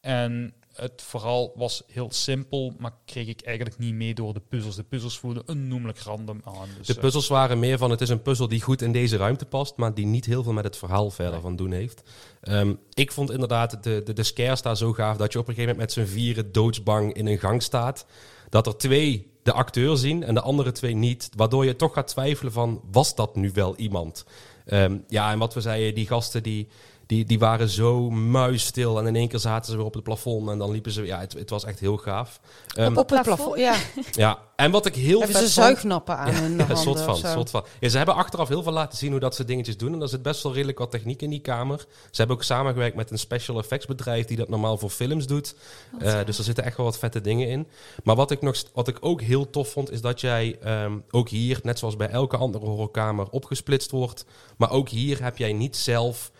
[0.00, 4.76] En het verhaal was heel simpel, maar kreeg ik eigenlijk niet mee door de puzzels.
[4.76, 6.68] De puzzels voelden onnoemelijk random aan.
[6.78, 9.16] Dus, De eh, puzzels waren meer van, het is een puzzel die goed in deze
[9.16, 11.42] ruimte past, maar die niet heel veel met het verhaal verder Nee.
[11.42, 12.02] van doen heeft.
[12.40, 15.54] Ehm, ik vond inderdaad de, de, de scares daar zo gaaf, dat je op een
[15.54, 18.06] gegeven moment met z'n vieren doodsbang in een gang staat.
[18.48, 22.08] Dat er twee de acteur zien en de andere twee niet, waardoor je toch gaat
[22.08, 24.24] twijfelen van, was dat nu wel iemand?
[24.66, 26.68] Ehm, ja, en wat we zeiden, die gasten die,
[27.08, 30.48] die, die waren zo muisstil en in één keer zaten ze weer op het plafond
[30.48, 32.40] en dan liepen ze, ja, het, het was echt heel gaaf.
[32.74, 33.58] Ehm, op het plafond?
[33.58, 33.74] ja.
[34.12, 37.00] ja, en wat ik heel Hebben vet ze vond- zuignappen aan hun ja, handen soort
[37.00, 37.64] van, soort van.
[37.80, 39.92] Ja, ze hebben achteraf heel veel laten zien hoe dat ze dingetjes doen.
[39.92, 41.78] En er zit best wel redelijk wat techniek in die kamer.
[41.78, 45.54] Ze hebben ook samengewerkt met een special effects bedrijf die dat normaal voor films doet.
[45.98, 47.66] Eh, dus er zitten echt wel wat vette dingen in.
[48.04, 51.28] Maar wat ik, nog, wat ik ook heel tof vond, is dat jij ehm, ook
[51.28, 54.24] hier, net zoals bij elke andere horrorkamer, opgesplitst wordt.
[54.56, 56.30] Maar ook hier heb jij niet zelf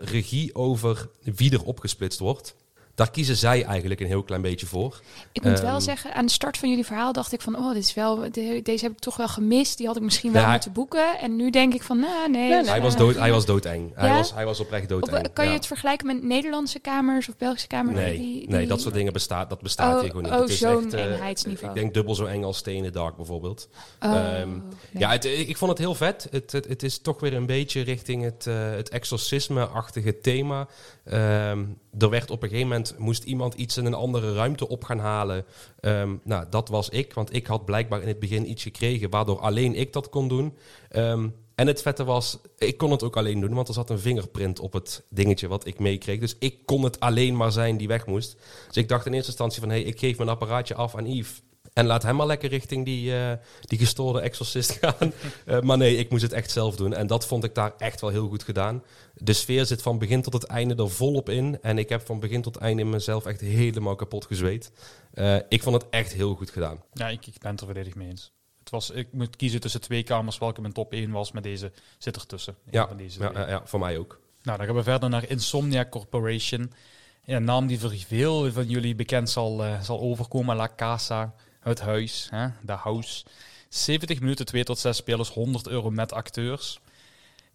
[0.00, 2.56] regie over wie er opgesplitst wordt.
[2.98, 5.00] Daar kiezen zij eigenlijk een heel klein beetje voor.
[5.32, 5.80] Ik moet wel Ehm.
[5.80, 8.60] zeggen, aan de start van jullie verhaal dacht ik van, oh, dit is wel, de-
[8.62, 9.76] deze heb ik toch wel gemist.
[9.78, 11.18] Die had ik misschien wel moeten boeken.
[11.18, 12.48] En nu denk ik van, nou, nee.
[12.48, 13.90] Nee, dat- Hij was, dood, hij was doodeng.
[13.94, 15.32] Hij, was, hij was oprecht Op- doodeng.
[15.32, 17.96] kan je het vergelijken met Nederlandse kamers of Belgische kamers?
[17.96, 20.32] Nee, Die- nee, dat soort dingen bestaat, dat bestaat Oh, hier gewoon niet.
[20.50, 21.72] oh, zo'n eh, eenheidsniveau.
[21.74, 23.68] Ik denk dubbel zo eng als Stenen Dark bijvoorbeeld.
[24.00, 24.60] Oh, Ehm, nee.
[24.92, 26.26] Ja, het, ik vond het heel vet.
[26.30, 30.66] Het, het, het is toch weer een beetje richting het, eh, het exorcisme-achtige thema.
[31.08, 31.64] Ehm,
[31.98, 34.98] er werd op een gegeven moment, moest iemand iets in een andere ruimte op gaan
[34.98, 35.44] halen.
[35.80, 39.38] Ehm, nou, dat was ik, want ik had blijkbaar in het begin iets gekregen waardoor
[39.38, 40.56] alleen ik dat kon doen.
[40.88, 43.98] Ehm, en het vette was, ik kon het ook alleen doen, want er zat een
[43.98, 46.20] vingerprint op het dingetje wat ik meekreeg.
[46.20, 48.36] Dus ik kon het alleen maar zijn die weg moest.
[48.66, 51.06] Dus ik dacht in eerste instantie van, hé, hey, ik geef mijn apparaatje af aan
[51.06, 51.42] Yves.
[51.78, 55.12] En laat hem maar lekker richting die, eh, die gestoorde exorcist gaan.
[55.44, 56.94] Eh, maar nee, ik moest het echt zelf doen.
[56.94, 58.82] En dat vond ik daar echt wel heel goed gedaan.
[59.14, 61.58] De sfeer zit van begin tot het einde er volop in.
[61.62, 64.72] En ik heb van begin tot einde in mezelf echt helemaal kapot gezweet.
[65.12, 66.82] Eh, ik vond het echt heel goed gedaan.
[66.92, 68.32] Ja, ik, ik ben het er volledig mee eens.
[68.58, 71.72] Het was, ik moet kiezen tussen twee kamers welke mijn top 1 was, maar deze
[71.98, 72.56] zit ertussen.
[72.70, 74.20] Ja, van deze ja, ja, ja, voor mij ook.
[74.42, 76.72] Nou, dan gaan we verder naar Insomnia Corporation.
[77.24, 80.56] Een naam die voor veel van jullie bekend zal, zal overkomen.
[80.56, 81.34] La Casa,
[81.68, 83.24] het huis, hè, de house.
[83.68, 86.80] 70 minuten, 2 tot 6 spelers, 100 euro met acteurs.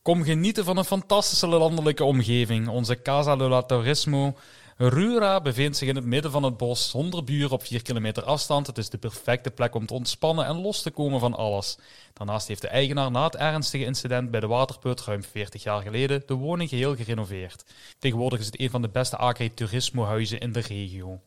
[0.02, 2.68] Kom genieten van een fantastische landelijke omgeving.
[2.68, 4.36] Onze Casa de la Turismo
[4.78, 8.68] Rura bevindt zich in het midden van het bos, zonder buren op 4 kilometer afstand.
[8.68, 11.78] Het is de perfecte plek om te ontspannen en los te komen van alles.
[12.14, 16.24] Daarnaast heeft de eigenaar na het ernstige incident bij de waterput ruim 40 jaar geleden
[16.26, 17.64] de woning geheel gerenoveerd.
[18.00, 21.20] Tegenwoordig is het een van de beste agri-turismo-huizen in de regio.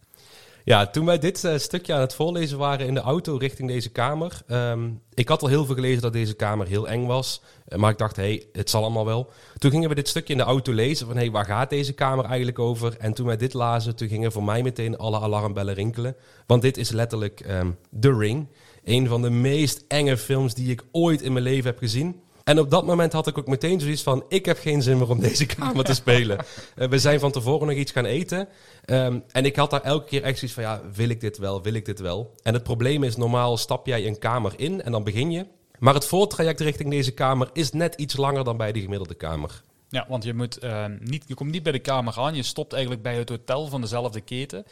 [0.67, 3.91] Ja, toen wij dit eh, stukje aan het voorlezen waren in de auto richting deze
[3.91, 4.43] kamer.
[4.47, 7.43] ehm, ik had al heel veel gelezen dat deze kamer heel eng was.
[7.69, 9.31] eh, maar ik dacht, hé, hey, het zal allemaal wel.
[9.59, 11.93] Toen gingen we dit stukje in de auto lezen van, hé, hey, waar gaat deze
[11.93, 12.97] kamer eigenlijk over?
[12.99, 16.17] En toen wij dit lazen, toen gingen voor mij meteen alle alarmbellen rinkelen.
[16.47, 18.49] Want dit is letterlijk ehm The Ring.
[18.85, 22.21] Een van de meest enge films die ik ooit in mijn leven heb gezien.
[22.47, 25.11] En op dat moment had ik ook meteen zoiets van: ik heb geen zin meer
[25.11, 26.39] om deze kamer te spelen.
[26.77, 28.49] Eh, we zijn van tevoren nog iets gaan eten.
[28.85, 31.63] Ehm, en ik had daar elke keer echt zoiets van: ja, wil ik dit wel?
[31.63, 32.35] Wil ik dit wel?
[32.43, 35.47] En het probleem is: normaal stap jij een kamer in en dan begin je.
[35.79, 39.63] Maar het voortraject richting deze kamer is net iets langer dan bij de gemiddelde kamer.
[39.89, 42.35] Ja, want je, moet, eh, niet, je komt niet bij de kamer aan.
[42.35, 44.67] Je stopt eigenlijk bij het hotel van dezelfde keten.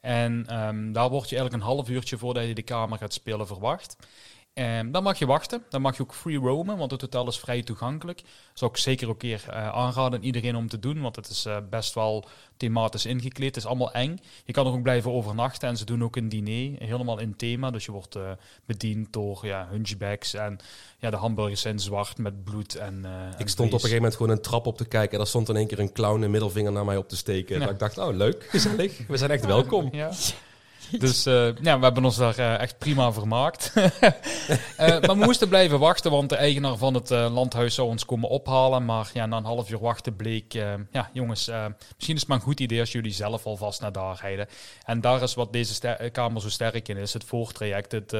[0.00, 3.46] En ehm, daar word je eigenlijk een half uurtje voordat je de kamer gaat spelen
[3.46, 3.96] verwacht.
[4.58, 5.62] En dan mag je wachten.
[5.68, 8.22] Dan mag je ook free roamen, want het hotel is vrij toegankelijk.
[8.52, 11.44] Zou ik zeker ook keer eh, aanraden aan iedereen om te doen, want het is
[11.44, 12.24] eh, best wel
[12.56, 13.54] thematisch ingekleed.
[13.54, 14.18] Het is allemaal eng.
[14.44, 17.70] Je kan er ook blijven overnachten en ze doen ook een diner, helemaal in thema.
[17.70, 18.30] Dus je wordt eh,
[18.64, 20.58] bediend door ja, hunchbacks en
[20.98, 22.74] ja, de hamburgers zijn zwart met bloed.
[22.74, 23.04] En,
[23.38, 25.12] Ik stond op een gegeven moment gewoon een trap op te kijken.
[25.12, 27.54] En daar stond in één keer een clown een middelvinger naar mij op te steken.
[27.54, 27.60] Ja.
[27.60, 29.06] Dat ik dacht: oh, leuk, gezellig.
[29.06, 29.88] We zijn echt welkom.
[29.92, 30.10] Ja.
[30.98, 33.72] Dus eh, ja, we hebben ons daar eh, echt prima vermaakt.
[34.76, 38.28] Eh, maar we moesten blijven wachten, want de eigenaar van het landhuis zou ons komen
[38.28, 38.84] ophalen.
[38.84, 40.52] Maar ja, na een half uur wachten bleek,
[40.92, 41.46] ja jongens,
[41.96, 44.46] misschien is het maar een goed idee als jullie zelf alvast naar daar rijden.
[44.84, 47.92] En daar is wat deze kamer zo sterk in is, het voortraject.
[47.92, 48.16] Het,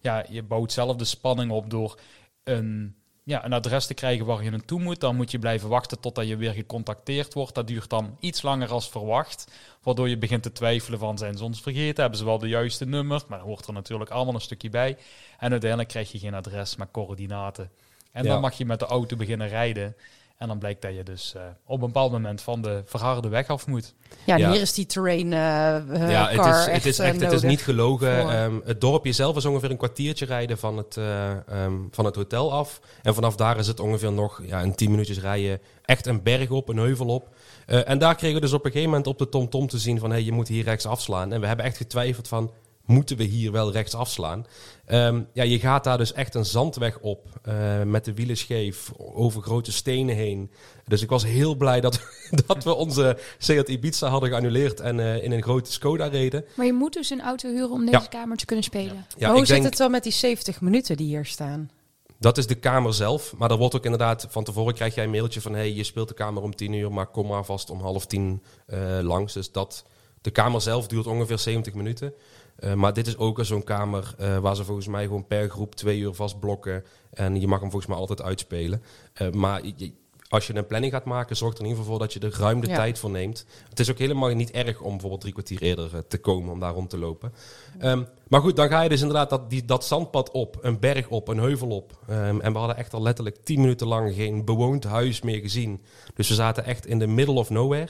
[0.00, 1.98] ja, je bouwt zelf de spanning op door
[2.44, 5.00] een ja, een adres te krijgen waar je naartoe moet.
[5.00, 7.54] Dan moet je blijven wachten totdat je weer gecontacteerd wordt.
[7.54, 9.52] Dat duurt dan iets langer als verwacht.
[9.82, 12.00] Waardoor je begint te twijfelen van zijn ze ons vergeten?
[12.00, 13.22] Hebben ze wel de juiste nummer?
[13.28, 14.96] Maar dan hoort er natuurlijk allemaal een stukje bij.
[15.38, 17.70] En uiteindelijk krijg je geen adres, maar coördinaten.
[18.12, 18.30] En Ja.
[18.30, 19.96] dan mag je met de auto beginnen rijden.
[20.42, 23.48] En dan blijkt dat je dus eh, op een bepaald moment van de verharde weg
[23.48, 23.94] af moet.
[24.24, 24.50] Ja, en Ja.
[24.50, 27.42] hier is die terrain eh eh, Ja, het is, het is eh, echt, het is
[27.42, 28.30] niet gelogen.
[28.30, 32.16] Ehm, het dorpje zelf is ongeveer een kwartiertje rijden van het, eh, ehm, van het
[32.16, 32.80] hotel af.
[33.02, 35.60] En vanaf daar is het ongeveer nog ja, een tien minuutjes rijden.
[35.84, 37.28] Echt een berg op, een heuvel op.
[37.66, 39.98] Eh, en daar kregen we dus op een gegeven moment op de TomTom te zien
[39.98, 40.10] van...
[40.10, 41.32] Hey, je moet hier rechts afslaan.
[41.32, 42.50] En we hebben echt getwijfeld van...
[42.86, 44.46] Moeten we hier wel rechts afslaan?
[44.86, 47.26] Ehm, ja, je gaat daar dus echt een zandweg op.
[47.42, 48.92] eh, met de wielen scheef.
[48.96, 50.50] Over grote stenen heen.
[50.86, 52.00] Dus ik was heel blij dat,
[52.46, 54.80] dat we onze Seat Ibiza hadden geannuleerd.
[54.80, 56.44] En eh, in een grote Skoda reden.
[56.56, 58.06] Maar je moet dus een auto huren om deze Ja.
[58.06, 59.06] kamer te kunnen spelen.
[59.16, 61.70] Ja, maar hoe zit denk, het dan met die 70 minuten die hier staan?
[62.18, 63.34] Dat is de kamer zelf.
[63.36, 65.54] Maar er wordt ook inderdaad, van tevoren krijg jij een mailtje van...
[65.54, 68.42] hey, je speelt de kamer om tien uur, maar kom maar vast om half tien
[68.66, 69.32] eh, langs.
[69.32, 69.84] Dus dat,
[70.20, 72.14] de kamer zelf duurt ongeveer 70 minuten.
[72.62, 75.74] Eh, maar dit is ook zo'n kamer eh, waar ze volgens mij gewoon per groep
[75.74, 76.84] twee uur vastblokken.
[77.10, 78.82] En je mag hem volgens mij altijd uitspelen.
[79.12, 79.92] Eh, maar je-
[80.28, 82.38] als je een planning gaat maken, zorg er in ieder geval voor dat je er
[82.40, 82.74] ruim de Ja.
[82.76, 83.46] tijd voor neemt.
[83.68, 86.72] Het is ook helemaal niet erg om bijvoorbeeld drie kwartier eerder te komen om daar
[86.74, 87.32] rond te lopen.
[87.78, 91.08] Ehm, maar goed, dan ga je dus inderdaad dat, die, dat zandpad op, een berg
[91.08, 91.98] op, een heuvel op.
[92.08, 95.82] Ehm, en we hadden echt al letterlijk tien minuten lang geen bewoond huis meer gezien.
[96.14, 97.88] Dus we zaten echt in de middle of nowhere.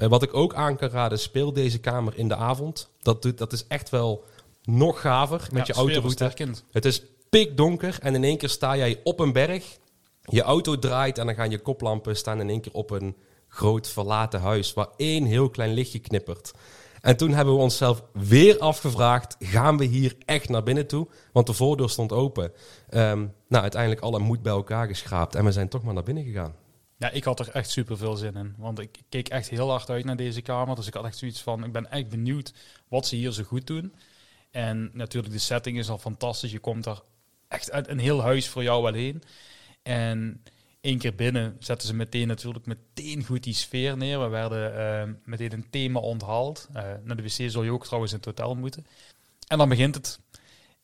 [0.00, 2.90] Eh, wat ik ook aan kan raden, speel deze kamer in de avond.
[3.02, 4.24] Dat, doet, dat is echt wel
[4.62, 6.54] nog gaver met je autoroute.
[6.70, 9.78] Het is pikdonker en in één keer sta jij op een berg.
[10.22, 13.16] Je auto draait en dan gaan je koplampen staan in één keer op een
[13.48, 16.52] groot verlaten huis waar één heel klein lichtje knippert.
[17.00, 21.06] En toen hebben we onszelf weer afgevraagd, gaan we hier echt naar binnen toe?
[21.32, 22.52] Want de voordeur stond open.
[22.88, 26.24] Ehm, nou, uiteindelijk alle moed bij elkaar geschraapt en we zijn toch maar naar binnen
[26.24, 26.54] gegaan.
[27.00, 28.54] Ja, ik had er echt super veel zin in.
[28.58, 30.76] Want ik keek echt heel hard uit naar deze kamer.
[30.76, 32.52] Dus ik had echt zoiets van, ik ben echt benieuwd
[32.88, 33.94] wat ze hier zo goed doen.
[34.50, 36.50] En natuurlijk, de setting is al fantastisch.
[36.50, 37.02] Je komt er
[37.48, 39.22] echt uit een heel huis voor jou wel heen.
[39.82, 40.42] En
[40.80, 44.20] één keer binnen zetten ze meteen natuurlijk meteen goed die sfeer neer.
[44.20, 46.68] We werden eh, meteen een thema onthaald.
[46.72, 48.86] Eh, naar de wc zul je ook trouwens in het hotel moeten.
[49.46, 50.20] En dan begint het.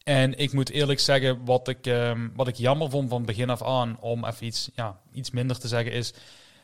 [0.06, 3.62] En ik moet eerlijk zeggen, wat ik, ehm, wat ik jammer vond van begin af
[3.62, 6.12] aan, om even iets, ja, iets minder te zeggen, is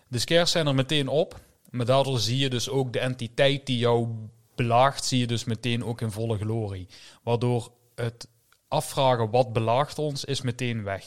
[0.08, 1.40] de scares zijn er meteen op.
[1.70, 4.08] Maar daardoor zie je dus ook de entiteit die jou
[4.54, 6.88] belaagt, zie je dus meteen ook in volle glorie.
[7.22, 8.28] Waardoor het
[8.68, 11.04] afvragen wat belaagt ons, is meteen weg.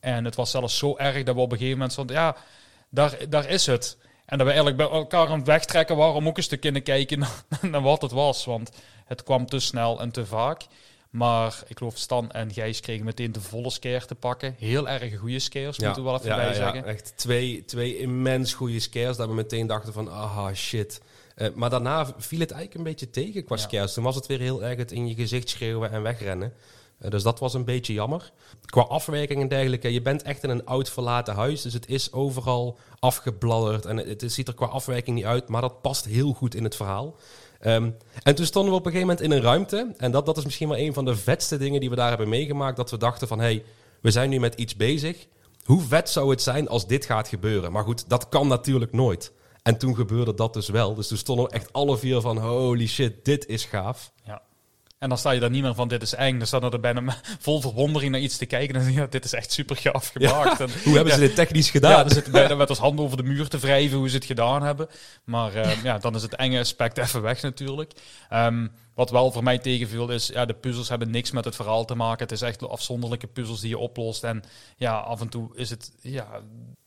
[0.00, 2.36] En het was zelfs zo erg dat we op een gegeven moment stonden, ja,
[2.88, 3.98] daar, daar is het.
[4.24, 6.82] En dat we eigenlijk bij elkaar aan het wegtrekken waren om ook eens te kunnen
[6.82, 8.44] kijken naar, naar wat het was.
[8.44, 8.70] Want
[9.04, 10.66] het kwam te snel en te vaak.
[11.12, 14.54] Maar ik geloof Stan en Gijs kregen meteen de volle scare te pakken.
[14.58, 16.84] Heel erg goede scares, moeten we wel even ja, bij ja, zeggen.
[16.84, 19.16] echt twee, twee immens goede scares.
[19.16, 21.00] Dat we meteen dachten van, aha, shit.
[21.34, 23.62] Eh, maar daarna viel het eigenlijk een beetje tegen qua Ja.
[23.62, 23.92] scares.
[23.92, 26.52] Toen was het weer heel erg het in je gezicht schreeuwen en wegrennen.
[26.98, 28.32] Eh, dus dat was een beetje jammer.
[28.64, 31.62] Qua afwerking en dergelijke, je bent echt in een oud verlaten huis.
[31.62, 33.84] Dus het is overal afgebladderd.
[33.84, 36.64] En het, het ziet er qua afwerking niet uit, maar dat past heel goed in
[36.64, 37.16] het verhaal.
[37.62, 37.90] Ehm,
[38.22, 39.94] en toen stonden we op een gegeven moment in een ruimte.
[39.96, 42.28] En dat, dat is misschien wel een van de vetste dingen die we daar hebben
[42.28, 42.76] meegemaakt.
[42.76, 43.64] Dat we dachten van, hé, hey,
[44.00, 45.26] we zijn nu met iets bezig.
[45.64, 47.72] Hoe vet zou het zijn als dit gaat gebeuren?
[47.72, 49.32] Maar goed, dat kan natuurlijk nooit.
[49.62, 50.94] En toen gebeurde dat dus wel.
[50.94, 54.12] Dus toen stonden we echt alle vier van, holy shit, dit is gaaf.
[54.24, 54.42] Ja.
[55.02, 56.38] En dan sta je daar niet meer van, dit is eng.
[56.38, 58.68] Dan staat er bijna vol verwondering naar iets te kijken.
[58.68, 60.60] En dan denk je, ja, dit is echt super gaaf gemaakt.
[60.60, 61.90] En, Hoe hebben ze dit technisch gedaan?
[61.90, 64.24] Ja, dan zitten bijna met ons handen over de muur te wrijven hoe ze het
[64.24, 64.88] gedaan hebben.
[65.24, 67.92] Maar eh, ja, dan is het enge aspect even weg natuurlijk.
[68.28, 71.84] Ehm, wat wel voor mij tegenviel is, ja, de puzzels hebben niks met het verhaal
[71.84, 72.22] te maken.
[72.22, 74.24] Het is echt afzonderlijke puzzels die je oplost.
[74.24, 74.42] En
[74.76, 76.40] ja, af en toe is het, ja,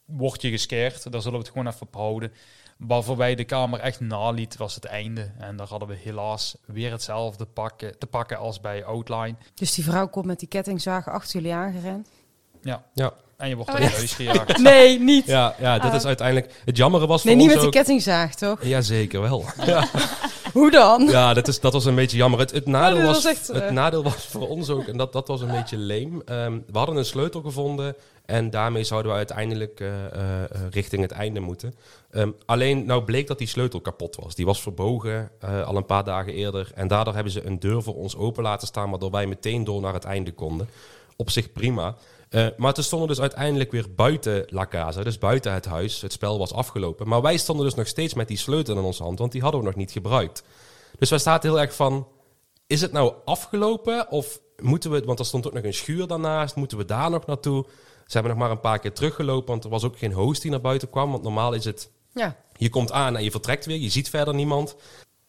[0.05, 1.11] word je gescared.
[1.11, 2.31] Daar zullen we het gewoon even op houden.
[2.77, 5.31] Waarvoor wij de kamer echt naliet, was het einde.
[5.39, 9.35] En daar hadden we helaas weer hetzelfde pakken, te pakken als bij Outline.
[9.53, 12.07] Dus die vrouw komt met die kettingzagen achter jullie aangerend.
[12.61, 12.83] Ja.
[12.93, 13.13] Ja.
[13.37, 13.95] En je wordt Oh, echt?
[13.97, 14.57] huis gejaagd.
[14.71, 15.25] Nee, niet.
[15.25, 15.95] Ja, ja dat Ah.
[15.97, 16.53] is uiteindelijk...
[16.65, 17.85] Het jammere was Nee, voor niet ons met die ook...
[17.85, 18.63] kettingzaag, toch?
[18.65, 19.45] Ja, zeker wel.
[19.65, 19.87] Ja,
[20.53, 21.07] Hoe dan?
[21.07, 22.39] ja dat, is, dat was een beetje jammer.
[22.39, 23.71] Het, het, nadeel, was, was echt, het eh.
[23.71, 26.21] nadeel was voor ons ook, en dat, dat was een beetje leem.
[26.25, 27.95] Ehm, we hadden een sleutel gevonden
[28.25, 31.75] en daarmee zouden we uiteindelijk eh, eh, eh, richting het einde moeten.
[32.11, 34.35] Ehm, alleen, nou bleek dat die sleutel kapot was.
[34.35, 35.31] Die was verbogen
[35.65, 36.71] al een paar dagen eerder.
[36.75, 39.81] En daardoor hebben ze een deur voor ons open laten staan, waardoor wij meteen door
[39.81, 40.69] naar het einde konden.
[41.15, 41.95] Op zich prima.
[42.57, 46.01] Maar toen stonden dus uiteindelijk weer buiten La Casa, dus buiten het huis.
[46.01, 47.07] Het spel was afgelopen.
[47.07, 49.59] Maar wij stonden dus nog steeds met die sleutel in onze hand, want die hadden
[49.59, 50.43] we nog niet gebruikt.
[50.99, 52.07] Dus wij zaten heel erg van,
[52.67, 56.55] is het nou afgelopen of moeten we, want er stond ook nog een schuur daarnaast,
[56.55, 57.65] moeten we daar nog naartoe?
[58.05, 60.51] Ze hebben nog maar een paar keer teruggelopen, want er was ook geen host die
[60.51, 61.11] naar buiten kwam.
[61.11, 62.35] Want normaal is het, Ja.
[62.57, 64.75] je komt aan en je vertrekt weer, je ziet verder niemand.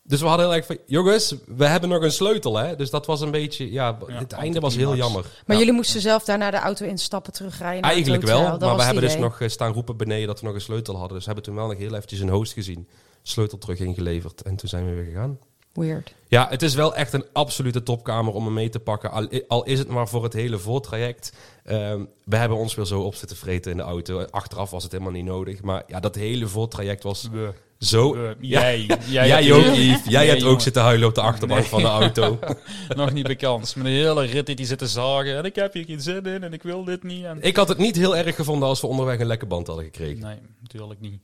[0.02, 2.76] Dus we hadden heel erg van, jongens, we hebben nog een sleutel, hè?
[2.76, 5.22] Dus dat was een beetje, ja, Ja, het einde was heel jammer.
[5.22, 5.62] Maar Ja.
[5.62, 7.80] jullie moesten zelf daarna de auto instappen, terugrijden.
[7.80, 8.40] naar het Eigenlijk hotel.
[8.48, 10.60] wel, Dat maar we hebben dus nog eh, staan roepen beneden dat we nog een
[10.60, 11.12] sleutel hadden.
[11.16, 12.88] Dus we hebben toen wel nog heel eventjes een host gezien.
[13.22, 15.38] Sleutel terug ingeleverd en toen zijn we weer gegaan.
[15.76, 16.14] Weird.
[16.28, 19.10] Ja, het is wel echt een absolute topkamer om hem mee te pakken.
[19.10, 21.32] Al, al is het maar voor het hele voortraject.
[21.64, 24.22] Ehm, we hebben ons weer zo op zitten vreten in de auto.
[24.30, 25.62] Achteraf was het helemaal niet nodig.
[25.62, 28.16] Maar ja, dat hele voortraject was We, zo...
[28.18, 28.34] Ja.
[28.40, 30.00] jij, Jij, hebt- ook, Yves.
[30.04, 31.68] Jij Nee, hebt ook zitten huilen op de achterbank Nee.
[31.70, 32.38] van de auto.
[32.96, 33.76] nog niet bekend.
[33.76, 35.36] Met een hele rit die die zitten zagen.
[35.36, 37.24] En ik heb hier geen zin in en ik wil dit niet.
[37.24, 37.38] En...
[37.42, 40.22] ik had het niet heel erg gevonden als we onderweg een lekke band hadden gekregen.
[40.22, 41.20] Nee, natuurlijk niet.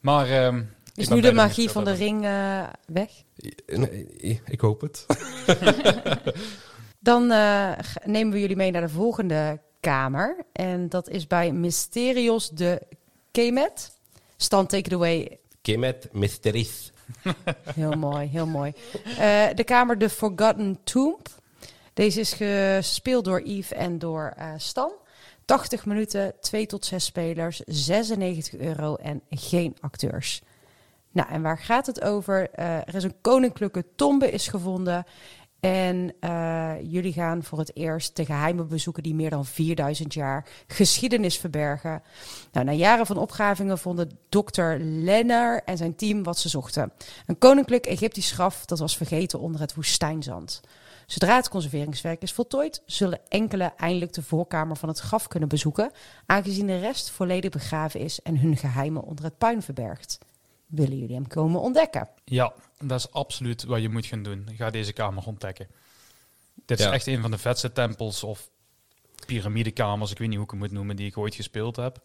[0.00, 0.62] Maar ehm,
[1.00, 3.10] Is nu de magie van de ring eh, weg?
[3.66, 5.06] Nee, ik hoop het.
[6.98, 7.72] Dan eh,
[8.04, 10.44] nemen we jullie mee naar de volgende kamer.
[10.52, 12.82] En dat is bij Mysterios de
[13.30, 13.98] Kemet.
[14.36, 15.38] Stan, take it away.
[15.62, 16.92] Kemet Mysteries.
[17.74, 18.72] Heel mooi, heel mooi.
[19.18, 21.28] Eh, de kamer The Forgotten Tomb.
[21.94, 24.90] Deze is gespeeld door Yves en door eh, Stan.
[25.44, 30.42] 80 minuten, 2 tot 6 spelers, 96 euro en geen acteurs.
[31.12, 32.50] Nou, en waar gaat het over?
[32.50, 35.04] Eh, er is een koninklijke tombe is gevonden.
[35.60, 40.46] En eh, jullie gaan voor het eerst de geheime bezoeken die meer dan 4000 jaar
[40.66, 42.02] geschiedenis verbergen.
[42.52, 46.92] Nou, na jaren van opgravingen vonden dokter Lennar en zijn team wat ze zochten.
[47.26, 50.60] Een koninklijk Egyptisch graf dat was vergeten onder het woestijnzand.
[51.06, 55.90] Zodra het conserveringswerk is voltooid, zullen enkele eindelijk de voorkamer van het graf kunnen bezoeken,
[56.26, 60.18] aangezien de rest volledig begraven is en hun geheimen onder het puin verbergt.
[60.70, 62.08] Willen jullie hem komen ontdekken?
[62.24, 64.48] Ja, dat is absoluut wat je moet gaan doen.
[64.56, 65.66] Ga deze kamer ontdekken.
[66.66, 66.86] Dit Ja.
[66.86, 68.50] is echt een van de vetste tempels of
[69.26, 72.02] piramidekamers, ik weet niet hoe ik het moet noemen, die ik ooit gespeeld heb.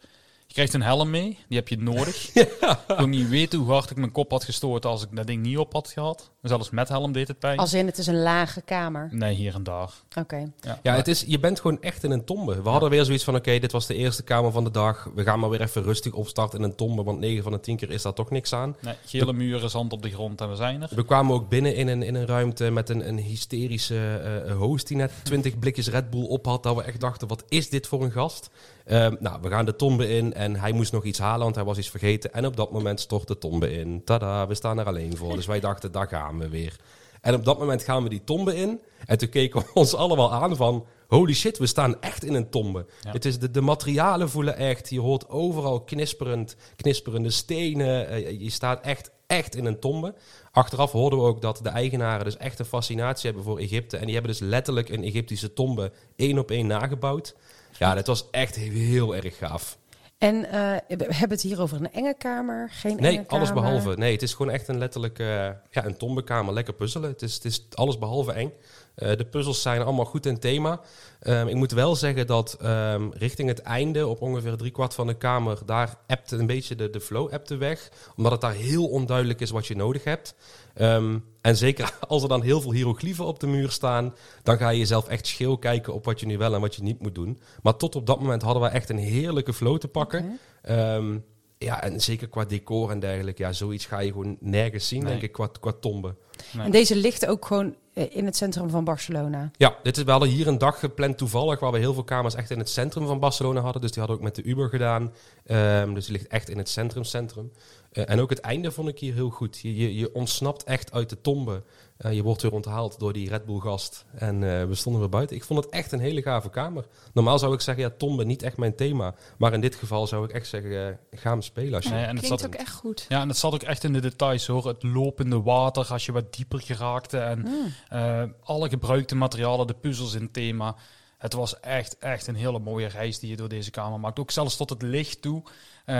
[0.47, 2.29] Je krijgt een helm mee, die heb je nodig.
[2.35, 5.41] Ik wil niet weten hoe hard ik mijn kop had gestoord als ik dat ding
[5.41, 6.31] niet op had gehad.
[6.41, 7.57] Zelfs met helm deed het pijn.
[7.57, 9.09] Als in, het is een lage kamer.
[9.11, 9.89] Nee, hier en daar.
[10.19, 10.51] Oké.
[10.61, 12.61] Ja, Ja, het is, je bent gewoon echt in een tombe.
[12.61, 15.09] We hadden weer zoiets van, oké, dit was de eerste kamer van de dag.
[15.15, 17.77] We gaan maar weer even rustig opstarten in een tombe, want 9 van de 10
[17.77, 18.75] keer is daar toch niks aan.
[18.79, 20.89] Nee, gele muren, zand op de grond en we zijn er.
[20.95, 24.15] We kwamen ook binnen in een, in een ruimte met een, een hysterische
[24.45, 26.63] eh, host die net 20 blikjes Red Bull op had.
[26.63, 28.49] Dat we echt dachten, wat is dit voor een gast?
[28.85, 31.63] Ehm, nou, we gaan de tombe in en hij moest nog iets halen, want hij
[31.63, 32.33] was iets vergeten.
[32.33, 34.03] En op dat moment stort de tombe in.
[34.03, 35.35] Tada, we staan er alleen voor.
[35.35, 36.75] Dus wij dachten, daar gaan we weer.
[37.21, 38.81] En op dat moment gaan we die tombe in.
[39.05, 40.85] En toen keken we ons allemaal aan van...
[41.07, 42.85] Holy shit, we staan echt in een tombe.
[43.01, 43.11] Ja.
[43.11, 44.89] Het is de, de materialen voelen echt.
[44.89, 48.07] Je hoort overal knisperend, knisperende stenen.
[48.07, 50.13] Eh, je staat echt, echt in een tombe.
[50.51, 53.97] Achteraf hoorden we ook dat de eigenaren dus echt een fascinatie hebben voor Egypte.
[53.97, 57.35] En die hebben dus letterlijk een Egyptische tombe één op één nagebouwd.
[57.77, 59.77] Ja, dat was echt heel erg gaaf.
[60.17, 63.29] En eh, we hebben het hier over een enge kamer, geen enge Nee, kamer.
[63.29, 63.95] alles behalve.
[63.97, 65.27] Nee, het is gewoon echt een letterlijk eh,
[65.71, 66.53] ja, een tombekamer.
[66.53, 67.09] Lekker puzzelen.
[67.09, 68.53] Het is, het is alles behalve eng.
[68.95, 70.81] Eh, de puzzels zijn allemaal goed in thema.
[71.19, 75.07] Ehm, ik moet wel zeggen dat ehm, richting het einde, op ongeveer drie kwart van
[75.07, 77.89] de kamer, daar appt een beetje de, de flow appte weg.
[78.15, 80.35] Omdat het daar heel onduidelijk is wat je nodig hebt.
[80.75, 84.69] Ehm, en zeker als er dan heel veel hieroglyphen op de muur staan, dan ga
[84.69, 87.15] je jezelf echt scheel kijken op wat je nu wel en wat je niet moet
[87.15, 87.39] doen.
[87.63, 90.39] Maar tot op dat moment hadden we echt een heerlijke flow te pakken.
[90.61, 91.17] Ehm,
[91.57, 93.43] ja, en zeker qua decor en dergelijke.
[93.43, 95.09] Ja, zoiets ga je gewoon nergens zien, Nee.
[95.09, 96.15] denk ik, qua, qua tombe.
[96.53, 96.65] Nee.
[96.65, 99.51] En deze ligt ook gewoon eh, in het centrum van Barcelona.
[99.57, 102.35] Ja, dit is, we hadden hier een dag gepland toevallig, waar we heel veel kamers
[102.35, 103.81] echt in het centrum van Barcelona hadden.
[103.81, 105.13] Dus die hadden we ook met de Uber gedaan.
[105.45, 107.51] Ehm, dus die ligt echt in het centrum, centrum.
[107.95, 109.59] Eh, en ook het einde vond ik hier heel goed.
[109.59, 111.63] Je, je, je ontsnapt echt uit de tombe.
[111.97, 114.05] Eh, je wordt weer onthaald door die Red Bull gast.
[114.15, 115.35] En eh, we stonden weer buiten.
[115.35, 116.85] Ik vond het echt een hele gave kamer.
[117.13, 119.15] Normaal zou ik zeggen, ja, tombe niet echt mijn thema.
[119.37, 121.89] Maar in dit geval zou ik echt zeggen, ga hem spelen als je...
[121.89, 123.05] Nee, en het Klinkt zat, ook echt goed.
[123.09, 124.67] ja, en het zat ook echt in de details hoor.
[124.67, 127.17] Het lopende water als je wat dieper geraakte.
[127.17, 127.47] En
[127.89, 130.75] eh, alle gebruikte materialen, de puzzels in thema.
[131.17, 134.19] Het was echt, echt een hele mooie reis die je door deze kamer maakt.
[134.19, 135.43] Ook zelfs tot het licht toe.
[135.85, 135.95] Eh,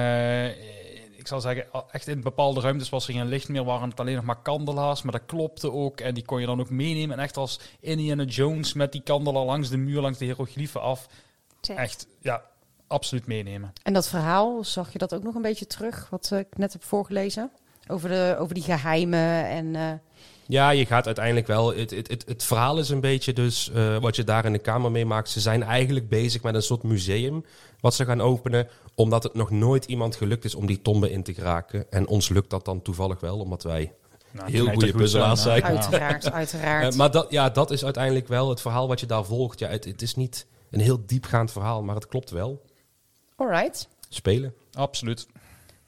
[1.26, 4.16] ik zal zeggen, echt in bepaalde ruimtes was er geen licht meer, waren het alleen
[4.16, 5.02] nog maar kandelaars.
[5.02, 7.18] Maar dat klopte ook en die kon je dan ook meenemen.
[7.18, 11.08] En echt als Indiana Jones met die kandelaar langs de muur, langs de hieroglyphen af.
[11.76, 12.42] Echt, ja,
[12.88, 13.74] absoluut meenemen.
[13.84, 16.74] En dat verhaal, zag je dat ook nog een beetje terug, wat eh, ik net
[16.74, 17.52] heb voorgelezen?
[17.88, 19.76] Over, de, over die geheimen en...
[19.76, 19.92] eh,
[20.48, 21.76] Ja, je gaat uiteindelijk wel.
[21.76, 24.60] Het, het, het, het verhaal is een beetje dus eh, wat je daar in de
[24.60, 25.30] kamer meemaakt.
[25.30, 27.46] Ze zijn eigenlijk bezig met een soort museum
[27.80, 28.68] wat ze gaan openen.
[28.96, 31.92] Omdat het nog nooit iemand gelukt is om die tombe in te geraken.
[31.92, 33.94] En ons lukt dat dan toevallig wel, omdat wij
[34.32, 35.64] Nou, Heel goede puzzelaars zijn.
[35.64, 36.92] uiteraard, uiteraard.
[36.92, 39.60] Eh, maar dat, ja, dat is uiteindelijk wel het verhaal wat je daar volgt.
[39.60, 42.62] Ja, het, het is niet een heel diepgaand verhaal, maar het klopt wel.
[43.36, 43.88] Alright.
[44.10, 44.54] Spelen.
[44.74, 45.28] Absoluut.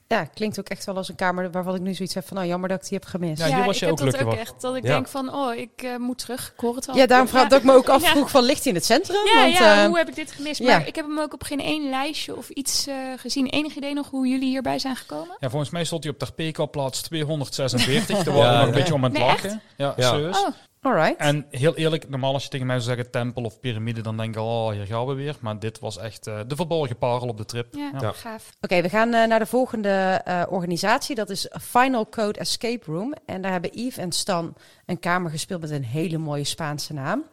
[0.10, 2.38] Ja, klinkt ook echt wel als een kamer waarvan ik nu zoiets heb van...
[2.38, 3.42] nou, jammer dat ik die heb gemist.
[3.42, 4.62] Ja, Ja, hier was ik je heb ook dat gelukkig ook echt.
[4.62, 4.94] Dat ik Ja.
[4.94, 6.52] denk van, oh, ik eh, moet terug.
[6.56, 7.08] Ik hoor het al.
[7.08, 7.50] daarom vraag Ja.
[7.50, 7.94] dat ik me ook Ja.
[7.94, 9.26] afvroeg van ligt hij in het centrum?
[9.26, 10.60] Ja, Want, ja eh, hoe heb ik dit gemist?
[10.60, 10.78] ja.
[10.78, 13.46] Maar ik heb hem ook op geen één lijstje of iets eh, gezien.
[13.48, 15.36] Enig idee nog hoe jullie hierbij zijn gekomen?
[15.40, 18.24] Ja, volgens mij stond hij op ter Peka plaats 246.
[18.24, 18.74] Daar waren we Ja, nog een ja.
[18.80, 19.62] beetje om aan het Nee, lachen.
[19.78, 20.10] Ja, Ja.
[20.10, 20.38] serieus.
[20.40, 20.48] Oh,
[20.88, 21.18] alright.
[21.20, 24.30] En heel eerlijk, normaal als je tegen mij zou zeggen tempel of piramide, dan denk
[24.36, 25.36] ik al, oh, hier gaan we weer.
[25.40, 27.76] Maar dit was echt eh, de verborgen parel op de trip.
[27.76, 28.12] ja, Ja.
[28.12, 28.50] gaaf.
[28.62, 31.16] Oké, we gaan eh, naar de volgende eh, organisatie.
[31.16, 33.14] Dat is Final Code Escape Room.
[33.26, 34.54] En daar hebben Yves en Stan
[34.86, 37.24] een kamer gespeeld met een hele mooie Spaanse naam.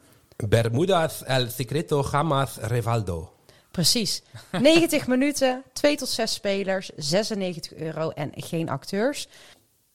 [0.48, 3.32] Bermudas el secreto jamás revaldo.
[3.70, 4.22] Precies.
[4.60, 9.28] 90 minuten, 2 tot 6 spelers, 96 euro en geen acteurs.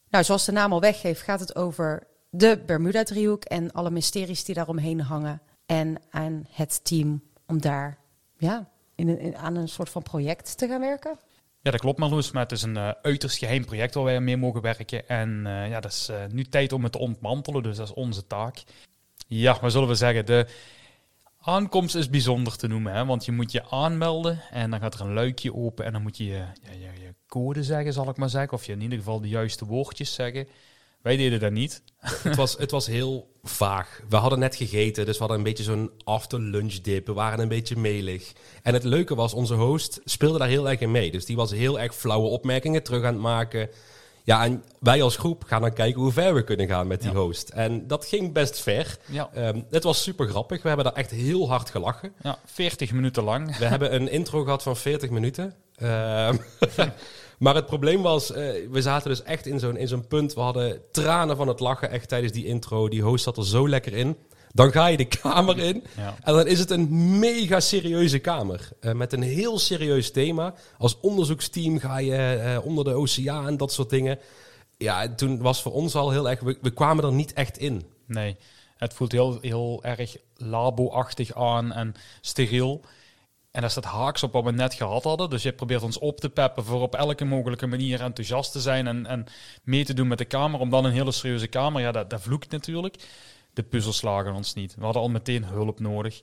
[0.10, 4.56] Nou, zoals de naam al weggeeft, gaat het over de Bermuda-driehoek en alle mysteries die
[4.56, 5.41] daaromheen hangen.
[5.65, 7.97] En aan het team om daar
[8.38, 11.18] ja, in een, aan een soort van project te gaan werken.
[11.61, 14.23] Ja, dat klopt Marloes, maar het is een eh, uiterst geheim project waar wij aan
[14.23, 15.07] mee mogen werken.
[15.07, 17.93] En eh, ja, dat is eh, nu tijd om het te ontmantelen, dus dat is
[17.93, 18.64] onze taak.
[19.27, 20.26] Ja, wat zullen we zeggen?
[20.26, 20.47] De
[21.41, 23.06] Aankomst is bijzonder te noemen, hè?
[23.06, 26.18] want je moet je aanmelden en dan gaat er een luikje open en dan moet
[26.18, 28.53] je je, je, je code zeggen, zal ik maar zeggen.
[28.53, 30.47] Of je in ieder geval de juiste woordjes zeggen.
[31.01, 31.81] Wij deden dat niet.
[32.23, 34.01] het, was, het was heel vaag.
[34.09, 37.05] We hadden net gegeten, dus we hadden een beetje zo'n after lunch dip.
[37.07, 38.31] We waren een beetje melig.
[38.63, 41.11] En het leuke was, onze host speelde daar heel erg in mee.
[41.11, 43.69] Dus die was heel erg flauwe opmerkingen terug aan het maken.
[44.23, 47.11] Ja, en wij als groep gaan dan kijken hoe ver we kunnen gaan met die
[47.11, 47.17] Ja.
[47.17, 47.49] host.
[47.49, 48.97] En dat ging best ver.
[49.05, 50.61] Ja, Ehm, het was super grappig.
[50.61, 52.13] We hebben daar echt heel hard gelachen.
[52.21, 53.57] ja 40 minuten lang.
[53.57, 55.53] We hebben een intro gehad van 40 minuten.
[55.76, 56.35] Ehm,
[57.39, 60.33] maar het probleem was, eh, we zaten dus echt in zo'n, in zo'n punt.
[60.33, 62.89] We hadden tranen van het lachen echt tijdens die intro.
[62.89, 64.17] Die host zat er zo lekker in.
[64.53, 65.83] Dan ga je de kamer in.
[65.97, 66.15] Ja.
[66.23, 68.69] En dan is het een mega serieuze kamer.
[68.79, 70.53] eh, met een heel serieus thema.
[70.77, 74.19] Als onderzoeksteam ga je eh, onder de oceaan dat soort dingen.
[74.77, 76.39] Ja, en toen was voor ons al heel erg...
[76.39, 77.85] We, we kwamen er niet echt in.
[78.05, 78.35] Nee,
[78.77, 82.81] het voelt heel, heel erg labo-achtig aan en steriel.
[83.51, 85.30] En daar staat haaks op wat we net gehad hadden.
[85.30, 88.88] Dus je probeert ons op te peppen voor op elke mogelijke manier enthousiast te zijn
[88.88, 89.26] en, en
[89.63, 90.59] mee te doen met de kamer.
[90.59, 92.95] Om dan een hele serieuze kamer, ja, dat, dat vloekt natuurlijk.
[93.53, 94.76] De puzzels slagen ons niet.
[94.76, 96.21] We hadden al meteen hulp nodig.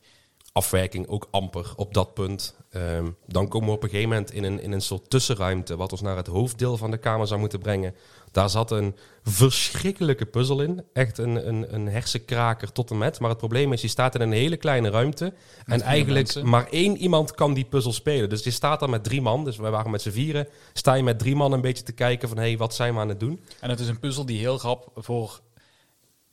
[0.53, 2.57] afwerking ook amper op dat punt.
[2.70, 5.93] Ehm, dan komen we op een gegeven moment in een, in een soort tussenruimte, wat
[5.93, 7.94] ons naar het hoofddeel van de kamer zou moeten brengen.
[8.37, 10.85] Daar zat een verschrikkelijke puzzel in.
[10.93, 13.21] Echt een, een, een hersenkraker tot en met.
[13.21, 15.33] Maar het probleem is, je staat in een hele kleine ruimte.
[15.67, 16.49] en eigenlijk mensen.
[16.49, 18.29] maar één iemand kan die puzzel spelen.
[18.29, 19.45] Dus je staat daar met drie man.
[19.45, 20.49] Dus wij waren met z'n vieren.
[20.73, 23.01] Sta je met drie man een beetje te kijken van, hé, hey, wat zijn we
[23.01, 23.41] aan het doen?
[23.61, 25.41] En het is een puzzel die heel grap voor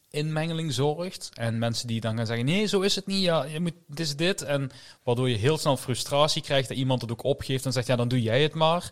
[0.09, 1.29] inmengeling zorgt.
[1.33, 3.23] En mensen die dan gaan zeggen, nee, zo is het niet.
[3.23, 4.41] Ja, je moet, het is dit.
[4.41, 4.71] En
[5.03, 8.07] waardoor je heel snel frustratie krijgt dat iemand het ook opgeeft en zegt, ja, dan
[8.07, 8.91] doe jij het maar.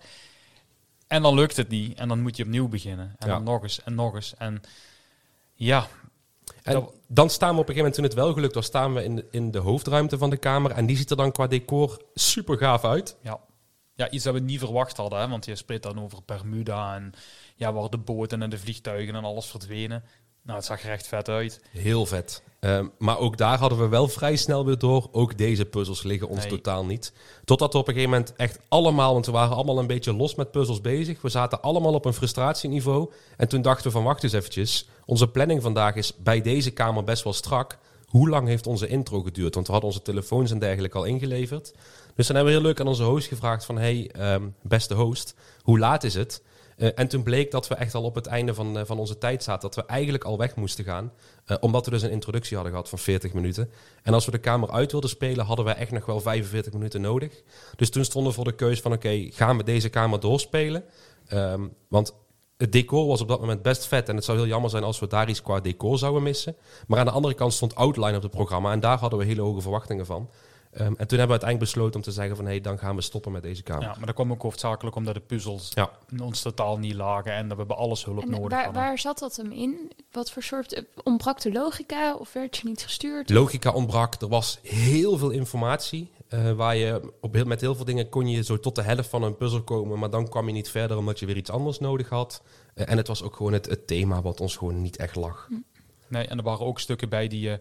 [1.12, 1.98] En dan lukt het niet.
[1.98, 3.16] En dan moet je opnieuw beginnen.
[3.18, 3.34] En Ja.
[3.34, 4.34] dan nog eens en nog eens.
[4.38, 4.62] En
[5.54, 5.88] ja,
[6.64, 8.94] En Dat- dan staan we op een gegeven moment, toen het wel gelukt was, staan
[8.94, 10.72] we in de, in de hoofdruimte van de kamer.
[10.72, 13.18] En die ziet er dan qua decor super gaaf uit.
[13.22, 13.40] ja.
[13.96, 15.20] ja, iets dat we niet verwacht hadden.
[15.20, 15.28] Hè?
[15.28, 17.14] Want je spreekt dan over Bermuda en
[17.56, 20.04] ja, waar de boten en de vliegtuigen en alles verdwenen.
[20.44, 21.60] Nou, het zag er echt vet uit.
[21.72, 22.44] Heel vet.
[22.60, 25.08] Ehm, maar ook daar hadden we wel vrij snel weer door.
[25.12, 26.50] Ook deze puzzels liggen ons Nee.
[26.50, 27.14] totaal niet.
[27.46, 30.36] Totdat we op een gegeven moment echt allemaal, want we waren allemaal een beetje los
[30.36, 31.22] met puzzels bezig.
[31.22, 33.12] We zaten allemaal op een frustratieniveau.
[33.38, 34.88] En toen dachten we van wacht eens eventjes.
[35.06, 37.78] Onze planning vandaag is bij deze kamer best wel strak.
[38.06, 39.54] Hoe lang heeft onze intro geduurd?
[39.54, 41.74] Want we hadden onze telefoons en dergelijke al ingeleverd.
[42.16, 43.78] Dus dan hebben we heel leuk aan onze host gevraagd van...
[43.78, 46.42] hey, ehm, beste host, hoe laat is het?
[46.82, 49.18] Eh, en toen bleek dat we echt al op het einde van, eh, van onze
[49.18, 49.62] tijd zaten.
[49.62, 51.12] Dat we eigenlijk al weg moesten gaan.
[51.46, 53.72] Eh, omdat we dus een introductie hadden gehad van 40 minuten.
[54.04, 57.02] En als we de kamer uit wilden spelen, hadden we echt nog wel 45 minuten
[57.02, 57.44] nodig.
[57.76, 58.94] Dus toen stonden we voor de keuze van...
[58.94, 60.84] oké, gaan we deze kamer doorspelen?
[61.28, 62.14] Ehm, want
[62.58, 64.10] het decor was op dat moment best vet.
[64.10, 66.56] En het zou heel jammer zijn als we daar iets qua decor zouden missen.
[66.88, 68.72] Maar aan de andere kant stond Outline op het programma.
[68.72, 70.30] En daar hadden we hele hoge verwachtingen van.
[70.72, 72.46] Ehm, en toen hebben we uiteindelijk besloten om te zeggen van...
[72.46, 73.84] hé, hey, dan gaan we stoppen met deze kamer.
[73.84, 75.92] Ja, maar dat kwam ook hoofdzakelijk omdat de puzzels Ja.
[76.22, 78.82] ons totaal niet lagen en dat we bij alles hulp En nodig waar, hadden.
[78.82, 79.92] waar zat dat hem in?
[80.12, 80.74] Wat voor soort...
[80.74, 83.30] eh, Ontbrak de logica of werd je niet gestuurd?
[83.30, 84.22] Logica ontbrak.
[84.22, 86.12] Er was heel veel informatie.
[86.28, 89.10] eh, waar je op heel, met heel veel dingen kon je zo tot de helft
[89.10, 90.00] van een puzzel komen.
[90.00, 92.42] Maar dan kwam je niet verder omdat je weer iets anders nodig had.
[92.74, 95.48] Eh, en het was ook gewoon het, het thema wat ons gewoon niet echt lag.
[96.08, 97.52] Nee, en er waren ook stukken bij die...
[97.52, 97.58] eh,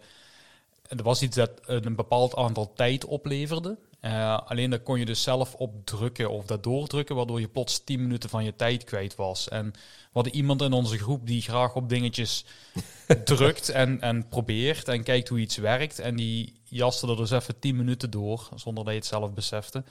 [0.99, 3.79] er was iets dat een bepaald aantal tijd opleverde.
[4.01, 7.85] Eh, alleen daar kon je dus zelf op drukken of dat doordrukken, waardoor je plots
[7.85, 9.49] 10 minuten van je tijd kwijt was.
[9.49, 12.45] En we hadden iemand in onze groep die graag op dingetjes
[13.25, 15.99] drukt en, en probeert en kijkt hoe iets werkt.
[15.99, 19.85] En die jaste er dus even 10 minuten door, zonder dat je het zelf besefte.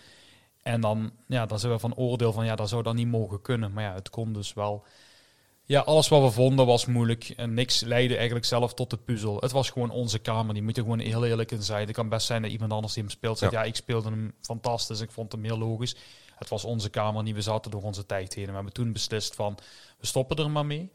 [0.61, 3.41] En dan, ja, dan zijn we van oordeel van, ja, dat zou dan niet mogen
[3.41, 3.73] kunnen.
[3.73, 4.85] Maar ja, het kon dus wel.
[5.69, 7.33] Ja, alles wat we vonden was moeilijk.
[7.35, 9.37] En niks leidde eigenlijk zelf tot de puzzel.
[9.39, 10.53] Het was gewoon onze kamer.
[10.53, 11.85] Die moet je gewoon heel eerlijk in zijn.
[11.85, 13.51] Het kan best zijn dat iemand anders die hem speelt zegt...
[13.51, 13.59] Ja.
[13.59, 14.99] Ja, ik speelde hem fantastisch.
[14.99, 15.95] Ik vond hem heel logisch.
[16.35, 17.35] Het was onze kamer niet.
[17.35, 18.43] We zaten door onze tijd heen.
[18.43, 19.57] En we hebben toen beslist van,
[19.99, 20.91] we stoppen er maar mee.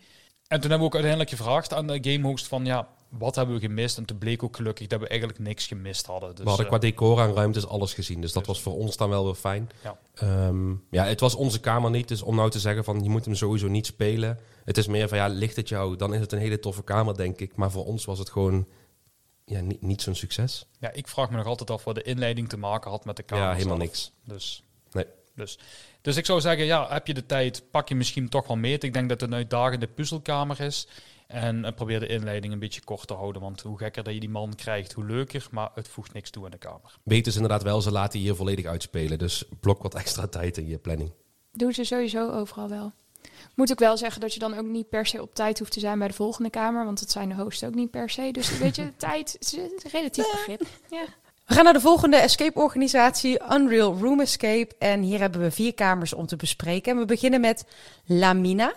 [0.48, 2.64] En toen hebben we ook uiteindelijk gevraagd aan de gamehost van...
[2.64, 3.98] Ja, wat hebben we gemist?
[3.98, 6.34] En toen bleek ook gelukkig dat we eigenlijk niks gemist hadden.
[6.34, 8.20] Dus, we hadden eh, qua decor aan ruimtes alles gezien.
[8.20, 9.70] Dus dat dus- was voor ons dan wel weer fijn.
[9.82, 9.98] Ja.
[10.14, 12.08] Ehm, ja, het was onze kamer niet.
[12.08, 14.38] Dus om nou te zeggen van je moet hem sowieso niet spelen.
[14.64, 15.96] Het is meer van ja, ligt het jou?
[15.96, 17.56] Dan is het een hele toffe kamer, denk ik.
[17.56, 18.66] Maar voor ons was het gewoon
[19.44, 20.66] ja, niet, niet zo'n succes.
[20.78, 23.22] ja, ik vraag me nog altijd af wat de inleiding te maken had met de
[23.22, 23.88] kamer ja, helemaal zelf.
[23.88, 24.12] niks.
[24.24, 25.06] Dus, Nee.
[25.34, 25.58] dus,
[26.05, 28.78] dus ik zou zeggen, ja, heb je de tijd, pak je misschien toch wel mee.
[28.78, 30.89] Ik denk dat het een uitdagende puzzelkamer is.
[31.26, 33.43] En eh, probeer de inleiding een beetje kort te houden.
[33.43, 35.47] Want hoe gekker dat je die man krijgt, hoe leuker.
[35.51, 36.98] Maar het voegt niks toe aan de kamer.
[37.05, 39.18] Beter is inderdaad wel, ze laten je hier volledig uitspelen.
[39.18, 41.12] Dus blok wat extra tijd in je planning.
[41.52, 42.93] Doen ze sowieso overal wel.
[43.55, 45.81] Moet ik wel zeggen dat je dan ook niet per se op tijd hoeft te
[45.81, 46.85] zijn bij de volgende kamer.
[46.85, 48.31] Want dat zijn de hosts ook niet per se.
[48.32, 50.62] Dus weet je, tijd is een relatief begrip.
[50.90, 51.05] Ja.
[51.44, 54.74] We gaan naar de volgende escape-organisatie, Unreal Room Escape.
[54.78, 56.92] En hier hebben we vier kamers om te bespreken.
[56.92, 57.64] En we beginnen met
[58.04, 58.74] Lamina.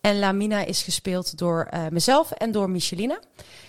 [0.00, 3.20] En Lamina is gespeeld door uh, mezelf en door Michelina.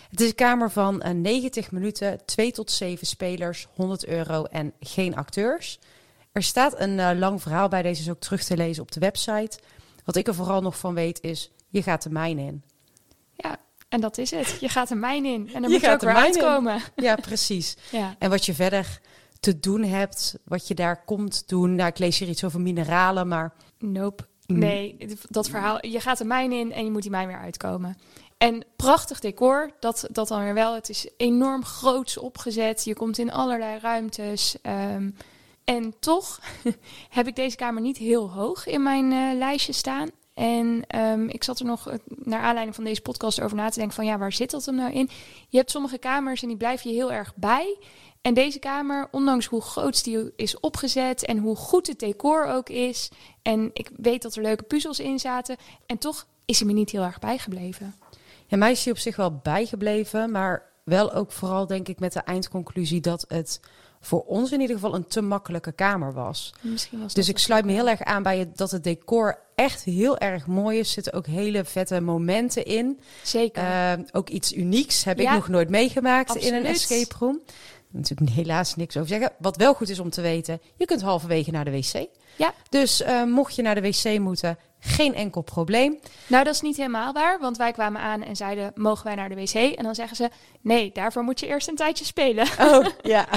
[0.09, 4.73] Het is een kamer van uh, 90 minuten, 2 tot 7 spelers, 100 euro en
[4.79, 5.79] geen acteurs.
[6.31, 8.99] Er staat een uh, lang verhaal bij, deze is ook terug te lezen op de
[8.99, 9.59] website.
[10.05, 12.63] Wat ik er vooral nog van weet is, je gaat de mijn in.
[13.35, 13.57] Ja,
[13.93, 14.57] en dat is het.
[14.59, 16.81] Je gaat de mijn in en dan je moet je ook weer uitkomen.
[16.95, 17.03] In.
[17.03, 17.77] Ja, precies.
[17.91, 18.15] ja.
[18.19, 18.99] En wat je verder
[19.39, 21.75] te doen hebt, wat je daar komt doen.
[21.75, 23.53] Nou, ik lees hier iets over mineralen, maar...
[23.79, 24.27] Nope.
[24.45, 24.97] Nee,
[25.29, 25.85] dat verhaal.
[25.85, 27.97] Je gaat de mijn in en je moet die mijn weer uitkomen.
[28.37, 30.73] En prachtig decor, dat, dat dan weer wel.
[30.73, 32.83] Het is enorm groots opgezet.
[32.83, 34.55] Je komt in allerlei ruimtes.
[34.63, 35.15] Um,
[35.63, 36.39] en toch
[37.09, 40.09] heb ik deze kamer niet heel hoog in mijn uh, lijstje staan.
[40.33, 43.77] En um, ik zat er nog uh, naar aanleiding van deze podcast over na te
[43.77, 45.09] denken van ja, waar zit dat hem nou in?
[45.49, 47.77] Je hebt sommige kamers en die blijf je heel erg bij.
[48.21, 52.69] En deze kamer, ondanks hoe groot die is opgezet en hoe goed het decor ook
[52.69, 53.11] is.
[53.41, 55.55] En ik weet dat er leuke puzzels in zaten.
[55.85, 57.95] En toch is hij me niet heel erg bijgebleven.
[58.47, 60.31] Ja, mij is hij op zich wel bijgebleven.
[60.31, 63.59] Maar wel ook vooral denk ik met de eindconclusie dat het
[63.99, 66.53] voor ons in ieder geval een te makkelijke kamer was.
[66.61, 69.83] Misschien was dus ik sluit me heel erg aan bij het, dat het decor echt
[69.83, 70.87] heel erg mooi is.
[70.87, 72.99] Er zitten ook hele vette momenten in.
[73.23, 73.63] Zeker.
[73.63, 76.53] Uh, ook iets unieks heb ik nog nooit meegemaakt Absoluut.
[76.53, 77.41] in een escape room.
[77.89, 79.31] Natuurlijk helaas niks over zeggen.
[79.39, 82.07] Wat wel goed is om te weten, je kunt halverwege naar de wc.
[82.35, 82.53] Ja.
[82.69, 85.99] Dus uh, mocht je naar de wc moeten, geen enkel probleem.
[86.27, 89.29] Nou, dat is niet helemaal waar, want wij kwamen aan en zeiden: mogen wij naar
[89.29, 89.53] de wc?
[89.53, 90.29] En dan zeggen ze:
[90.61, 92.47] nee, daarvoor moet je eerst een tijdje spelen.
[92.59, 93.27] Oh, ja.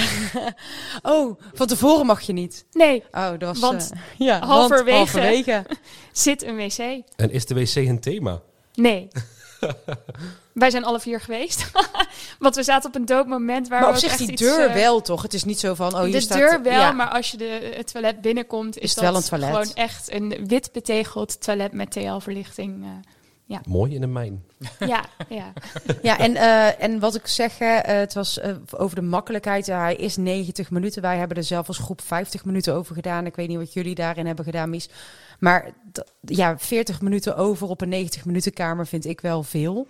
[1.03, 2.67] oh, van tevoren mag je niet.
[2.73, 3.05] Nee.
[3.11, 3.59] Oh, dat was.
[3.59, 5.67] Want uh, ja, halverwege, halverwege
[6.13, 6.79] zit een wc.
[7.17, 8.43] En is de wc een thema?
[8.75, 9.09] Nee.
[10.53, 11.71] Wij zijn alle vier geweest.
[12.39, 14.69] Want we zaten op een dood moment waar maar we op zich die iets, deur
[14.69, 15.23] uh, wel toch?
[15.23, 16.93] Het is niet zo van oh de je staat deur wel, ja.
[16.93, 19.49] maar als je de, het toilet binnenkomt, is, Is het dat wel een toilet?
[19.49, 22.85] gewoon echt een wit betegeld toilet met TL-verlichting.
[22.85, 22.89] Uh,
[23.49, 23.61] ja.
[23.69, 24.45] Mooi in de mijn.
[24.79, 25.53] ja, ja.
[26.03, 29.67] Ja, en, uh, en wat ik zeg, uh, het was uh, over de makkelijkheid.
[29.67, 31.03] hij is 90 minuten.
[31.03, 33.27] Wij hebben er zelf als groep 50 minuten over gedaan.
[33.27, 34.89] Ik weet niet wat jullie daarin hebben gedaan, Mies.
[35.39, 35.71] Maar
[36.21, 39.87] ja, 40 minuten over op een 90 minuten kamer vind ik wel veel.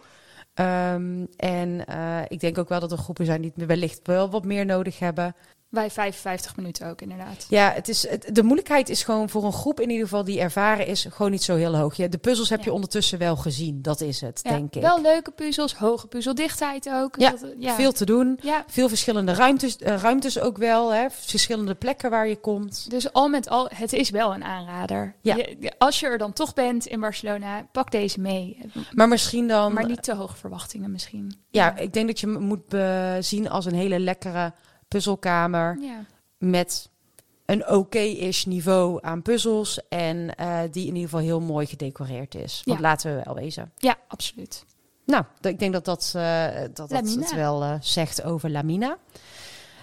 [0.54, 1.84] Um, en
[2.28, 4.98] ik denk ook wel dat er groepen zijn die het wellicht wel wat meer nodig
[4.98, 5.34] hebben.
[5.76, 7.46] Wij 55 minuten ook, inderdaad.
[7.48, 10.40] Ja, het is, het, de moeilijkheid is gewoon voor een groep in ieder geval die
[10.40, 11.94] ervaren is, gewoon niet zo heel hoog.
[11.94, 12.64] De puzzels heb ja.
[12.64, 14.82] je ondertussen wel gezien, dat is het, ja, denk ik.
[14.82, 17.14] Wel leuke puzzels, hoge puzzeldichtheid ook.
[17.18, 17.74] Ja, dat, ja.
[17.74, 18.38] veel te doen.
[18.42, 18.64] Ja.
[18.66, 21.06] Veel verschillende ruimtes, uh, ruimtes ook wel, hè.
[21.10, 22.90] verschillende plekken waar je komt.
[22.90, 25.14] Dus al met al, het is wel een aanrader.
[25.20, 25.36] Ja.
[25.36, 28.58] Je, als je er dan toch bent in Barcelona, pak deze mee.
[28.92, 29.72] Maar misschien dan...
[29.72, 31.34] Maar niet te hoge verwachtingen misschien.
[31.50, 32.76] Ja, ik denk dat je moet
[33.20, 34.52] zien als een hele lekkere
[34.88, 36.04] puzzelkamer ja.
[36.38, 36.88] met
[37.46, 42.62] een oké-ish niveau aan puzzels en uh, die in ieder geval heel mooi gedecoreerd is.
[42.64, 42.84] Want Ja.
[42.88, 43.72] laten we wel wezen.
[43.76, 44.64] Ja, absoluut.
[45.04, 48.98] Nou, ik denk dat dat, uh, dat, dat het wel uh, zegt over Lamina.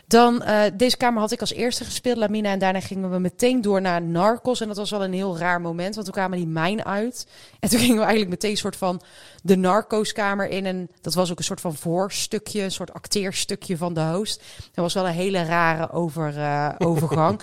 [0.07, 2.51] Dan, uh, deze kamer had ik als eerste gespeeld, Lamina.
[2.51, 4.61] En daarna gingen we meteen door naar Narcos.
[4.61, 7.27] En dat was wel een heel raar moment, want toen kwamen die mijn uit.
[7.59, 9.01] En toen gingen we eigenlijk meteen een soort van
[9.43, 10.65] de Narcos-kamer in.
[10.65, 14.41] En dat was ook een soort van voorstukje, een soort acteerstukje van de host.
[14.57, 17.41] Dat was wel een hele rare over, uh, overgang.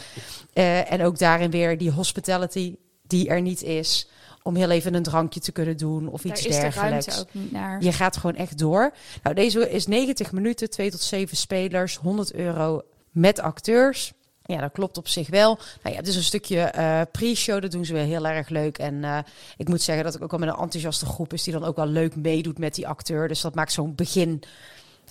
[0.54, 2.76] uh, en ook daarin weer die hospitality
[3.06, 4.08] die er niet is
[4.42, 7.06] om heel even een drankje te kunnen doen of iets de dergelijks.
[7.06, 7.82] ruimte ook niet naar.
[7.82, 8.92] Je gaat gewoon echt door.
[9.22, 14.12] Nou, deze is 90 minuten, 2 tot 7 spelers, 100 euro met acteurs.
[14.44, 15.58] Ja, dat klopt op zich wel.
[15.82, 18.78] Nou ja, het is een stukje uh, pre-show, dat doen ze weer heel erg leuk.
[18.78, 19.18] En uh,
[19.56, 21.76] ik moet zeggen dat ik ook wel met een enthousiaste groep is die dan ook
[21.76, 23.28] wel leuk meedoet met die acteur.
[23.28, 24.42] Dus dat maakt zo'n begin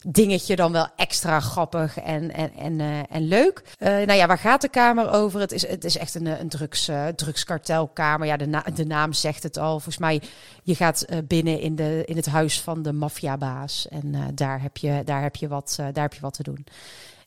[0.07, 3.61] dingetje dan wel extra grappig en, en, en, uh, en leuk.
[3.79, 5.39] Uh, nou ja, waar gaat de kamer over?
[5.39, 8.27] Het is, het is echt een, een drugs, drugskartelkamer.
[8.27, 9.71] Ja, de, na de naam zegt het al.
[9.71, 10.21] Volgens mij,
[10.63, 13.87] je gaat binnen in, de, in het huis van de maffiabaas.
[13.87, 16.65] En daar, heb je, daar, heb je wat, daar heb je wat te doen.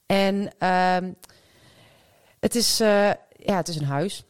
[0.07, 1.12] En ehm,
[2.40, 2.78] het, is,
[3.36, 4.24] ja, het is een huis.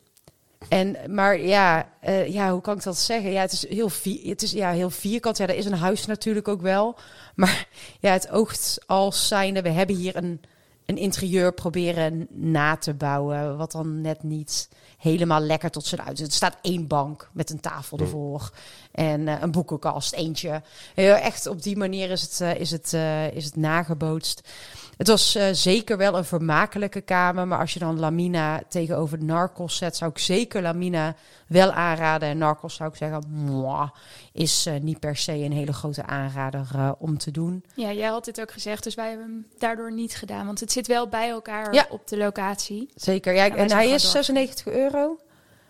[0.68, 3.30] En, maar ja, uh, ja, hoe kan ik dat zeggen?
[3.30, 5.36] Ja, het is heel, vier, het is, ja, heel vierkant.
[5.36, 6.96] Ja, er is een huis natuurlijk ook wel.
[7.34, 7.68] Maar
[8.00, 9.62] ja, het oogt als zijnde...
[9.62, 10.40] We hebben hier een,
[10.86, 13.56] een interieur proberen na te bouwen...
[13.56, 14.68] wat dan net niet
[14.98, 16.20] helemaal lekker tot zijn uit.
[16.20, 18.50] Er staat één bank met een tafel ervoor.
[18.92, 20.62] En uh, een boekenkast, eentje.
[20.94, 22.92] Heel echt op die manier is het, uh, is het,
[23.34, 24.48] is het nagebootst.
[24.96, 27.46] Het was uh, zeker wel een vermakelijke kamer.
[27.48, 31.14] Maar als je dan Lamina tegenover Narcos zet, zou ik zeker Lamina
[31.46, 32.28] wel aanraden.
[32.28, 33.88] En Narcos zou ik zeggen, mwah,
[34.32, 37.64] is eh, niet per se een hele grote aanrader eh, om te doen.
[37.74, 40.46] Ja, jij had dit ook gezegd, dus wij hebben hem daardoor niet gedaan.
[40.46, 41.86] Want het zit wel bij elkaar Ja.
[41.90, 42.88] op de locatie.
[42.94, 43.34] Zeker.
[43.34, 45.18] Ja, en hij is 96 euro.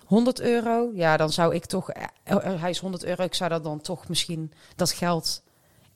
[0.07, 0.91] 100 euro.
[0.95, 1.91] Ja, dan zou ik toch...
[1.91, 3.25] eh, eh, hij is 100 euro.
[3.25, 5.43] Ik zou dat dan toch misschien dat geld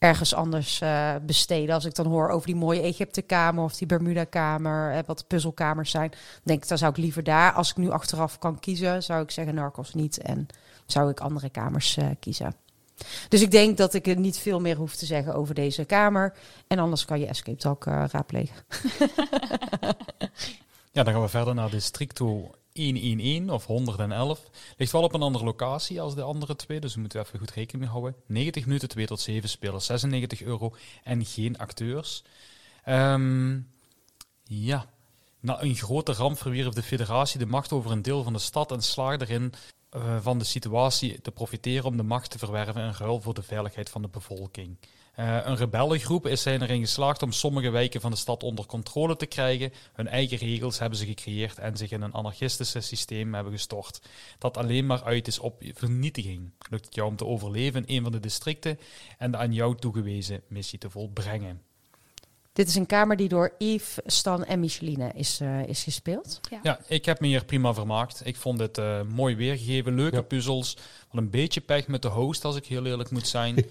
[0.06, 1.74] ergens anders eh, besteden.
[1.74, 6.12] Als ik dan hoor over die mooie Egypte-kamer of die Bermuda-kamer, eh, wat puzzelkamers zijn.
[6.42, 7.52] Denk ik, dan zou ik liever daar.
[7.52, 10.18] Als ik nu achteraf kan kiezen, zou ik zeggen Narcos niet.
[10.18, 10.46] En
[10.86, 12.54] zou ik andere kamers eh, kiezen.
[13.28, 16.34] Dus ik denk dat ik er niet veel meer hoef te zeggen over deze kamer.
[16.66, 18.56] En anders kan je Escape Talk eh, raadplegen.
[20.96, 24.40] Ja, dan gaan we verder naar Districto 111 of 111.
[24.77, 27.51] Ligt wel op een andere locatie als de andere twee, dus we moeten even goed
[27.51, 28.15] rekening mee houden.
[28.27, 30.74] 90 minuten, 2 tot 7 spelers, 96 euro
[31.05, 32.23] en geen acteurs.
[32.85, 33.59] Ehm,
[34.44, 34.86] ja,
[35.40, 38.73] na een grote ramp verwierf de federatie de macht over een deel van de stad
[38.73, 39.53] en slaagde erin
[39.90, 43.43] eh, van de situatie te profiteren om de macht te verwerven in ruil voor de
[43.43, 44.77] veiligheid van de bevolking.
[45.16, 49.16] Eh, een rebellengroep is zijn erin geslaagd om sommige wijken van de stad onder controle
[49.16, 49.72] te krijgen.
[49.93, 54.01] Hun eigen regels hebben ze gecreëerd en zich in een anarchistische systeem hebben gestort.
[54.38, 56.51] Dat alleen maar uit is op vernietiging.
[56.70, 58.78] Lukt het jou om te overleven in een van de districten
[59.18, 61.60] en de aan jou toegewezen missie te volbrengen.
[62.52, 66.40] Dit is een kamer die door Yves, Stan en Micheline is, eh, is gespeeld.
[66.62, 68.20] Ja, ik heb me hier prima vermaakt.
[68.24, 70.22] Ik vond het eh, mooi weergegeven, leuke Ja.
[70.22, 70.76] puzzels.
[71.16, 73.55] Een beetje pech met de host, als ik heel eerlijk moet zijn.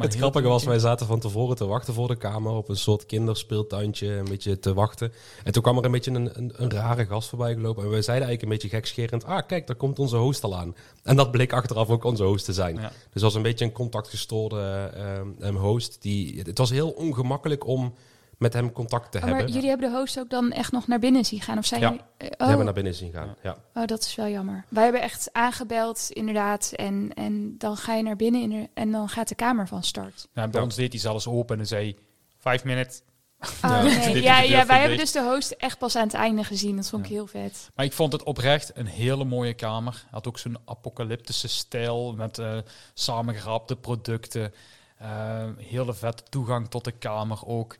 [0.00, 3.06] Het grappige was, wij zaten van tevoren te wachten voor de kamer op een soort
[3.06, 5.12] kinderspeeltuintje, een beetje te wachten.
[5.44, 7.84] En toen kwam er een beetje een, een, een rare gast voorbij gelopen.
[7.84, 10.74] En wij zeiden eigenlijk een beetje gekscherend, ah kijk, daar komt onze host al aan.
[11.02, 12.76] En dat bleek achteraf ook onze host te zijn.
[12.76, 12.92] Ja.
[13.12, 15.96] Dus was een beetje een contactgestoorde eh, eh, host.
[16.00, 17.94] Die, het was heel ongemakkelijk om
[18.38, 19.52] met hem contact te Oh, maar hebben.
[19.54, 21.58] jullie hebben de host ook dan echt nog naar binnen zien gaan?
[21.58, 21.88] Of zijn Ja.
[21.88, 22.04] jullie...
[22.18, 23.34] We oh, hebben naar binnen zien gaan.
[23.42, 23.56] Ja.
[23.74, 24.64] oh, dat is wel jammer.
[24.68, 26.72] Wij hebben echt aangebeld, inderdaad.
[26.76, 29.82] En, en dan ga je naar binnen in de- en dan gaat de kamer van
[29.82, 30.28] start.
[30.32, 30.66] Ja, bij Ja.
[30.66, 31.96] ons deed hij zelfs open en zei,
[32.38, 33.00] vijf minuten.
[33.40, 33.82] Oh, Ja.
[33.82, 34.22] nee.
[34.48, 36.76] Ja, wij hebben dus de host echt pas aan het einde gezien.
[36.76, 37.70] Dat vond ik heel vet.
[37.74, 39.92] Maar ik vond het oprecht een hele mooie kamer.
[39.92, 42.58] Hij had ook zo'n apocalyptische stijl met eh
[42.94, 44.52] samengerapte producten.
[44.98, 47.76] Eh, hele vette toegang tot de kamer ook.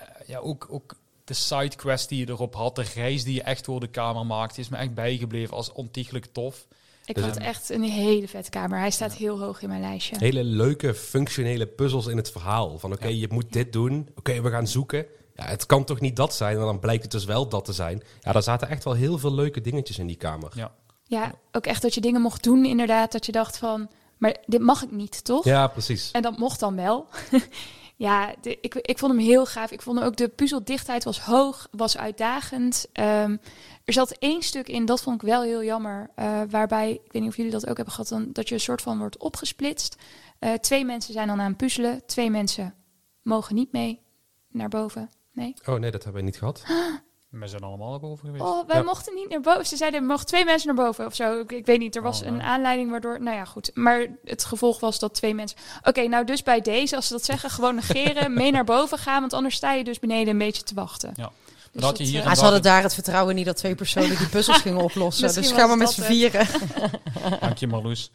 [0.00, 0.94] Eh, ja, ook, ook
[1.24, 4.60] de sidequest die je erop had, de reis die je echt door de kamer maakte,
[4.60, 6.66] is me echt bijgebleven als ontiegelijk tof.
[7.04, 8.78] Ik Dus vond het het- echt een hele vette kamer.
[8.78, 10.16] Hij staat heel hoog in mijn lijstje.
[10.18, 12.78] Hele leuke, functionele puzzels in het verhaal.
[12.78, 13.14] Van oké, Ja.
[13.20, 14.08] je moet dit doen.
[14.16, 15.06] Oké, we gaan zoeken.
[15.34, 16.54] Ja, het kan toch niet dat zijn?
[16.56, 18.02] En dan blijkt het dus wel dat te zijn.
[18.20, 20.52] Ja, daar zaten echt wel heel veel leuke dingetjes in die kamer.
[20.54, 20.72] Ja.
[21.04, 23.12] Ja, ook echt dat je dingen mocht doen inderdaad.
[23.12, 25.44] Dat je dacht van, maar dit mag ik niet, toch?
[25.44, 26.10] Ja, precies.
[26.10, 27.06] En dat mocht dan wel.
[28.00, 29.70] ja, de- ik, ik vond hem heel gaaf.
[29.70, 32.86] Ik vond ook de puzzeldichtheid was hoog, was uitdagend.
[32.92, 33.36] Ehm,
[33.84, 36.10] er zat één stuk in, dat vond ik wel heel jammer.
[36.14, 38.60] eh, waarbij, ik weet niet of jullie dat ook hebben gehad, dan, dat je een
[38.60, 39.96] soort van wordt opgesplitst.
[40.38, 42.06] Eh, twee mensen zijn dan aan het puzzelen.
[42.06, 42.74] Twee mensen
[43.22, 44.00] mogen niet mee
[44.48, 45.10] naar boven.
[45.32, 45.54] Nee.
[45.66, 46.62] Oh nee, dat hebben we niet gehad.
[47.30, 48.44] We zijn allemaal naar boven geweest.
[48.44, 48.82] Oh, wij Ja.
[48.82, 49.66] mochten niet naar boven.
[49.66, 51.40] Ze zeiden, er mogen twee mensen naar boven of zo.
[51.40, 53.22] Ik, ik weet niet, er was Oh, een aanleiding waardoor...
[53.22, 53.70] Nou ja, goed.
[53.74, 55.58] Maar het gevolg was dat twee mensen...
[55.82, 58.32] Oké, nou dus bij deze, als ze dat zeggen, gewoon negeren.
[58.40, 61.12] mee naar boven gaan, want anders sta je dus beneden een beetje te wachten.
[61.16, 61.30] Ja.
[61.72, 64.16] Dus Dat je hier eh, Maar ze hadden daar het vertrouwen niet dat twee personen
[64.18, 65.34] die puzzels gingen oplossen.
[65.34, 66.46] Dus gaan we met z'n vieren.
[67.40, 68.10] Dank je Marloes.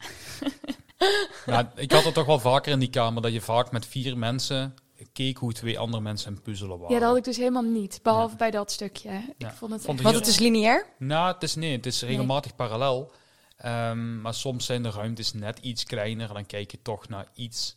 [1.46, 4.18] nou, ik had het toch wel vaker in die kamer dat je vaak met vier
[4.18, 4.74] mensen
[5.12, 6.94] keek hoe twee andere mensen aan het puzzelen waren.
[6.94, 8.00] ja, dat had ik dus helemaal niet.
[8.02, 9.10] Behalve bij dat stukje.
[9.10, 9.48] Ja.
[9.48, 10.86] Ik vond het Vond echt, ik Want het is lineair.
[10.98, 13.12] Nou, het is nee, het is regelmatig parallel.
[13.56, 17.26] Ehm, maar soms zijn de ruimtes net iets kleiner en dan kijk je toch naar
[17.34, 17.76] iets.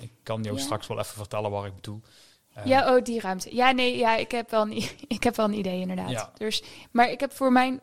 [0.00, 0.62] Ik kan jou Ja.
[0.62, 2.00] straks wel even vertellen waar ik bedoel.
[2.54, 3.54] Ehm, Ja, oh, die ruimte.
[3.54, 4.72] Ja, nee, ja, ik heb wel een,
[5.16, 6.10] ik heb wel een idee inderdaad.
[6.10, 6.32] Ja.
[6.36, 7.80] Dus, maar ik heb voor mijn,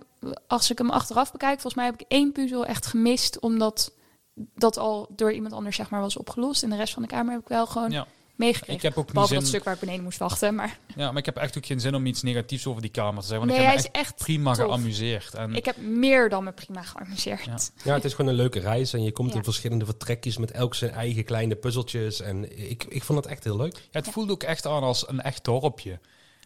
[0.47, 3.91] als ik hem achteraf bekijk, volgens mij heb ik één puzzel echt gemist, omdat
[4.33, 6.63] dat al door iemand anders zeg maar was opgelost.
[6.63, 8.07] En de rest van de kamer heb ik wel gewoon Ja.
[8.45, 8.75] Meegekregen.
[8.75, 10.55] Ik heb ook Behalve dat stuk waar ik beneden moest wachten.
[10.55, 13.21] Maar ja, maar ik heb echt ook geen zin om iets negatiefs over die kamer
[13.21, 13.47] te zeggen.
[13.47, 14.65] Want nee, ik hij heb me echt echt prima tof.
[14.65, 15.33] geamuseerd.
[15.33, 17.45] En Ik heb meer dan me prima geamuseerd.
[17.45, 17.57] Ja.
[17.83, 18.93] Ja, het is gewoon een leuke reis.
[18.93, 19.35] En je komt Ja.
[19.37, 22.21] in verschillende vertrekjes met elk zijn eigen kleine puzzeltjes.
[22.21, 23.73] En ik, ik vond het echt heel leuk.
[23.75, 25.99] ja, het voelde ook echt aan als een echt dorpje.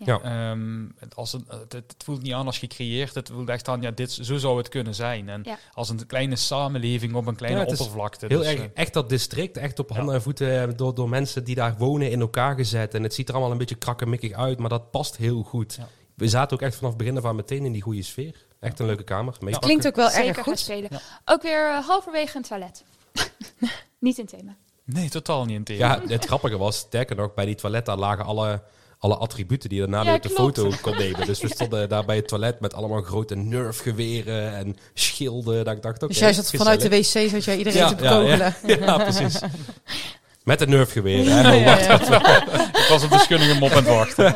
[0.04, 0.20] Ja.
[0.22, 3.16] Ehm, het, als een, het, het voelt niet aan als gecreëerd.
[3.16, 5.30] Het voelt echt aan, ja, dit, zo zou het kunnen zijn.
[5.30, 5.58] En Ja.
[5.74, 8.26] als een kleine samenleving op een kleine Ja, het is oppervlakte.
[8.28, 11.10] Heel Dus, erg, eh, echt dat district, echt op handen en voeten eh, door, door
[11.10, 12.94] mensen die daar wonen in elkaar gezet.
[12.94, 15.76] En het ziet er allemaal een beetje krakkemikkig uit, maar dat past heel goed.
[15.80, 15.88] Ja.
[16.16, 18.46] We zaten ook echt vanaf het begin af aan meteen in die goede sfeer.
[18.60, 19.34] Echt een leuke kamer.
[19.40, 19.60] Meepakken.
[19.62, 20.60] Klinkt ook wel Zeker erg goed.
[20.60, 20.88] spelen.
[20.92, 21.00] Ja.
[21.26, 22.84] Ook weer eh, halverwege een toilet.
[24.00, 24.56] niet in thema.
[24.84, 25.86] nee, totaal niet in tegen.
[25.86, 28.64] Ja, het grappige was, sterker nog, bij die toilet daar lagen alle,
[29.06, 30.58] alle attributen die je daarna Ja, weer op de klopt.
[30.58, 31.26] foto kon nemen.
[31.26, 35.66] Dus we stonden daar bij het toilet met allemaal grote nerfgeweren en schilden.
[35.66, 38.04] Dat ik dacht, oké, Dus jij zat vanuit de wc, zat jij iedereen Ja, te
[38.04, 38.20] ja, ja.
[38.20, 38.56] bekogelen.
[38.86, 39.40] Ja, precies.
[40.44, 41.26] Met een nerfgeweer.
[41.30, 41.42] Hè?
[41.42, 42.00] Ja, ja, ja.
[42.68, 44.36] Ik was op de schunningen mop aan het wachten.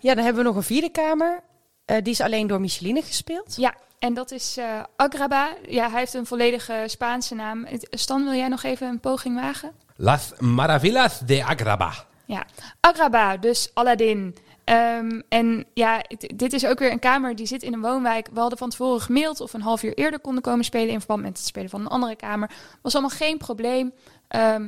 [0.00, 1.40] Ja, dan hebben we nog een vierde kamer.
[1.84, 3.54] Eh, die is alleen door Micheline gespeeld.
[3.56, 4.64] Ja, en dat is eh,
[4.96, 5.48] Agraba.
[5.68, 7.64] Ja, hij heeft een volledige Spaanse naam.
[7.64, 9.72] Het- Stan, wil jij nog even een poging wagen?
[9.96, 11.92] Las Maravillas de Agraba.
[12.32, 12.46] Ja,
[12.80, 14.36] Agraba, dus Aladdin.
[14.64, 16.04] Ehm, en ja,
[16.34, 18.28] dit is ook weer een kamer die zit in een woonwijk.
[18.32, 21.22] We hadden van tevoren gemaild of een half uur eerder konden komen spelen in verband
[21.22, 22.50] met het spelen van een andere kamer.
[22.82, 23.92] Was allemaal geen probleem.
[24.28, 24.60] Ehm,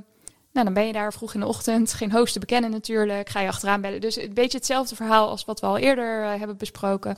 [0.52, 1.92] nou, dan ben je daar vroeg in de ochtend.
[1.92, 3.28] Geen host te bekennen natuurlijk.
[3.28, 4.00] Ga je achteraan bellen.
[4.00, 7.16] Dus een beetje hetzelfde verhaal als wat we al eerder eh, hebben besproken.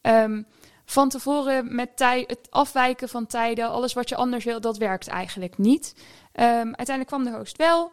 [0.00, 0.42] Ehm,
[0.84, 1.90] van tevoren met
[2.26, 5.94] het afwijken van tijden, alles wat je anders wil, dat werkt eigenlijk niet.
[6.32, 7.92] Uiteindelijk kwam de host wel.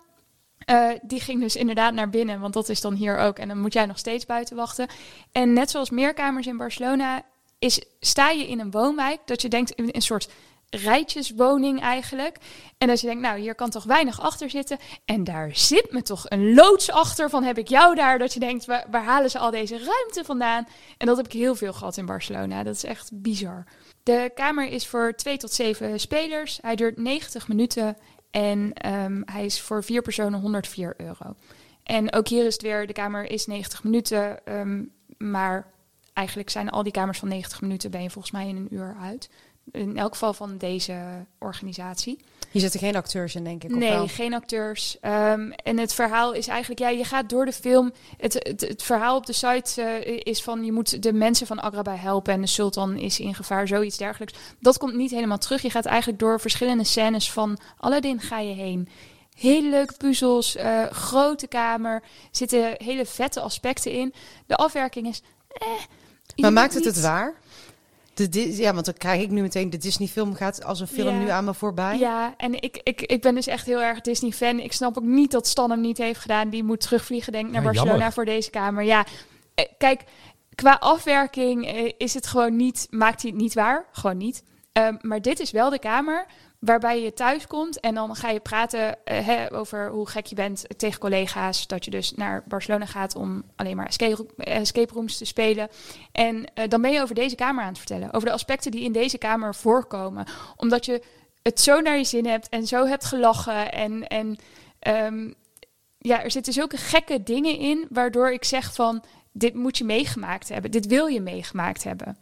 [0.66, 3.40] Eh, die ging dus inderdaad naar binnen, want dat is dan hier ook.
[3.40, 4.88] En dan moet jij nog steeds buiten wachten.
[5.32, 7.24] En net zoals meer kamers in Barcelona,
[7.60, 10.30] is, sta je in een woonwijk dat je denkt in een soort
[10.70, 12.38] rijtjeswoning eigenlijk.
[12.78, 14.78] En dat je denkt, nou, hier kan toch weinig achter zitten.
[15.06, 18.20] En daar zit me toch een loods achter van heb ik jou daar.
[18.20, 20.68] Dat je denkt, waar, waar halen ze al deze ruimte vandaan?
[20.98, 22.64] En dat heb ik heel veel gehad in Barcelona.
[22.64, 23.64] Dat is echt bizar.
[24.04, 26.60] De kamer is voor twee tot zeven spelers.
[26.62, 27.98] Hij duurt 90 minuten
[28.34, 31.36] en ehm, hij is voor vier personen 104 euro.
[31.84, 34.84] En ook hier is het weer, de kamer is 90 minuten, ehm,
[35.18, 35.72] maar
[36.14, 38.96] eigenlijk zijn al die kamers van 90 minuten ben je volgens mij in een uur
[39.02, 39.30] uit.
[39.72, 42.20] In elk geval van deze organisatie.
[42.54, 43.72] Hier zitten geen acteurs in, denk ik.
[43.72, 44.08] Of Nee, wel?
[44.08, 44.98] geen acteurs.
[45.02, 47.92] Ehm, en het verhaal is eigenlijk, ja, je gaat door de film.
[48.18, 51.60] Het, het, het verhaal op de site eh, is van je moet de mensen van
[51.62, 54.34] Agraba helpen en de sultan is in gevaar, zoiets dergelijks.
[54.60, 55.62] Dat komt niet helemaal terug.
[55.62, 58.88] Je gaat eigenlijk door verschillende scènes van Aladdin ga je heen.
[59.38, 64.14] Hele leuke puzzels, eh, grote kamer, zitten hele vette aspecten in.
[64.48, 65.22] De afwerking is.
[65.48, 65.68] Eh,
[66.36, 67.34] Maar maakt het niet- het waar?
[68.14, 69.70] De, ja, want dan krijg ik nu meteen...
[69.70, 71.20] De Disney-film gaat als een film Ja.
[71.20, 71.98] nu aan me voorbij.
[71.98, 74.60] Ja, en ik, ik, ik ben dus echt heel erg Disney-fan.
[74.60, 76.50] Ik snap ook niet dat Stan hem niet heeft gedaan.
[76.50, 78.14] Die moet terugvliegen, denk ik, naar Ja, Barcelona jammer.
[78.14, 78.84] voor deze kamer.
[78.84, 79.06] Ja,
[79.56, 80.04] eh, kijk,
[80.56, 83.86] qua afwerking eh, is het gewoon niet, maakt hij het niet waar.
[83.92, 84.44] Gewoon niet.
[84.72, 86.26] Ehm, maar dit is wel de kamer
[86.66, 90.36] waarbij je thuis komt en dan ga je praten eh, hè, over hoe gek je
[90.36, 91.68] bent tegen collega's.
[91.68, 95.70] Dat je dus naar Barcelona gaat om alleen maar escape, escape rooms te spelen.
[96.12, 98.14] En eh, dan ben je over deze kamer aan het vertellen.
[98.14, 100.26] Over de aspecten die in deze kamer voorkomen.
[100.56, 101.04] Omdat je
[101.42, 103.72] het zo naar je zin hebt en zo hebt gelachen.
[103.72, 104.38] En, en
[104.80, 105.32] ehm,
[105.98, 110.50] ja, er zitten zulke gekke dingen in, waardoor ik zeg van, dit moet je meegemaakt
[110.50, 110.72] hebben.
[110.72, 112.18] Dit wil je meegemaakt hebben.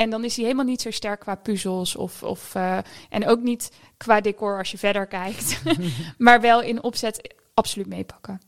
[0.00, 2.78] En dan is hij helemaal niet zo sterk qua puzzels of, of uh,
[3.08, 5.62] en ook niet qua decor als je verder kijkt.
[6.18, 8.40] maar wel in opzet absoluut meepakken.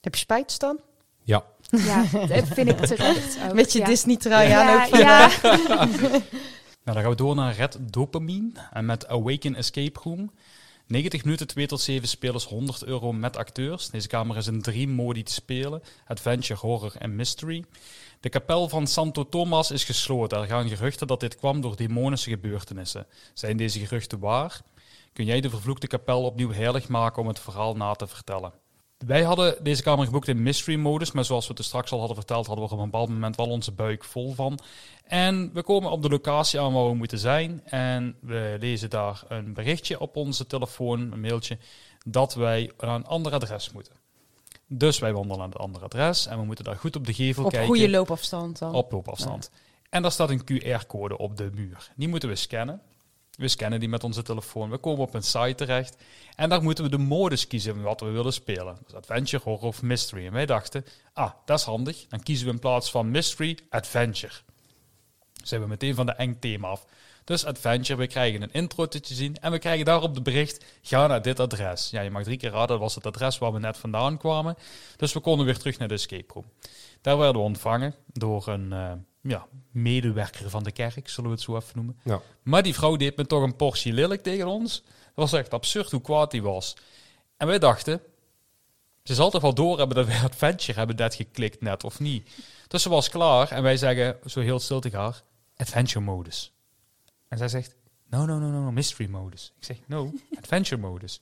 [0.00, 0.80] Heb je spijt, Stan?
[1.22, 1.44] Ja.
[1.70, 3.38] Ja, dat vind ik terecht.
[3.44, 3.54] Ook.
[3.60, 3.84] Met je ja.
[3.84, 5.30] Disney-trui ja, aan ook ja.
[6.84, 10.30] Nou, dan gaan we door naar Red Dopamine en met Awaken Escape Room.
[10.86, 13.90] 90 minuten, 2 tot 7 spelers, 100 euro met acteurs.
[13.90, 17.64] Deze kamer is in drie modi te spelen: Adventure, Horror en Mystery.
[18.20, 20.38] De kapel van Santo Thomas is gesloten.
[20.38, 23.06] Er gaan geruchten dat dit kwam door demonische gebeurtenissen.
[23.34, 24.60] Zijn deze geruchten waar?
[25.12, 28.52] Kun jij de vervloekte kapel opnieuw heilig maken om het verhaal na te vertellen?
[29.06, 32.16] Wij hadden deze kamer geboekt in mystery modus, maar zoals we het straks al hadden
[32.16, 34.58] verteld, hadden we op een bepaald moment wel onze buik vol van.
[35.04, 39.22] En we komen op de locatie aan waar we moeten zijn en we lezen daar
[39.28, 41.58] een berichtje op onze telefoon, een mailtje,
[42.06, 43.99] dat wij naar een ander adres moeten.
[44.72, 47.44] Dus wij wandelen naar het andere adres en we moeten daar goed op de gevel
[47.44, 47.68] Op kijken.
[47.68, 48.74] goede loopafstand dan.
[48.74, 49.50] Op loopafstand.
[49.88, 51.90] En daar staat een QR-code op de muur.
[51.96, 52.80] Die moeten we scannen.
[53.30, 54.70] We scannen die met onze telefoon.
[54.70, 55.96] We komen op een site terecht.
[56.36, 58.78] En daar moeten we de modus kiezen wat we willen spelen.
[58.84, 60.26] Dus adventure, horror of mystery.
[60.26, 62.06] En wij dachten, ah, dat is handig.
[62.08, 64.34] Dan kiezen we in plaats van mystery, adventure.
[65.44, 66.84] Zijn we meteen van de eng thema af.
[67.30, 69.36] Dus adventure, we krijgen een intro te zien.
[69.36, 71.90] En we krijgen daarop de bericht, ga naar dit adres.
[71.90, 74.56] Ja, je mag drie keer raden, dat was het adres waar we net vandaan kwamen.
[74.96, 76.44] Dus we konden weer terug naar de escape room.
[77.00, 81.44] Daar werden we ontvangen door een uh, ja, medewerker van de kerk, zullen we het
[81.44, 82.00] zo even noemen.
[82.04, 82.20] Ja.
[82.42, 84.82] Maar die vrouw deed me toch een portie lelijk tegen ons.
[84.84, 86.76] Dat was echt absurd hoe kwaad die was.
[87.36, 88.00] En wij dachten,
[89.02, 92.30] ze zal toch wel door hebben dat wij adventure hebben net geklikt net, of niet?
[92.68, 95.22] Dus ze was klaar en wij zeggen, zo heel stil tegen haar,
[95.56, 96.52] adventure modus.
[97.30, 97.76] En zij zegt,
[98.08, 99.52] no, no, no, no, mystery modus.
[99.56, 101.20] Ik zeg, no, adventure modus.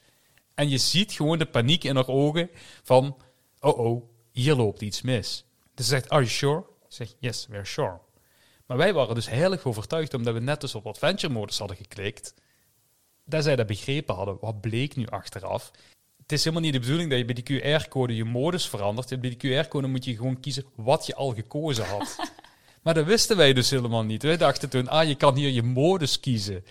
[0.55, 2.51] En je ziet gewoon de paniek in haar ogen
[2.83, 3.17] van,
[3.61, 4.03] oh oh,
[4.33, 5.45] hier loopt iets mis.
[5.75, 6.59] Dus ze zegt, are you sure?
[6.59, 7.99] Ik zeg, yes, we're sure.
[8.67, 12.35] Maar wij waren dus heilig overtuigd, omdat we net dus op adventure modus hadden geklikt,
[13.25, 14.37] dat zij dat begrepen hadden.
[14.41, 15.73] Wat bleek nu achteraf?
[16.29, 19.21] het is helemaal niet de bedoeling dat je bij die QR-code je modus verandert.
[19.21, 22.17] Bij die QR-code moet je gewoon kiezen wat je al gekozen had.
[22.83, 24.23] maar dat wisten wij dus helemaal niet.
[24.23, 26.65] Wij dachten toen, ah, je kan hier je modus kiezen.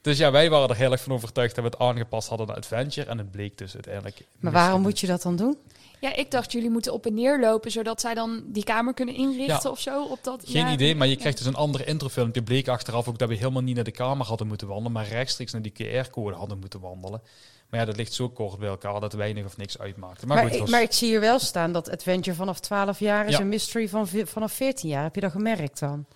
[0.00, 2.56] Dus ja, wij waren er heel erg van overtuigd dat we het aangepast hadden naar
[2.56, 3.10] Adventure.
[3.10, 4.26] En het bleek dus uiteindelijk...
[4.38, 5.58] Maar waarom moet je dat dan doen?
[6.00, 9.14] Ja, ik dacht jullie moeten op en neer lopen, zodat zij dan die kamer kunnen
[9.14, 9.70] inrichten Ja.
[9.70, 10.04] of zo.
[10.04, 11.18] Op dat, Geen ja, idee, maar je ja.
[11.18, 12.42] krijgt dus een andere introfilmpje.
[12.42, 15.52] bleek achteraf ook dat we helemaal niet naar de kamer hadden moeten wandelen, maar rechtstreeks
[15.52, 17.22] naar die QR-code hadden moeten wandelen.
[17.70, 20.26] Maar ja, dat ligt zo kort bij elkaar dat weinig of niks uitmaakte.
[20.26, 22.60] Maar, Maar, goed, ik, het was- maar ik zie hier wel staan dat Adventure vanaf
[22.60, 23.40] 12 jaar is Ja.
[23.40, 25.02] een mystery van vanaf 14 jaar.
[25.02, 26.06] Heb je dat gemerkt dan?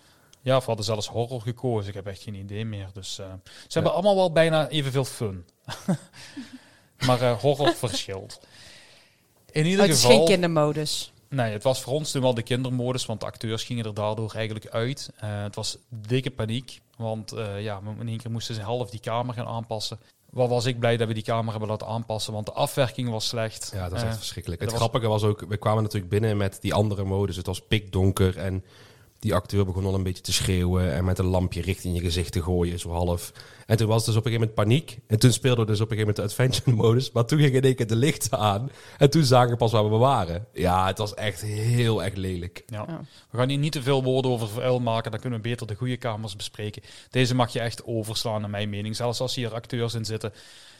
[0.42, 1.88] ja, we hadden zelfs horror gekozen.
[1.88, 2.88] Ik heb echt geen idee meer.
[2.92, 5.44] Dus eh, ze hebben allemaal wel bijna evenveel fun.
[7.06, 8.40] maar eh, horror verschilt.
[9.50, 10.16] In ieder Oh, het is geval...
[10.16, 11.12] geen kindermodus.
[11.28, 14.32] Nee, het was voor ons toen wel de kindermodus, want de acteurs gingen er daardoor
[14.34, 15.10] eigenlijk uit.
[15.16, 19.34] Eh, het was dikke paniek, want ja, in één keer moesten ze half die kamer
[19.34, 19.98] gaan aanpassen.
[20.34, 23.28] Wat was ik blij dat we die kamer hebben laten aanpassen, want de afwerking was
[23.28, 23.70] slecht.
[23.74, 24.60] Ja, dat Eh, echt verschrikkelijk.
[24.60, 27.36] dat Het grappige was ook, we kwamen natuurlijk binnen met die andere modus.
[27.36, 28.64] Het was pikdonker en
[29.24, 32.32] die acteur begon al een beetje te schreeuwen en met een lampje richting je gezicht
[32.32, 33.32] te gooien, zo half.
[33.66, 34.98] En toen was het dus op een gegeven moment paniek.
[35.06, 37.12] En toen speelden we dus op een gegeven moment de adventure modus.
[37.12, 38.70] Maar toen gingen in één keer de lichten aan.
[38.98, 40.46] En toen zagen we pas waar we waren.
[40.52, 42.62] Ja, het was echt heel erg lelijk.
[42.66, 42.84] Ja.
[42.88, 43.00] Ja.
[43.30, 45.74] We gaan hier niet te veel woorden over vuil maken, dan kunnen we beter de
[45.74, 46.82] goede kamers bespreken.
[47.10, 48.96] Deze mag je echt overslaan, naar mijn mening.
[48.96, 50.32] Zelfs als hier acteurs in zitten.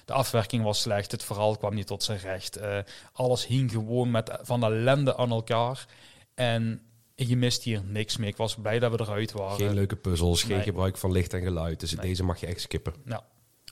[0.05, 2.57] De afwerking was slecht, het verhaal kwam niet tot zijn recht.
[2.57, 2.79] Eh,
[3.13, 5.87] alles hing gewoon met van ellende aan elkaar.
[6.35, 6.81] En
[7.15, 8.29] je mist hier niks mee.
[8.31, 9.57] Ik was blij dat we eruit waren.
[9.57, 10.65] Geen leuke puzzels, geen Nee.
[10.65, 11.81] gebruik van licht en geluid.
[11.81, 12.07] Dus Nee.
[12.07, 12.95] deze mag je echt skippen.
[13.05, 13.25] Ja.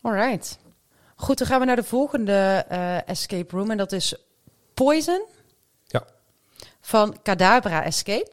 [0.02, 0.58] Alright.
[1.16, 3.70] Goed, dan gaan we naar de volgende eh, escape room.
[3.70, 4.14] En dat is
[4.74, 5.26] Poison.
[5.86, 6.04] Ja.
[6.80, 8.30] Van Cadabra Escape.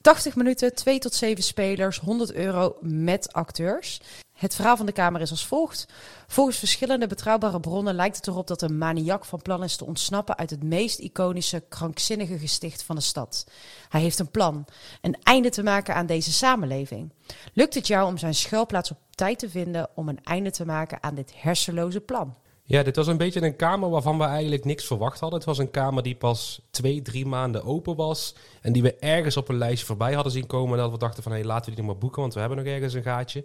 [0.00, 4.00] 80 minuten, 2 tot 7 spelers, 100 euro met acteurs.
[4.42, 5.86] Het verhaal van de kamer is als volgt.
[6.26, 10.36] Volgens verschillende betrouwbare bronnen lijkt het erop dat een maniak van plan is te ontsnappen
[10.36, 13.46] uit het meest iconische, krankzinnige gesticht van de stad.
[13.88, 14.64] Hij heeft een plan,
[15.00, 17.12] een einde te maken aan deze samenleving.
[17.52, 21.02] Lukt het jou om zijn schuilplaats op tijd te vinden om een einde te maken
[21.02, 22.34] aan dit hersenloze plan?
[22.64, 25.38] Ja, dit was een beetje een kamer waarvan we eigenlijk niks verwacht hadden.
[25.38, 28.34] Het was een kamer die pas twee, drie maanden open was.
[28.60, 30.76] En die we ergens op een lijstje voorbij hadden zien komen.
[30.76, 32.58] En dat we dachten van, hé, laten we die nog maar boeken, want we hebben
[32.58, 33.44] nog ergens een gaatje.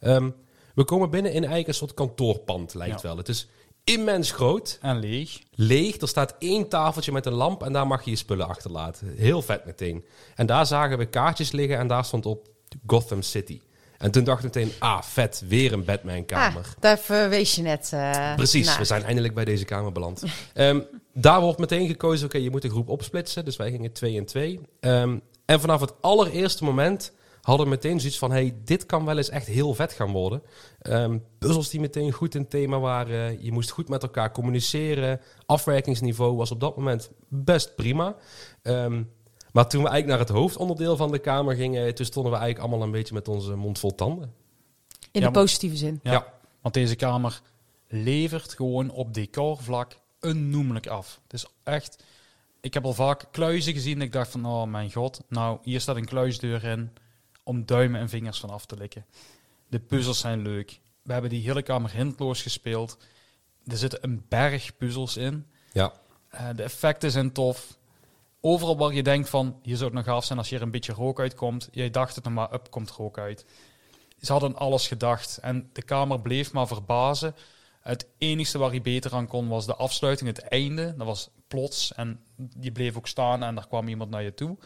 [0.00, 0.30] Ehm,
[0.74, 3.08] we komen binnen in eigenlijk een soort kantoorpand, lijkt Ja.
[3.08, 3.16] wel.
[3.16, 3.48] Het is
[3.84, 5.38] immens groot, En leeg.
[5.54, 5.96] leeg.
[6.00, 9.14] Er staat één tafeltje met een lamp en daar mag je je spullen achterlaten.
[9.16, 10.04] Heel vet meteen.
[10.34, 12.48] En daar zagen we kaartjes liggen en daar stond op
[12.86, 13.60] Gotham City.
[13.98, 16.62] En toen dachten we meteen, ah, vet, weer een Batman-kamer.
[16.62, 18.78] Ah, daar verwees je net eh, Precies, naar.
[18.78, 20.22] we zijn eindelijk bij deze kamer beland.
[20.54, 20.80] Ehm,
[21.14, 23.44] daar wordt meteen gekozen, oké, je moet de groep opsplitsen.
[23.44, 24.60] Dus wij gingen twee en twee.
[24.80, 27.12] Ehm, en vanaf het allereerste moment
[27.48, 28.30] hadden we meteen zoiets van...
[28.30, 30.42] hey, dit kan wel eens echt heel vet gaan worden.
[30.80, 33.44] Ehm, puzzels die meteen goed in thema waren.
[33.44, 35.20] Je moest goed met elkaar communiceren.
[35.46, 38.16] Afwerkingsniveau was op dat moment best prima.
[38.62, 39.02] Ehm,
[39.52, 41.94] maar toen we eigenlijk naar het hoofdonderdeel van de kamer gingen...
[41.94, 44.32] toen stonden we eigenlijk allemaal een beetje met onze mond vol tanden.
[45.12, 46.00] In Ja, de positieve zin.
[46.02, 46.12] Ja.
[46.12, 46.32] Ja.
[46.62, 47.40] Want deze kamer
[47.88, 51.20] levert gewoon op decorvlak onnoemelijk af.
[51.22, 52.04] Het is echt...
[52.60, 54.02] Ik heb al vaak kluizen gezien.
[54.02, 55.20] Ik dacht van, oh mijn god.
[55.28, 56.90] Nou, hier staat een kluisdeur in
[57.48, 59.06] om duimen en vingers van af te likken.
[59.68, 60.80] De puzzels zijn leuk.
[61.02, 62.98] We hebben die hele kamer hintloos gespeeld.
[63.66, 65.46] Er zitten een berg puzzels in.
[65.72, 65.92] Ja,
[66.28, 67.76] Eh, de effecten zijn tof.
[68.40, 70.92] Overal waar je denkt van, hier zou het nog gaaf zijn als hier een beetje
[70.92, 71.68] rook uitkomt.
[71.72, 73.44] Jij dacht het nog maar, up komt rook uit.
[74.20, 75.38] Ze hadden alles gedacht.
[75.38, 77.34] En de kamer bleef maar verbazen.
[77.80, 80.94] Het enige waar hij beter aan kon was de afsluiting, het einde.
[80.96, 82.20] Dat was plots en
[82.60, 84.56] je bleef ook staan en daar kwam iemand naar je toe.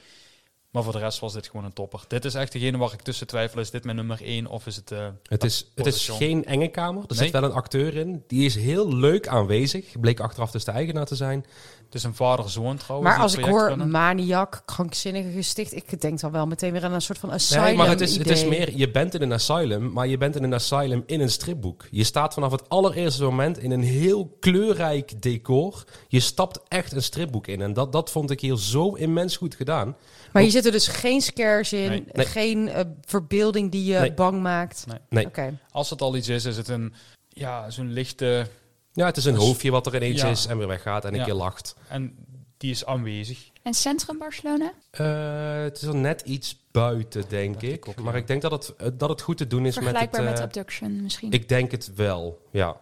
[0.73, 2.05] Maar voor de rest was dit gewoon een topper.
[2.09, 3.61] Dit is echt degene waar ik tussen twijfel.
[3.61, 4.91] Is dit mijn nummer 1 of is het...
[4.91, 7.03] eh, Het is, het is geen enge kamer.
[7.03, 7.19] Er Nee.
[7.19, 8.25] zit wel een acteur in.
[8.27, 10.01] Die is heel leuk aanwezig.
[10.01, 11.45] Bleek achteraf dus de eigenaar te zijn.
[11.93, 13.11] Het is een vader-zoon trouwens.
[13.11, 13.91] Maar als ik hoor runnen.
[13.91, 17.77] maniak, krankzinnige gesticht, ik denk dan wel meteen weer aan een soort van asylum Nee,
[17.77, 20.43] maar het is, het is meer, je bent in een asylum, maar je bent in
[20.43, 21.87] een asylum in een stripboek.
[21.91, 25.85] Je staat vanaf het allereerste moment in een heel kleurrijk decor.
[26.09, 27.63] Je stapt echt een stripboek in.
[27.63, 29.97] En dat, dat vond ik hier zo immens goed gedaan.
[30.33, 32.05] Maar hier zitten dus geen scares in, Nee.
[32.13, 32.27] Nee.
[32.27, 34.13] geen eh, verbeelding die je Nee.
[34.13, 34.85] bang maakt.
[35.09, 35.29] Nee.
[35.71, 36.95] Als het al iets is, is het een...
[37.29, 38.47] Ja, zo'n lichte...
[38.93, 40.29] Ja, het is een Dus- hoofdje wat er ineens Ja.
[40.29, 41.25] is en weer weggaat en een Ja.
[41.25, 41.75] keer lacht.
[41.89, 42.17] En
[42.57, 43.51] die is aanwezig.
[43.63, 44.73] En Centrum Barcelona?
[44.91, 47.71] Eh, het is er net iets buiten, denk ik.
[47.73, 48.19] ik ook, maar ja.
[48.19, 49.85] ik denk dat het, eh, dat het goed te doen is met het...
[49.85, 51.31] Vergelijkbaar met, eh, Abduction misschien.
[51.33, 52.81] ik denk het wel, ja.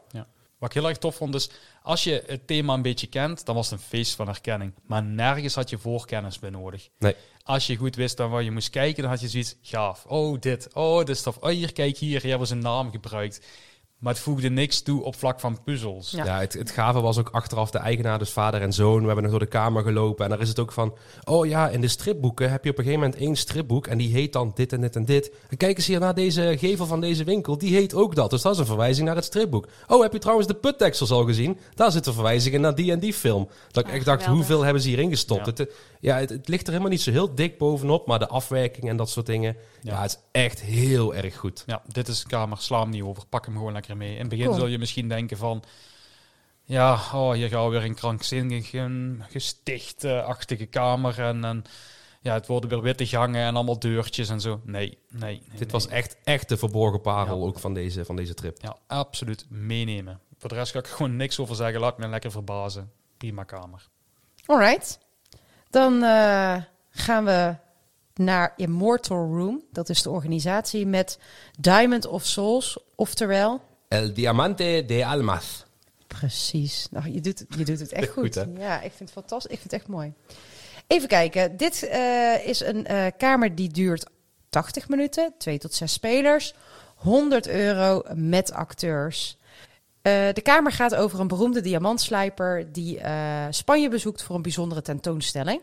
[0.58, 1.50] Wat ik heel erg tof vond is,
[1.82, 4.72] als je het thema een beetje kent, dan was het een feest van herkenning.
[4.86, 6.88] Maar nergens had je voorkennis bij nodig.
[6.98, 7.14] Nee.
[7.42, 10.04] Als je goed wist dan waar je moest kijken, dan had je zoiets gaaf.
[10.06, 10.68] Oh, dit.
[10.74, 11.36] Oh, dit is tof.
[11.36, 12.22] Oh, hier, kijk hier.
[12.22, 13.40] Je hebben zijn naam gebruikt.
[14.00, 16.10] Maar het voegde niks toe op vlak van puzzels.
[16.10, 16.24] Ja.
[16.24, 19.00] Ja, het, het gave was ook achteraf de eigenaar, dus vader en zoon.
[19.00, 20.24] We hebben nog door de kamer gelopen.
[20.24, 20.94] En daar is het ook van...
[21.24, 23.86] Oh ja, in de stripboeken heb je op een gegeven moment één stripboek...
[23.86, 25.32] en die heet dan dit en dit en dit.
[25.48, 27.58] En kijk eens hier naar deze gevel van deze winkel.
[27.58, 28.30] Die heet ook dat.
[28.30, 29.66] Dus dat is een verwijzing naar het stripboek.
[29.86, 31.58] Oh, heb je trouwens de putdeksels al gezien?
[31.74, 33.48] Daar zitten verwijzingen naar die en die film.
[33.70, 34.46] Dat ik echt dacht, geweldig.
[34.46, 35.46] hoeveel hebben ze hierin gestopt?
[35.46, 35.52] Ja.
[35.64, 38.06] Het, ja, het, het ligt er helemaal niet zo heel dik bovenop...
[38.06, 39.56] maar de afwerking en dat soort dingen...
[39.82, 40.02] Ja, Ja.
[40.02, 41.62] het is echt heel erg goed.
[41.66, 44.12] Ja, dit is een kamer, sla hem niet over, pak hem gewoon lekker mee.
[44.12, 44.58] In het begin Cool.
[44.58, 45.62] zul je misschien denken van...
[46.64, 48.88] Ja, oh, hier gaan we weer een krankzinnige,
[49.28, 51.20] gesticht-achtige kamer.
[51.20, 51.64] En, en
[52.20, 54.60] ja, het worden weer witte gangen en allemaal deurtjes en zo.
[54.64, 55.20] Nee, nee.
[55.20, 55.68] nee, Dit nee.
[55.70, 57.44] was echt, echt de verborgen parel Ja.
[57.44, 58.56] ook van deze, van deze trip.
[58.62, 60.20] Ja, absoluut meenemen.
[60.38, 61.80] Voor de rest ga ik er gewoon niks over zeggen.
[61.80, 62.90] Laat me lekker verbazen.
[63.16, 63.88] Prima kamer.
[64.46, 64.98] Alright.
[65.70, 66.56] Dan eh,
[66.90, 67.54] gaan we
[68.14, 69.62] naar Immortal Room.
[69.72, 71.18] Dat is de organisatie met
[71.58, 72.78] Diamond of Souls.
[72.94, 73.60] Oftewel,
[73.90, 75.64] El Diamante de Almas.
[76.06, 76.86] precies.
[76.90, 79.52] Nou, je, doet, het- je doet het echt Goed, ja, ik vind het fantastisch.
[79.52, 80.12] Ik vind het echt mooi.
[80.86, 81.56] Even kijken.
[81.56, 84.06] Dit eh, is een eh, kamer die duurt
[84.48, 85.32] 80 minuten.
[85.38, 86.54] Twee tot zes spelers.
[86.96, 89.38] 100 euro met acteurs.
[90.02, 94.82] Eh, de kamer gaat over een beroemde diamantslijper die eh, Spanje bezoekt voor een bijzondere
[94.82, 95.62] tentoonstelling.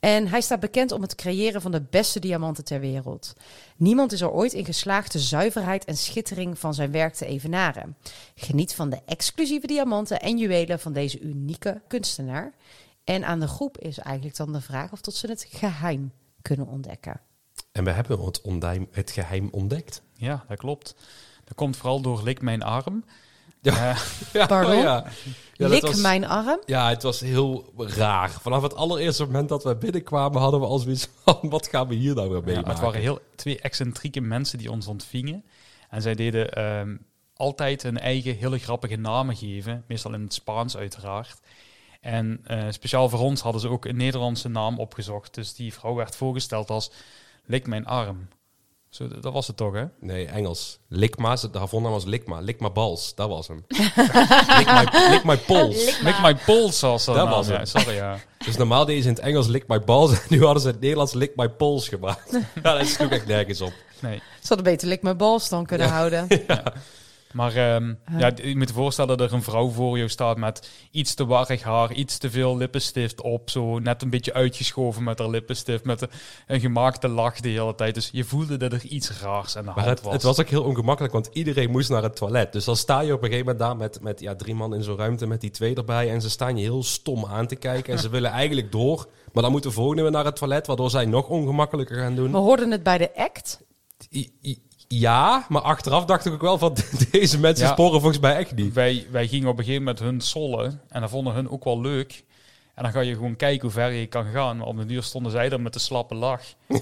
[0.00, 3.32] En hij staat bekend om het creëren van de beste diamanten ter wereld.
[3.76, 7.96] Niemand is er ooit in geslaagd de zuiverheid en schittering van zijn werk te evenaren.
[8.34, 12.52] Geniet van de exclusieve diamanten en juwelen van deze unieke kunstenaar.
[13.04, 16.66] En aan de groep is eigenlijk dan de vraag of tot ze het geheim kunnen
[16.66, 17.20] ontdekken.
[17.72, 20.02] En we hebben het, ondijm, het geheim ontdekt.
[20.14, 20.94] Ja, dat klopt.
[21.44, 23.04] Dat komt vooral door Lik Mijn Arm.
[23.74, 23.96] Ja.
[24.32, 24.76] Ja, Pardon?
[24.76, 25.04] ja.
[25.52, 26.60] Ja, dat Lik was- mijn arm.
[26.66, 28.30] Ja, het was heel raar.
[28.30, 31.38] Vanaf het allereerste moment dat we binnenkwamen hadden we al zoiets van...
[31.42, 32.70] wat gaan we hier nou weer Ja, meemaken?
[32.70, 35.44] het waren heel twee excentrieke mensen die ons ontvingen.
[35.90, 36.96] En zij deden ehm,
[37.36, 39.84] altijd hun eigen hele grappige namen geven.
[39.86, 41.40] Meestal in het Spaans uiteraard.
[42.00, 45.34] En eh, speciaal voor ons hadden ze ook een Nederlandse naam opgezocht.
[45.34, 46.90] Dus die vrouw werd voorgesteld als
[47.44, 48.28] Lik mijn arm.
[48.96, 49.84] Zo, dat was het toch, hè?
[50.00, 50.78] Nee, Engels.
[50.88, 52.40] Likma, haar voornaam was Likma.
[52.40, 53.64] Likma Bals, dat was hem.
[54.58, 56.00] lik, my, my Pols.
[56.00, 57.58] Lik my pols als dat Dat was ja.
[57.58, 57.68] het.
[57.68, 58.18] Sorry, ja.
[58.46, 60.12] Dus normaal deden ze in het Engels Lik my Balls.
[60.12, 62.30] En nu hadden ze in het Nederlands Lik my Pols gebruikt.
[62.62, 63.72] ja, dat sloeg echt nergens op.
[64.00, 64.16] Nee.
[64.16, 66.28] Ze hadden beter lik mijn balstand kunnen houden.
[67.32, 70.70] Maar ehm, ja, je moet je voorstellen dat er een vrouw voor je staat met
[70.90, 75.18] iets te warrig haar, iets te veel lippenstift op, zo net een beetje uitgeschoven met
[75.18, 76.08] haar lippenstift, met een,
[76.46, 77.94] een gemaakte lach de hele tijd.
[77.94, 80.12] Dus je voelde dat er iets raars aan de Maar hand het, was.
[80.12, 82.52] het was ook heel ongemakkelijk, want iedereen moest naar het toilet.
[82.52, 84.82] Dus dan sta je op een gegeven moment daar met, met ja, drie man in
[84.82, 86.10] zo'n ruimte met die twee erbij.
[86.10, 87.92] En ze staan je heel stom aan te kijken.
[87.92, 89.08] En ze willen eigenlijk door.
[89.32, 92.30] Maar dan moet de volgende weer naar het toilet, waardoor zij nog ongemakkelijker gaan doen.
[92.32, 93.64] We hoorden het bij de act.
[94.10, 96.76] I- I- Ja, maar achteraf dacht ik ook wel van
[97.10, 97.72] deze mensen Ja.
[97.72, 98.72] sporen volgens mij echt niet.
[98.72, 101.80] wij, wij gingen op een gegeven moment hun sollen en dat vonden hun ook wel
[101.80, 102.24] leuk.
[102.74, 104.56] En dan ga je gewoon kijken hoe ver je kan gaan.
[104.56, 106.42] Maar op de duur stonden zij er met een slappe lach.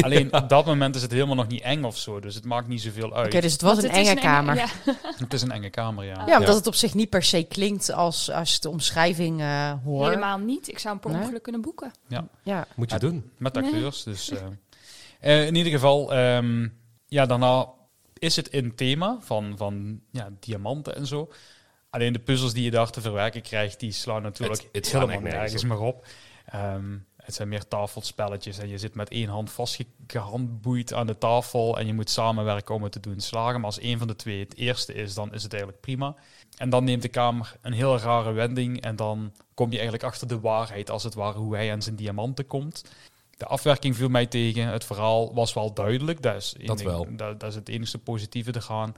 [0.00, 2.20] Alleen op dat moment is het helemaal nog niet eng of zo.
[2.20, 3.26] Dus het maakt niet zoveel uit.
[3.26, 4.54] Oké, dus het was Want een het enge kamer.
[4.56, 4.66] ja.
[5.18, 6.14] Het is een enge kamer, ja.
[6.14, 6.54] Ja, omdat Ja.
[6.54, 10.08] het op zich niet per se klinkt als, als je de omschrijving eh hoort.
[10.08, 10.68] Helemaal niet.
[10.68, 11.20] Ik zou hem per Nee?
[11.20, 11.92] ongeluk kunnen boeken.
[12.08, 12.66] Ja.
[12.76, 13.00] Moet je Ja.
[13.00, 13.30] doen.
[13.36, 13.64] Met Nee.
[13.64, 14.02] acteurs.
[14.02, 14.38] Dus, eh.
[15.20, 16.68] Eh, in ieder geval, ehm,
[17.12, 17.68] ja, daarna
[18.18, 21.32] is het in thema van, van ja, diamanten en zo.
[21.90, 25.20] Alleen de puzzels die je daar te verwerken krijgt, die slaan natuurlijk Het- het helemaal
[25.40, 26.06] nergens meer op.
[26.46, 31.78] Ehm, het zijn meer tafelspelletjes en je zit met één hand vastgehandboeid aan de tafel
[31.78, 33.54] en je moet samenwerken om het te doen slagen.
[33.54, 36.14] Maar als één van de twee het eerste is, dan is het eigenlijk prima.
[36.56, 40.28] En dan neemt de kamer een heel rare wending en dan kom je eigenlijk achter
[40.28, 42.84] de waarheid, als het ware, hoe hij aan zijn diamanten komt.
[43.42, 44.66] De afwerking viel mij tegen.
[44.66, 46.22] Het verhaal was wel duidelijk.
[46.22, 47.06] Dat is, Dat wel.
[47.16, 48.94] Dat, dat is het enige positieve te gaan.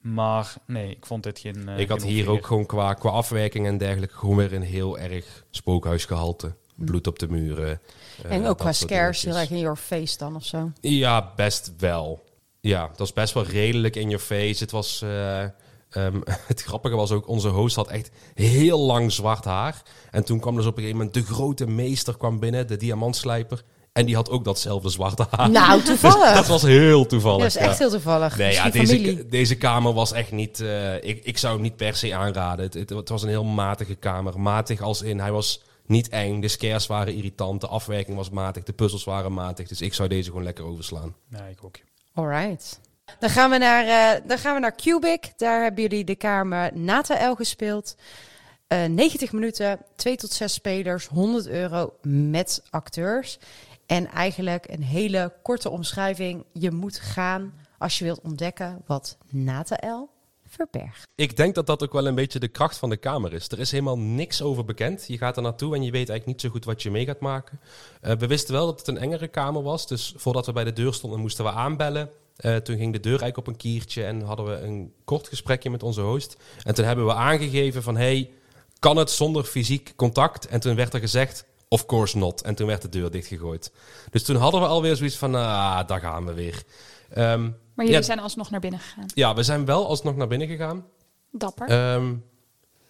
[0.00, 1.68] Maar nee, ik vond dit geen.
[1.68, 4.62] eh, ik had geen hier ook gewoon qua, qua afwerking en dergelijke gewoon weer een
[4.62, 6.54] heel erg spookhuisgehalte.
[6.74, 7.80] Bloed op de muren.
[8.24, 10.72] eh, En ook qua scares, heel erg in your face dan of zo.
[10.80, 12.22] Ja, best wel.
[12.60, 14.62] Ja, dat was best wel redelijk in your face.
[14.62, 15.02] Het was...
[15.02, 16.20] eh, ehm,
[16.52, 19.82] het grappige was ook, onze host had echt heel lang zwart haar.
[20.10, 23.62] En toen kwam dus op een gegeven moment de grote meester kwam binnen, de diamantslijper.
[23.92, 25.50] En die had ook datzelfde zwarte haar.
[25.50, 26.34] Nou, toevallig.
[26.34, 27.38] dat was heel toevallig.
[27.38, 28.36] Ja, dat is echt heel toevallig.
[28.36, 30.60] Nee, ja, deze, deze kamer was echt niet...
[30.60, 32.64] eh, ik, ik zou hem niet per se aanraden.
[32.64, 34.40] Het, het, het was een heel matige kamer.
[34.40, 36.40] Matig als in, hij was niet eng.
[36.40, 37.60] De scares waren irritant.
[37.60, 38.62] De afwerking was matig.
[38.62, 39.68] De puzzels waren matig.
[39.68, 41.14] Dus ik zou deze gewoon lekker overslaan.
[41.28, 41.76] Nee, ik ook.
[42.14, 42.80] Alright.
[43.18, 45.32] Dan gaan, we naar, eh, dan gaan we naar Cubic.
[45.36, 47.94] Daar hebben jullie de kamer Nata L gespeeld.
[48.66, 53.38] Eh 90 minuten, 2 tot 6 spelers, 100 euro met acteurs.
[53.92, 56.44] En eigenlijk een hele korte omschrijving.
[56.52, 60.08] Je moet gaan als je wilt ontdekken wat Nata L
[60.46, 61.02] verbergt.
[61.14, 63.48] Ik denk dat dat ook wel een beetje de kracht van de kamer is.
[63.48, 65.04] Er is helemaal niks over bekend.
[65.06, 67.20] Je gaat er naartoe en je weet eigenlijk niet zo goed wat je mee gaat
[67.20, 67.60] maken.
[68.02, 69.86] Uh, we wisten wel dat het een engere kamer was.
[69.86, 72.10] Dus voordat we bij de deur stonden, moesten we aanbellen.
[72.40, 75.70] Uh, toen ging de deur eigenlijk op een kiertje en hadden we een kort gesprekje
[75.70, 76.36] met onze host.
[76.62, 78.30] En toen hebben we aangegeven van, hey,
[78.78, 80.46] kan het zonder fysiek contact?
[80.46, 82.42] En toen werd er gezegd, of course not.
[82.42, 83.72] En toen werd de deur dichtgegooid.
[84.10, 86.62] Dus toen hadden we alweer zoiets van, ah, daar gaan we weer.
[87.16, 89.06] Um, maar jullie zijn alsnog naar binnen gegaan?
[89.14, 90.86] Ja, we zijn wel alsnog naar binnen gegaan.
[91.30, 91.94] Dapper.
[91.94, 92.24] Um,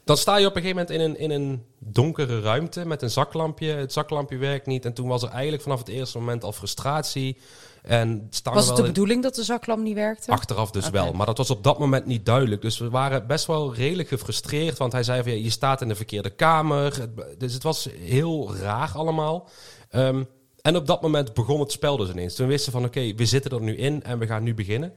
[0.04, 3.10] dan sta je op een gegeven moment in een, in een donkere ruimte met een
[3.10, 3.72] zaklampje.
[3.72, 4.84] Het zaklampje werkt niet.
[4.84, 7.38] En toen was er eigenlijk vanaf het eerste moment al frustratie.
[7.82, 8.88] En staan was het de in...
[8.88, 10.30] bedoeling dat de zaklamp niet werkte?
[10.30, 11.02] Achteraf dus okay.
[11.04, 11.12] wel.
[11.12, 12.62] Maar dat was op dat moment niet duidelijk.
[12.62, 14.78] Dus we waren best wel redelijk gefrustreerd.
[14.78, 17.08] Want hij zei van, ja, je staat in de verkeerde kamer.
[17.38, 19.48] Dus het was heel raar allemaal.
[19.90, 20.28] Um,
[20.60, 22.34] en op dat moment begon het spel dus ineens.
[22.34, 24.92] Toen wisten we van, oké, we zitten er nu in en we gaan nu beginnen.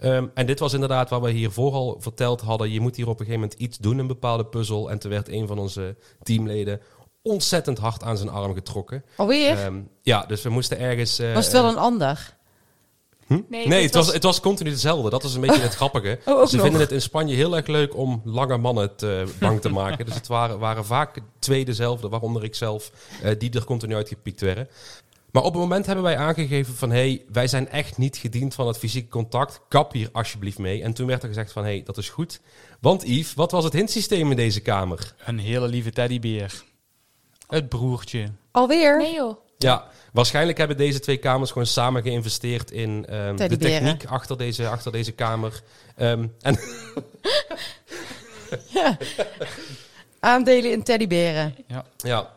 [0.00, 2.70] Um, en dit was inderdaad wat we hiervoor al verteld hadden.
[2.70, 4.90] Je moet hier op een gegeven moment iets doen, een bepaalde puzzel.
[4.90, 6.80] En toen werd een van onze teamleden
[7.22, 9.04] ontzettend hard aan zijn arm getrokken.
[9.16, 9.64] Alweer?
[9.64, 11.20] Um, ja, dus we moesten ergens...
[11.20, 12.36] Uh, was het wel een ander?
[13.28, 13.40] Hm?
[13.48, 15.10] Nee, nee het, was, was, het was continu hetzelfde.
[15.10, 16.18] Dat is een beetje het grappige.
[16.24, 19.68] Oh, Ze vinden het in Spanje heel erg leuk om lange mannen te, bang te
[19.68, 20.04] maken.
[20.04, 22.90] dus het waren, waren vaak twee dezelfde, waaronder ik zelf,
[23.24, 24.68] uh, die er continu uitgepiekt werden.
[25.30, 26.90] Maar op het moment hebben wij aangegeven van...
[26.90, 29.60] hé, hey, wij zijn echt niet gediend van het fysieke contact.
[29.68, 30.82] Kap hier alsjeblieft mee.
[30.82, 31.64] En toen werd er gezegd van...
[31.64, 32.40] hé, hey, dat is goed.
[32.80, 35.14] Want Yves, wat was het hintsysteem in deze kamer?
[35.24, 36.64] Een hele lieve teddybeer.
[37.48, 38.30] Het broertje.
[38.50, 38.98] Alweer?
[38.98, 39.36] Nee joh.
[39.58, 44.68] Ja, waarschijnlijk hebben deze twee kamers gewoon samen geïnvesteerd in um, de techniek achter deze,
[44.68, 45.62] achter deze kamer.
[46.00, 46.56] Um, en
[48.74, 48.96] ja.
[50.20, 51.54] Aandelen in teddyberen.
[51.66, 51.84] Ja.
[51.96, 52.32] ja.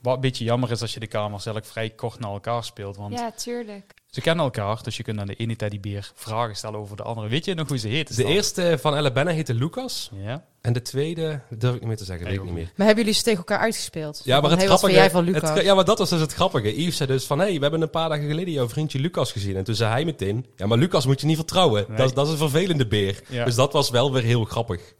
[0.00, 2.96] Wat een beetje jammer is als je de kamers eigenlijk vrij kort naar elkaar speelt.
[2.96, 3.94] Want ja, tuurlijk.
[4.10, 7.28] Ze kennen elkaar, dus je kunt aan de ene teddybeer vragen stellen over de andere.
[7.28, 8.16] Weet je nog hoe ze heet?
[8.16, 10.10] De eerste van Alabama heette Lucas.
[10.12, 10.44] Ja.
[10.60, 12.72] En de tweede, durf ik niet meer te zeggen, weet ik niet meer.
[12.76, 14.20] Maar hebben jullie ze tegen elkaar uitgespeeld?
[14.24, 14.92] Ja, maar het hey, grappige...
[14.92, 15.50] jij van Lucas?
[15.50, 16.82] Het, ja, maar dat was dus het grappige.
[16.82, 19.32] Yves zei dus van, hé, hey, we hebben een paar dagen geleden jouw vriendje Lucas
[19.32, 19.56] gezien.
[19.56, 21.84] En toen zei hij meteen, ja, maar Lucas moet je niet vertrouwen.
[21.88, 21.96] Nee.
[21.96, 23.20] Dat, dat is een vervelende beer.
[23.28, 23.44] Ja.
[23.44, 24.94] Dus dat was wel weer heel grappig.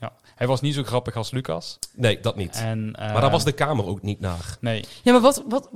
[0.00, 0.12] Ja.
[0.34, 1.78] Hij was niet zo grappig als Lucas.
[1.94, 2.56] Nee, dat niet.
[2.56, 4.56] En, uh, maar daar was de kamer ook niet naar.
[4.60, 4.84] Nee.
[5.02, 5.70] Ja, maar wat, wat,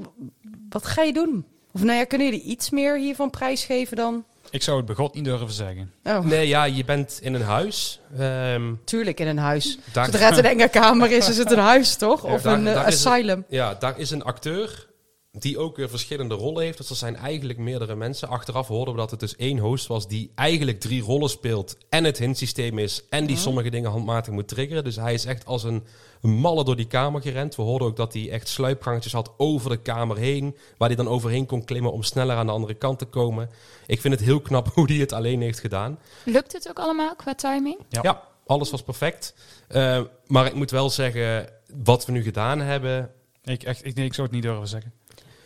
[0.68, 1.46] wat ga je doen?
[1.72, 4.24] Of nou ja, kunnen jullie iets meer hiervan prijsgeven dan?
[4.50, 5.92] Ik zou het begot niet durven zeggen.
[6.04, 6.18] Oh.
[6.24, 8.00] Nee, ja, je bent in een huis.
[8.20, 9.78] Um, Tuurlijk in een huis.
[9.92, 12.24] daar, Zodra het een enge kamer is, is het een huis, toch?
[12.24, 13.44] Of daar- een daar het- asylum.
[13.48, 14.88] ja, daar is een acteur
[15.32, 16.78] die ook weer verschillende rollen heeft.
[16.78, 18.28] Dus er zijn eigenlijk meerdere mensen.
[18.28, 21.76] Achteraf hoorden we dat het dus één host was die eigenlijk drie rollen speelt.
[21.88, 23.02] En het hintsysteem is.
[23.10, 24.84] En die sommige dingen handmatig moet triggeren.
[24.84, 25.84] Dus hij is echt als een
[26.20, 27.56] malle door die kamer gerend.
[27.56, 30.56] We hoorden ook dat hij echt sluipgangetjes had over de kamer heen.
[30.76, 33.50] Waar hij dan overheen kon klimmen om sneller aan de andere kant te komen.
[33.86, 35.98] Ik vind het heel knap hoe hij het alleen heeft gedaan.
[36.24, 37.78] Lukt het ook allemaal qua timing?
[37.88, 38.22] Ja.
[38.46, 39.34] alles was perfect.
[39.68, 43.10] Uh, maar ik moet wel zeggen, wat we nu gedaan hebben...
[43.44, 44.92] Ik, echt, ik, nee, ik zou het niet durven zeggen.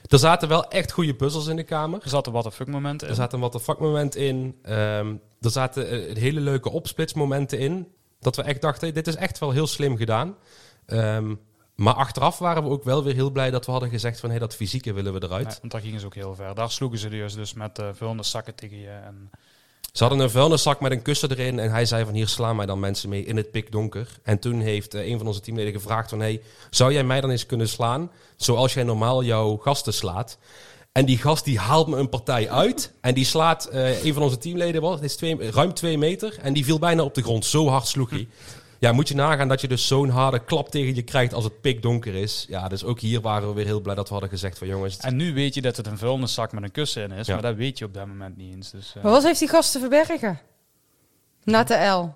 [0.06, 2.02] Er zaten wel echt goede puzzels in de kamer.
[2.02, 3.08] Er zat een what the fuck moment in.
[3.08, 4.58] Er zaten wat de fuck momenten in.
[4.68, 7.88] Um, er zaten uh, hele leuke opsplitsmomenten in.
[8.20, 10.36] Dat we echt dachten, dit is echt wel heel slim gedaan.
[10.86, 11.40] Um,
[11.74, 14.30] maar achteraf waren we ook wel weer heel blij dat we hadden gezegd van...
[14.30, 15.58] hey, dat fysieke willen we eruit.
[15.60, 16.54] Want daar gingen ze ook heel ver.
[16.54, 18.88] Daar sloegen ze dus, dus met uh, vullende zakken tegen je.
[18.88, 19.30] En...
[19.92, 22.66] Ze hadden een vuilniszak met een kussen erin en hij zei van hier slaan mij
[22.66, 24.08] dan mensen mee in het pikdonker.
[24.22, 27.30] En toen heeft uh, een van onze teamleden gevraagd van hey, zou jij mij dan
[27.30, 30.38] eens kunnen slaan zoals jij normaal jouw gasten slaat?
[30.92, 34.22] En die gast die haalt me een partij uit en die slaat uh, een van
[34.22, 37.44] onze teamleden, wat, is twee, ruim twee meter en die viel bijna op de grond.
[37.44, 38.28] Zo hard sloeg hij.
[38.84, 41.60] Ja, moet je nagaan dat je dus zo'n harde klap tegen je krijgt als het
[41.60, 42.44] pikdonker is.
[42.48, 44.96] Ja, dus ook hier waren we weer heel blij dat we hadden gezegd van jongens.
[44.96, 47.32] En nu weet je dat het een vuilniszak met een kussen in is, ja.
[47.32, 48.70] maar dat weet je op dat moment niet eens.
[48.70, 49.02] Dus, uh...
[49.02, 50.40] Maar wat heeft die gast te verbergen?
[51.44, 52.14] Na de L.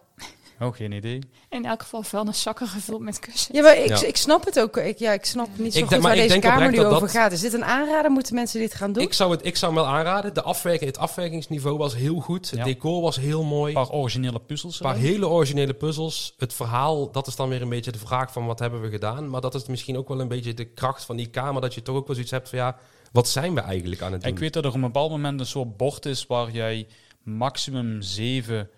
[0.61, 1.19] Oh, geen idee.
[1.49, 3.57] In elk geval vuilniszakken gevuld met kussens.
[3.57, 4.07] Ja, maar ik, ja.
[4.07, 4.77] ik snap het ook.
[4.77, 7.11] Ik, ja, ik snap niet zo ik goed waar deze kamer nu dat over dat...
[7.11, 7.33] gaat.
[7.33, 8.11] Is dit een aanrader?
[8.11, 9.03] Moeten mensen dit gaan doen?
[9.03, 10.35] Ik zou, het, ik zou hem wel aanraden.
[10.35, 12.51] De afwerking, het afwerkingsniveau was heel goed.
[12.51, 12.65] Het Ja.
[12.65, 13.75] decor was heel mooi.
[13.75, 14.81] Een paar originele puzzels.
[14.81, 15.07] Een paar erin.
[15.07, 16.35] hele originele puzzels.
[16.39, 19.31] Het verhaal, dat is dan weer een beetje de vraag van wat hebben we gedaan.
[19.31, 21.61] Maar dat is misschien ook wel een beetje de kracht van die kamer.
[21.61, 22.77] Dat je toch ook wel zoiets hebt van ja,
[23.13, 24.33] wat zijn we eigenlijk aan het doen?
[24.33, 26.87] Ik weet dat er op een bepaald moment een soort bord is waar jij
[27.23, 28.71] maximum zeven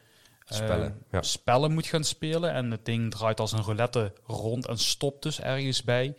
[0.50, 1.22] eh, Spellen, ja.
[1.22, 2.52] spellen moet gaan spelen.
[2.52, 6.14] En het ding draait als een roulette rond en stopt dus ergens bij.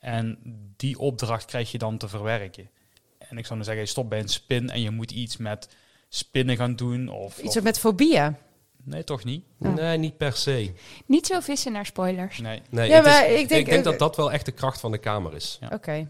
[0.00, 0.38] En
[0.76, 2.70] die opdracht krijg je dan te verwerken.
[3.18, 5.68] En ik zou dan zeggen, je stopt bij een spin en je moet iets met
[6.08, 7.08] spinnen gaan doen.
[7.08, 8.36] Of, Iets of- met fobieën.
[8.84, 9.44] Nee, toch niet?
[9.58, 10.72] Nee, niet per se.
[11.06, 12.38] Niet zo vissen naar spoilers.
[12.38, 12.62] Nee.
[12.70, 14.80] Nee, Ja, het is- maar ik denk- ik denk dat dat wel echt de kracht
[14.80, 15.58] van de kamer is.
[15.72, 16.08] Oké.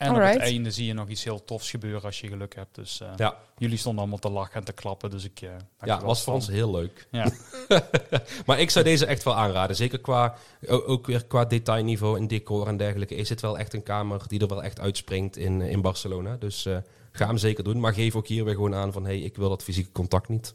[0.00, 0.34] En op Alright.
[0.34, 2.74] het einde zie je nog iets heel tofs gebeuren als je geluk hebt.
[2.74, 5.10] Dus eh, Ja, jullie stonden allemaal te lachen en te klappen.
[5.10, 5.40] Dus ik.
[5.40, 5.50] eh,
[5.82, 7.06] ja was voor ons heel leuk.
[7.10, 7.30] Ja.
[8.46, 9.76] Maar ik zou deze echt wel aanraden.
[9.76, 10.34] Zeker qua,
[10.68, 13.14] ook weer qua detailniveau en decor en dergelijke.
[13.14, 16.36] Is het wel echt een kamer die er wel echt uitspringt in, in Barcelona.
[16.36, 16.76] Dus eh,
[17.12, 17.80] ga hem zeker doen.
[17.80, 19.04] Maar geef ook hier weer gewoon aan van...
[19.04, 20.54] hey, ik wil dat fysieke contact niet.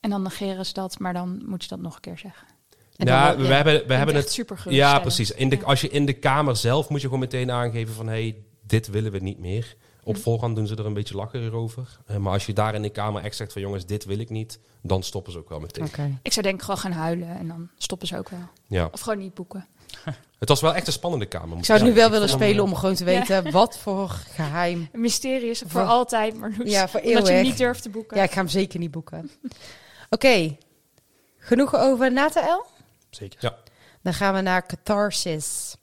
[0.00, 2.46] En dan negeren ze dat, maar dan moet je dat nog een keer zeggen.
[2.96, 4.30] En ja, we hebben, we hebben het...
[4.30, 5.30] super Ja, precies.
[5.30, 8.08] In de, Als je in de kamer zelf moet je gewoon meteen aangeven van...
[8.08, 8.36] hey,
[8.70, 9.76] dit willen we niet meer.
[10.02, 10.20] Op Hm.
[10.20, 11.98] voorhand doen ze er een beetje lacherig over.
[12.06, 13.62] Eh, maar als je daar in de kamer echt zegt van...
[13.62, 14.58] jongens, dit wil ik niet.
[14.82, 15.84] Dan stoppen ze ook wel meteen.
[15.84, 16.18] Oké.
[16.22, 18.48] Ik zou denk ik gewoon gaan huilen en dan stoppen ze ook wel.
[18.66, 18.88] Ja.
[18.92, 19.66] Of gewoon niet boeken.
[20.38, 21.58] Het was wel echt een spannende kamer.
[21.58, 24.88] Ik zou het nu wel willen spelen om gewoon te weten wat voor geheim.
[24.92, 28.16] Een mysterie is voor altijd, maar Ja, voor omdat je niet durft te boeken.
[28.16, 29.30] Ja, ik ga hem zeker niet boeken.
[30.10, 30.56] Oké,
[31.38, 32.66] genoeg over Natael?
[33.10, 33.38] Zeker.
[33.42, 33.56] Ja.
[34.02, 35.74] Dan gaan we naar Catharsis.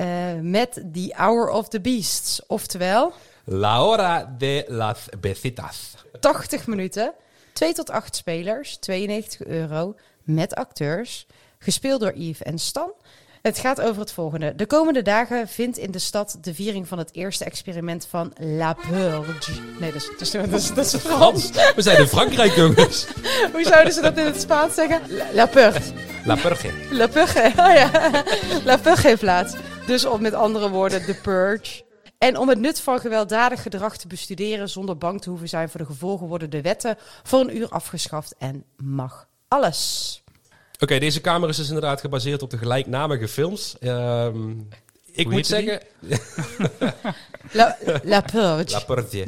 [0.00, 0.06] Eh,
[0.40, 2.40] met The Hour of the Beasts.
[2.46, 3.12] Oftewel,
[3.44, 5.94] La hora de las besitas.
[6.20, 7.12] 80 minuten,
[7.52, 11.26] 2 tot 8 spelers, 92 euro, met acteurs.
[11.58, 12.92] Gespeeld door Yves en Stan.
[13.42, 14.54] Het gaat over het volgende.
[14.54, 18.72] De komende dagen vindt in de stad de viering van het eerste experiment van La
[18.72, 19.52] Purge.
[19.80, 21.50] Nee, dat is, dat is, dat is, dat is Frans.
[21.50, 23.06] We zijn in Frankrijk, jongens.
[23.52, 25.00] Hoe zouden ze dat in het Spaans zeggen?
[25.08, 25.92] La, La Purge.
[26.24, 26.70] La Purge.
[26.90, 27.90] La Purge, oh ja.
[28.64, 29.54] La Purge heeft plaats.
[29.90, 31.82] Dus om met andere woorden, de Purge.
[32.18, 35.80] En om het nut van gewelddadig gedrag te bestuderen zonder bang te hoeven zijn voor
[35.80, 40.22] de gevolgen, worden de wetten voor een uur afgeschaft en mag alles.
[40.78, 43.78] Oké, deze kamer is dus inderdaad gebaseerd op de gelijknamige films.
[43.78, 44.50] Ehm,
[45.12, 45.80] ik Hoe moet zeggen...
[47.52, 48.70] La, La Purge.
[48.70, 49.26] La Purge.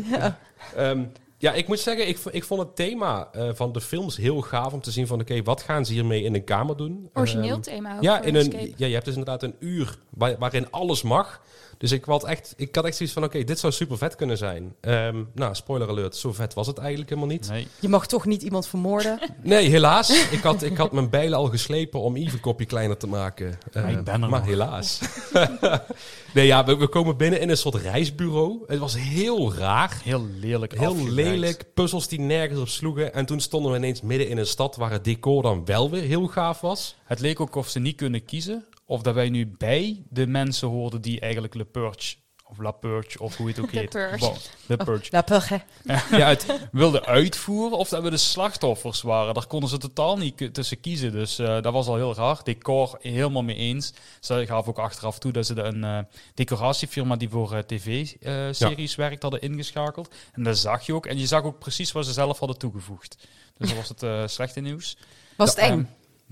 [0.77, 1.05] Ehm,
[1.43, 4.73] ja, ik moet zeggen, ik, ik vond het thema eh, van de films heel gaaf
[4.73, 5.21] om te zien van...
[5.21, 7.11] Oké, wat gaan ze hiermee in een kamer doen?
[7.15, 10.39] Origineel Ehm, thema ook ja, in een, ja, je hebt dus inderdaad een uur waar-
[10.39, 11.43] waarin alles mag.
[11.83, 14.37] Dus ik had echt, ik had echt zoiets van, oké, dit zou super vet kunnen
[14.39, 14.75] zijn.
[14.81, 17.49] Ehm, nou, spoiler alert, zo vet was het eigenlijk helemaal niet.
[17.49, 17.67] Nee.
[17.81, 19.19] Je mag toch niet iemand vermoorden?
[19.43, 20.31] Nee, helaas.
[20.31, 23.59] ik, had, ik had mijn bijlen al geslepen om Yves een kopje kleiner te maken.
[23.73, 24.49] Eh, Maar ik ben er maar nog.
[24.49, 25.01] helaas.
[26.35, 28.63] nee, ja, we, we komen binnen in een soort reisbureau.
[28.67, 30.01] Het was heel raar.
[30.05, 30.79] Heel lelijk.
[30.79, 33.15] Heel lelijk, puzzels die nergens op sloegen.
[33.15, 36.03] En toen stonden we ineens midden in een stad waar het decor dan wel weer
[36.03, 36.97] heel gaaf was.
[37.05, 38.65] Het leek ook of ze niet kunnen kiezen.
[38.93, 42.15] Of dat wij nu bij de mensen hoorden die eigenlijk Le Purge,
[42.45, 43.91] of La Purge, of hoe het ook De heet.
[43.91, 44.33] Purge.
[44.67, 45.09] Le Purge.
[45.11, 45.63] La Purge.
[46.11, 49.35] Ja, het, wilden uitvoeren of dat we de slachtoffers waren.
[49.35, 51.13] Daar konden ze totaal niet tussen kiezen.
[51.13, 52.41] Dus eh, dat was al heel raar.
[52.43, 53.93] Decor helemaal mee eens.
[54.21, 55.99] Ze gaven ook achteraf toe dat ze de, een eh,
[56.35, 60.15] decoratiefirma die voor eh, tv-series werkt hadden ingeschakeld.
[60.33, 61.07] En dat zag je ook.
[61.07, 63.17] En je zag ook precies wat ze zelf hadden toegevoegd.
[63.57, 64.97] Dus dat was het eh, slechte nieuws.
[65.37, 65.89] Was het Ja, eng?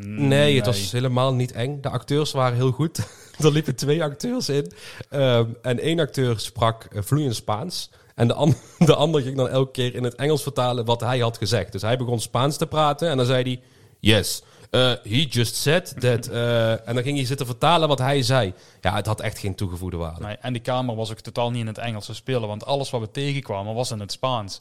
[0.06, 1.80] Nee, het was helemaal niet eng.
[1.80, 2.98] De acteurs waren heel goed.
[3.38, 4.72] er liepen twee acteurs in.
[5.10, 7.90] Ehm, en één acteur sprak eh, vloeiend Spaans.
[8.14, 11.18] En de, an- de ander ging dan elke keer in het Engels vertalen wat hij
[11.18, 11.72] had gezegd.
[11.72, 13.60] Dus hij begon Spaans te praten en dan zei hij...
[14.00, 16.26] Yes, uh, he just said that...
[16.28, 18.54] eh, en dan ging hij zitten vertalen wat hij zei.
[18.80, 20.24] Ja, het had echt geen toegevoegde waarde.
[20.24, 22.90] Nee, en die kamer was ook totaal niet in het Engels te spelen, want alles
[22.90, 24.58] wat we tegenkwamen was in het Spaans.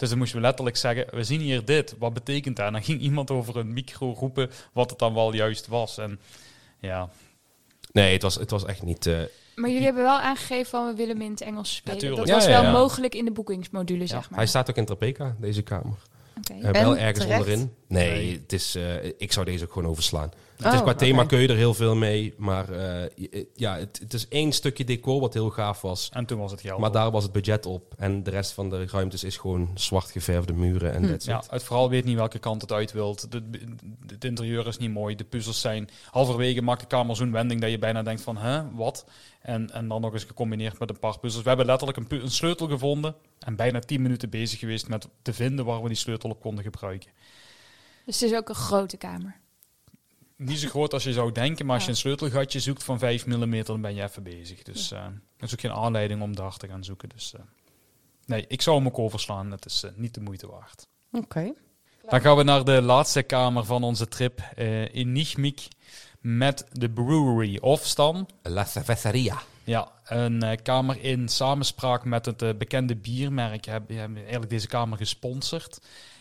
[0.00, 2.66] Dus dan moesten we letterlijk zeggen, we zien hier dit, wat betekent dat?
[2.66, 5.98] En dan ging iemand over een micro roepen wat het dan wel juist was.
[5.98, 6.20] En
[6.80, 7.08] ja,
[7.92, 9.06] Nee, het was, het was echt niet...
[9.06, 9.18] eh,
[9.54, 12.16] Maar jullie hebben wel aangegeven van we willen hem in het Engels spelen.
[12.16, 14.38] dat Ja, was ja, wel mogelijk in de boekingsmodule, zeg maar.
[14.38, 15.96] Hij staat ook in Trapeka, deze kamer.
[16.38, 16.52] Oké.
[16.54, 17.40] Eh, wel En ergens terecht?
[17.40, 17.74] onderin.
[17.88, 18.32] Nee, Nee.
[18.42, 20.30] Het is, eh, ik zou deze ook gewoon overslaan.
[20.62, 22.34] Het Oh, is qua thema kun je er heel veel mee.
[22.36, 26.08] Maar eh, je- ja, het, het is één stukje decor wat heel gaaf was.
[26.12, 26.78] en toen was het geld.
[26.78, 26.94] Maar op.
[26.94, 27.94] daar was het budget op.
[27.96, 31.16] En de rest van de ruimtes is gewoon zwart geverfde muren en Hm.
[31.18, 33.32] Ja, het verhaal weet niet welke kant het uit wilt.
[33.32, 33.60] De- de-
[34.06, 35.14] Het interieur is niet mooi.
[35.16, 38.70] De puzzels zijn halverwege maakt de kamer zo'n wending dat je bijna denkt van, hè,
[38.70, 39.04] wat?
[39.42, 41.42] En, en dan nog eens gecombineerd met een paar puzzels.
[41.42, 45.08] We hebben letterlijk een, pu- een sleutel gevonden en bijna 10 minuten bezig geweest met
[45.22, 47.10] te vinden waar we die sleutel op konden gebruiken.
[48.06, 49.36] Dus het is ook een grote kamer.
[50.42, 53.26] Niet zo groot als je zou denken, maar als je een sleutelgatje zoekt van 5
[53.26, 54.62] mm, dan ben je even bezig.
[54.62, 55.04] Dus eh
[55.36, 57.08] dat is ook geen aanleiding om daar te gaan zoeken.
[57.08, 57.40] Dus eh,
[58.26, 59.50] nee, ik zou hem ook overslaan.
[59.50, 60.86] Het is eh, niet de moeite waard.
[61.12, 61.52] Oké.
[62.08, 65.70] Dan gaan we naar de laatste kamer van onze trip eh in Nijmegen
[66.20, 68.28] met de brewery of Stan.
[68.42, 69.42] La Cerveceria.
[69.64, 75.80] Ja, een kamer in samenspraak met het bekende biermerk hebben hebben eigenlijk deze kamer gesponsord.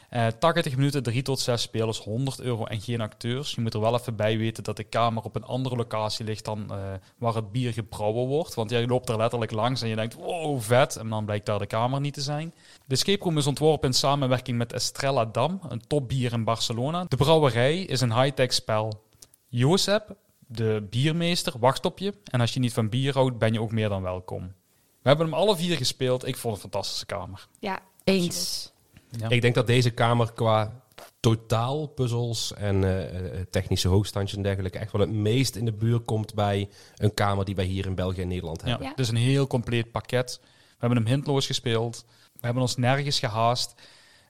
[0.09, 3.55] Eh 80 minuten, 3 tot 6 spelers, 100 euro en geen acteurs.
[3.55, 6.45] Je moet er wel even bij weten dat de kamer op een andere locatie ligt
[6.45, 6.77] dan eh,
[7.17, 8.53] waar het bier gebrouwen wordt.
[8.53, 10.95] Want jij loopt er letterlijk langs en je denkt, wow, vet.
[10.95, 12.53] En dan blijkt daar de kamer niet te zijn.
[12.85, 17.05] De escape room is ontworpen in samenwerking met Estrella Dam, een topbier in Barcelona.
[17.07, 19.03] De brouwerij is een high-tech spel.
[19.47, 20.01] Jozef,
[20.47, 22.13] de biermeester, wacht op je.
[22.23, 24.53] En als je niet van bier houdt, ben je ook meer dan welkom.
[25.01, 26.27] We hebben hem alle vier gespeeld.
[26.27, 27.47] Ik vond het een fantastische kamer.
[27.59, 28.71] Ja, Eens.
[29.09, 29.29] Ja.
[29.29, 30.81] Ik denk dat deze kamer qua
[31.19, 35.73] totaal puzzels en eh, eh, technische hoogstandjes en dergelijke echt wel het meest in de
[35.73, 38.83] buurt komt bij een kamer die wij hier in België en Nederland hebben.
[38.83, 38.89] Ja.
[38.89, 40.39] Het is een heel compleet pakket.
[40.41, 42.05] We hebben hem hintloos gespeeld.
[42.33, 43.75] We hebben ons nergens gehaast.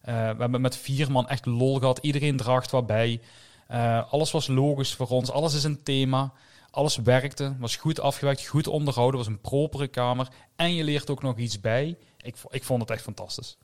[0.01, 1.99] Eh, we hebben met vier man echt lol gehad.
[2.01, 3.21] Iedereen draagt wat bij.
[3.67, 5.31] Eh, alles was logisch voor ons.
[5.31, 6.33] Alles is een thema.
[6.71, 7.55] Alles werkte.
[7.59, 8.47] Was goed afgewerkt.
[8.47, 9.17] Goed onderhouden.
[9.17, 10.27] Was een propere kamer.
[10.55, 11.97] En je leert ook nog iets bij.
[12.21, 13.57] Ik, ik vond het echt fantastisch.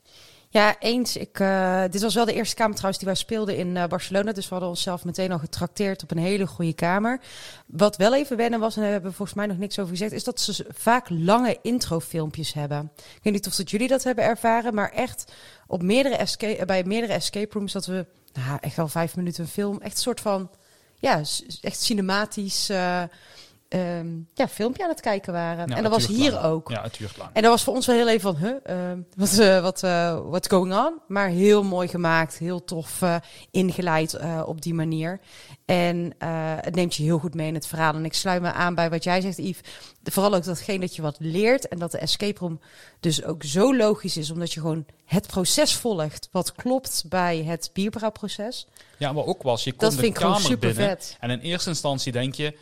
[0.48, 1.16] Ja, eens.
[1.16, 4.32] Ik, eh, dit was wel de eerste kamer trouwens die wij speelden in eh, Barcelona.
[4.32, 7.20] Dus we hadden onszelf meteen al getrakteerd op een hele goede kamer.
[7.66, 10.12] Wat wel even wennen was, en daar hebben we volgens mij nog niks over gezegd,
[10.12, 12.90] is dat ze vaak lange introfilmpjes hebben.
[12.96, 15.32] Ik weet niet of dat jullie dat hebben ervaren, maar echt
[15.66, 19.50] op meerdere escape, bij meerdere escape rooms dat we nou, echt wel vijf minuten een
[19.50, 20.50] film, echt een soort van,
[20.98, 21.22] ja,
[21.60, 23.02] echt cinematisch eh,
[23.80, 25.68] ehm, ja, filmpje aan het kijken waren.
[25.68, 26.44] Ja, en dat was hier lang.
[26.44, 26.70] ook.
[26.70, 27.30] Ja, het duurt lang.
[27.32, 30.20] En dat was voor ons wel heel even van, huh, eh, wat, eh, wat, eh,
[30.28, 31.00] what's going on?
[31.08, 33.16] Maar heel mooi gemaakt, heel tof eh,
[33.50, 35.20] ingeleid op die manier.
[35.64, 36.14] En
[36.60, 37.94] het neemt je heel goed mee in het verhaal.
[37.94, 39.60] En ik sluit me aan bij wat jij zegt, Yves.
[40.02, 42.60] Vooral ook datgene dat je wat leert en dat de escape room
[43.00, 47.70] dus ook zo logisch is, omdat je gewoon het proces volgt wat klopt bij het
[47.72, 48.66] bierbrouwproces.
[48.98, 50.88] Ja, maar ook was, je komt Dat de vind ik gewoon kamer super binnen.
[50.88, 51.16] vet.
[51.20, 52.56] En in eerste instantie denk je,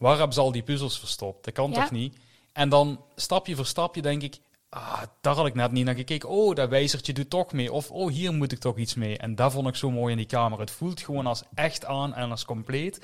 [0.00, 1.44] waar hebben ze al die puzzels verstopt?
[1.44, 1.80] Dat kan Ja.
[1.82, 2.16] toch niet?
[2.52, 6.28] En dan stapje voor stapje denk ik, ah, daar had ik net niet naar gekeken.
[6.28, 7.72] Oh, dat wijzertje doet toch mee.
[7.72, 9.18] Of, oh, hier moet ik toch iets mee.
[9.18, 10.60] En dat vond ik zo mooi in die kamer.
[10.60, 13.00] Het voelt gewoon als echt aan en als compleet.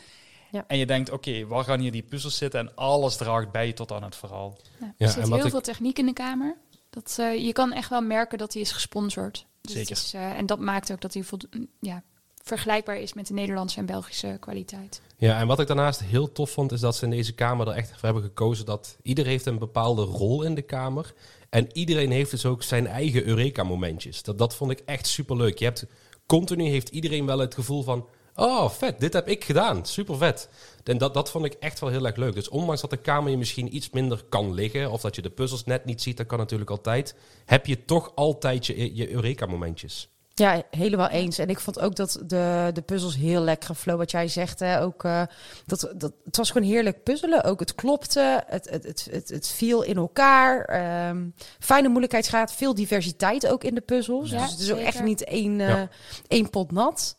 [0.51, 0.65] Ja.
[0.67, 2.61] En je denkt, oké, waar gaan hier die puzzels zitten?
[2.61, 4.57] En alles draagt bij tot aan het verhaal.
[4.81, 6.57] Ja, er zit en wat heel ik- veel techniek in de kamer.
[6.91, 9.47] Dat, eh, je kan echt wel merken dat hij is gesponsord.
[9.61, 9.91] Dus Zeker.
[9.91, 11.49] is, eh, en dat maakt ook dat hij voldo-
[11.81, 12.03] ja,
[12.47, 15.01] vergelijkbaar is met de Nederlandse en Belgische kwaliteit.
[15.17, 17.75] Ja, en wat ik daarnaast heel tof vond, is dat ze in deze kamer er
[17.75, 21.15] echt voor hebben gekozen dat ieder heeft een bepaalde rol in de kamer.
[21.51, 24.23] En iedereen heeft dus ook zijn eigen Eureka-momentjes.
[24.23, 25.59] Dat, dat vond ik echt superleuk.
[25.59, 25.87] Je hebt
[26.27, 30.49] continu heeft iedereen wel het gevoel van, oh vet, dit heb ik gedaan, super vet.
[30.85, 32.35] En dat, dat vond ik echt wel heel erg leuk.
[32.35, 35.31] Dus ondanks dat de kamer je misschien iets minder kan liggen, of dat je de
[35.31, 37.15] puzzels net niet ziet, dat kan natuurlijk altijd,
[37.45, 40.09] heb je toch altijd je, je Eureka-momentjes.
[40.39, 41.39] Ja, helemaal eens.
[41.39, 43.97] En ik vond ook dat de, de puzzels heel lekker flow.
[43.99, 45.23] Wat jij zegt, hè, ook, eh,
[45.67, 47.45] dat, dat, het was gewoon heerlijk puzzelen.
[47.45, 50.65] Ook het klopte, het, het, het, het, het viel in elkaar.
[50.65, 51.27] ehm,
[51.59, 54.31] fijne moeilijkheidsgraad, veel diversiteit ook in de puzzels.
[54.31, 55.89] Ja, dus het is ook echt niet één, eh, Ja.
[56.29, 57.17] één pot nat.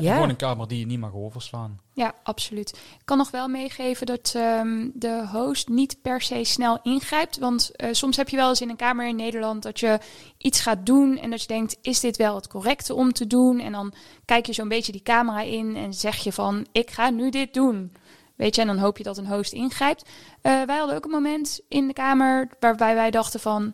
[0.00, 0.14] Ja.
[0.14, 1.80] Gewoon een kamer die je niet mag overslaan.
[1.94, 2.70] Ja, absoluut.
[2.70, 7.38] Ik kan nog wel meegeven dat ehm, de host niet per se snel ingrijpt.
[7.38, 9.98] Want eh, soms heb je wel eens in een kamer in Nederland dat je
[10.38, 13.60] iets gaat doen en dat je denkt, is dit wel het correcte om te doen?
[13.60, 13.92] En dan
[14.24, 17.54] kijk je zo'n beetje die camera in en zeg je van, ik ga nu dit
[17.54, 17.92] doen.
[18.36, 20.08] Weet je, en dan hoop je dat een host ingrijpt.
[20.40, 23.72] Eh, wij hadden ook een moment in de kamer waarbij wij dachten van,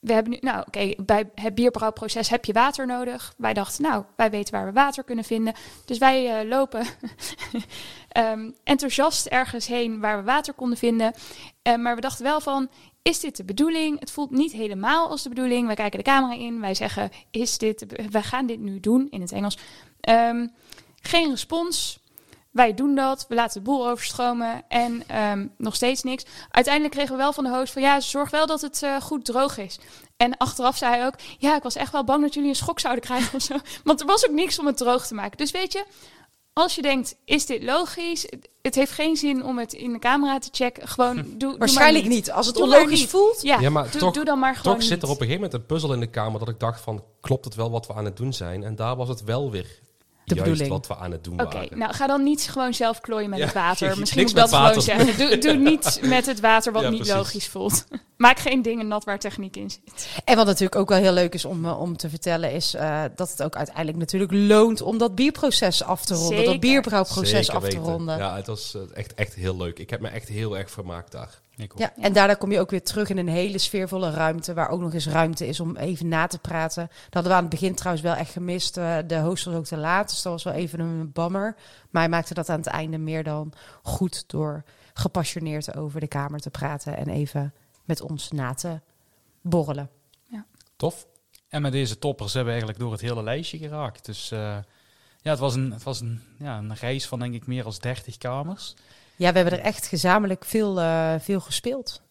[0.00, 3.34] we hebben nu, nou oké, bij het bierbrouwproces heb je water nodig.
[3.36, 5.54] Wij dachten, nou, wij weten waar we water kunnen vinden.
[5.84, 6.86] Dus wij eh, lopen
[8.08, 11.12] ehm, enthousiast ergens heen waar we water konden vinden.
[11.62, 12.68] Eh, maar we dachten wel van,
[13.02, 14.00] is dit de bedoeling?
[14.00, 15.66] Het voelt niet helemaal als de bedoeling.
[15.66, 19.20] Wij kijken de camera in, wij zeggen, is dit, wij gaan dit nu doen in
[19.20, 19.58] het Engels.
[20.00, 20.46] Ehm,
[21.02, 21.99] geen respons.
[22.50, 26.24] Wij doen dat, we laten de boel overstromen en ehm, nog steeds niks.
[26.50, 29.24] Uiteindelijk kregen we wel van de host van ja, zorg wel dat het eh, goed
[29.24, 29.78] droog is.
[30.16, 32.80] En achteraf zei hij ook, ja, ik was echt wel bang dat jullie een schok
[32.80, 33.54] zouden krijgen of zo.
[33.84, 35.36] Want er was ook niks om het droog te maken.
[35.38, 35.84] Dus weet je,
[36.52, 38.26] als je denkt, is dit logisch?
[38.62, 40.88] Het- heeft geen zin om het in de camera te checken.
[40.88, 42.12] Gewoon, doe, doe maar Waarschijnlijk niet.
[42.14, 42.30] niet.
[42.30, 43.42] Als het Doe onlogisch voelt.
[43.42, 45.42] Ja, Ja, maar doe, toch- doe dan maar gewoon Toch zit er op een gegeven
[45.42, 47.94] moment een puzzel in de kamer dat ik dacht van, klopt het wel wat we
[47.94, 48.64] aan het doen zijn?
[48.64, 49.80] En daar was het wel weer
[50.34, 50.86] De juist bedoeling.
[50.88, 51.78] wat we aan het doen Oké, waren.
[51.78, 53.98] nou ga dan niet gewoon zelf klooien met Ja, het water.
[53.98, 54.82] Misschien moet dat gewoon water.
[54.82, 55.18] zeggen.
[55.18, 57.16] Doe, doe niet met het water wat Ja, niet precies.
[57.16, 57.84] logisch voelt.
[58.16, 60.08] Maak geen dingen nat waar techniek in zit.
[60.24, 63.02] En wat natuurlijk ook wel heel leuk is om, eh, om te vertellen, is eh,
[63.16, 66.36] dat het ook uiteindelijk natuurlijk loont om dat bierproces af te ronden.
[66.36, 66.52] Zeker.
[66.52, 67.82] Dat bierbrouwproces Zeker af te weten.
[67.92, 68.18] ronden.
[68.18, 69.78] Ja, het was eh, echt, echt heel leuk.
[69.78, 71.40] Ik heb me echt heel erg vermaakt daar.
[71.60, 71.72] Ik.
[71.76, 74.80] Ja, en daarna kom je ook weer terug in een hele sfeervolle ruimte, waar ook
[74.80, 76.86] nog eens ruimte is om even na te praten.
[76.86, 78.76] Dat hadden we aan het begin trouwens wel echt gemist.
[78.76, 81.56] Eh, de host was ook te laat, dus dat was wel even een bammer.
[81.90, 84.64] Maar hij maakte dat aan het einde meer dan goed door
[84.94, 87.54] gepassioneerd over de kamer te praten en even
[87.84, 88.80] met ons na te
[89.40, 89.90] borrelen.
[90.80, 91.06] Tof?
[91.48, 94.04] En met deze toppers hebben we eigenlijk door het hele lijstje geraakt.
[94.04, 94.38] Dus eh,
[95.20, 97.74] ja, het was, een, het was een, ja, een reis van denk ik meer dan
[97.80, 98.74] 30 kamers.
[99.20, 102.02] Ja, we hebben er echt gezamenlijk veel, eh, veel gespeeld.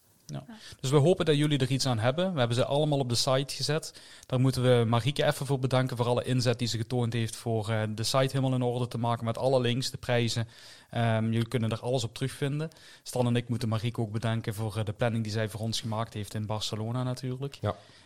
[0.79, 2.33] Dus we hopen dat jullie er iets aan hebben.
[2.33, 3.93] We hebben ze allemaal op de site gezet.
[4.25, 7.69] Daar moeten we Marieke even voor bedanken voor alle inzet die ze getoond heeft voor
[7.69, 10.47] eh, de site helemaal in orde te maken met alle links, de prijzen.
[10.89, 12.69] Ehm, jullie kunnen er alles op terugvinden.
[13.03, 15.81] Stan en ik moeten Marieke ook bedanken voor eh, de planning die zij voor ons
[15.81, 17.59] gemaakt heeft in Barcelona natuurlijk.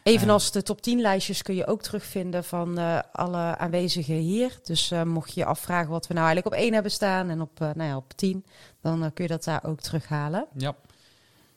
[0.04, 4.60] Evenals de top 10 lijstjes kun je ook terugvinden van eh, alle aanwezigen hier.
[4.64, 7.42] Dus eh, mocht je je afvragen wat we nou eigenlijk op 1 hebben staan en
[7.42, 8.46] op, eh, nou ja, op 10,
[8.82, 10.48] dan kun je dat daar ook terughalen.
[10.58, 10.76] Ja.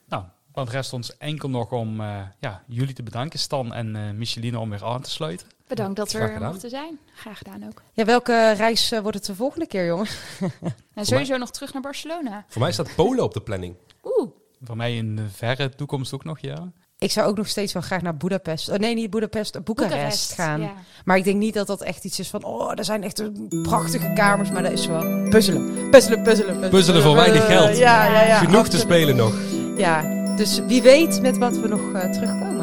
[0.05, 0.23] Nou,
[0.53, 4.59] dan rest ons enkel nog om eh, ja, jullie te bedanken, Stan en eh Micheline,
[4.59, 5.47] om weer aan te sluiten.
[5.67, 6.99] Bedankt dat we er mochten zijn.
[7.15, 7.81] Graag gedaan ook.
[7.93, 10.07] Ja, welke reis eh, wordt het de volgende keer, jongen?
[10.93, 12.45] En sowieso nog terug naar Barcelona.
[12.47, 13.75] Voor mij staat Polen op de planning.
[14.03, 14.29] Oeh,
[14.63, 16.71] Voor mij in de verre toekomst ook nog, ja.
[16.99, 18.69] Ik zou ook nog steeds wel graag naar Budapest.
[18.69, 20.61] Oh, nee, niet Budapest, Boekarest Boekarest gaan.
[20.61, 20.73] Ja.
[21.05, 23.27] Maar ik denk niet dat dat echt iets is van, oh, er zijn echt eh,
[23.61, 25.89] prachtige kamers, maar dat is wel puzzelen.
[25.89, 27.77] Puzzelen, puzzelen, Puzzelen voor weinig geld.
[27.77, 28.37] Ja, ja, ja.
[28.37, 29.33] Genoeg te spelen nog.
[29.77, 30.01] Ja,
[30.35, 32.56] dus wie weet met wat we nog eh, terugkomen.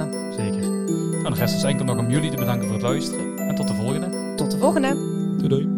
[1.25, 3.39] Nou, dan rest ons enkel nog om jullie te bedanken voor het luisteren.
[3.39, 4.35] En tot de volgende.
[4.37, 4.95] Tot de volgende.
[5.37, 5.74] Doei doei.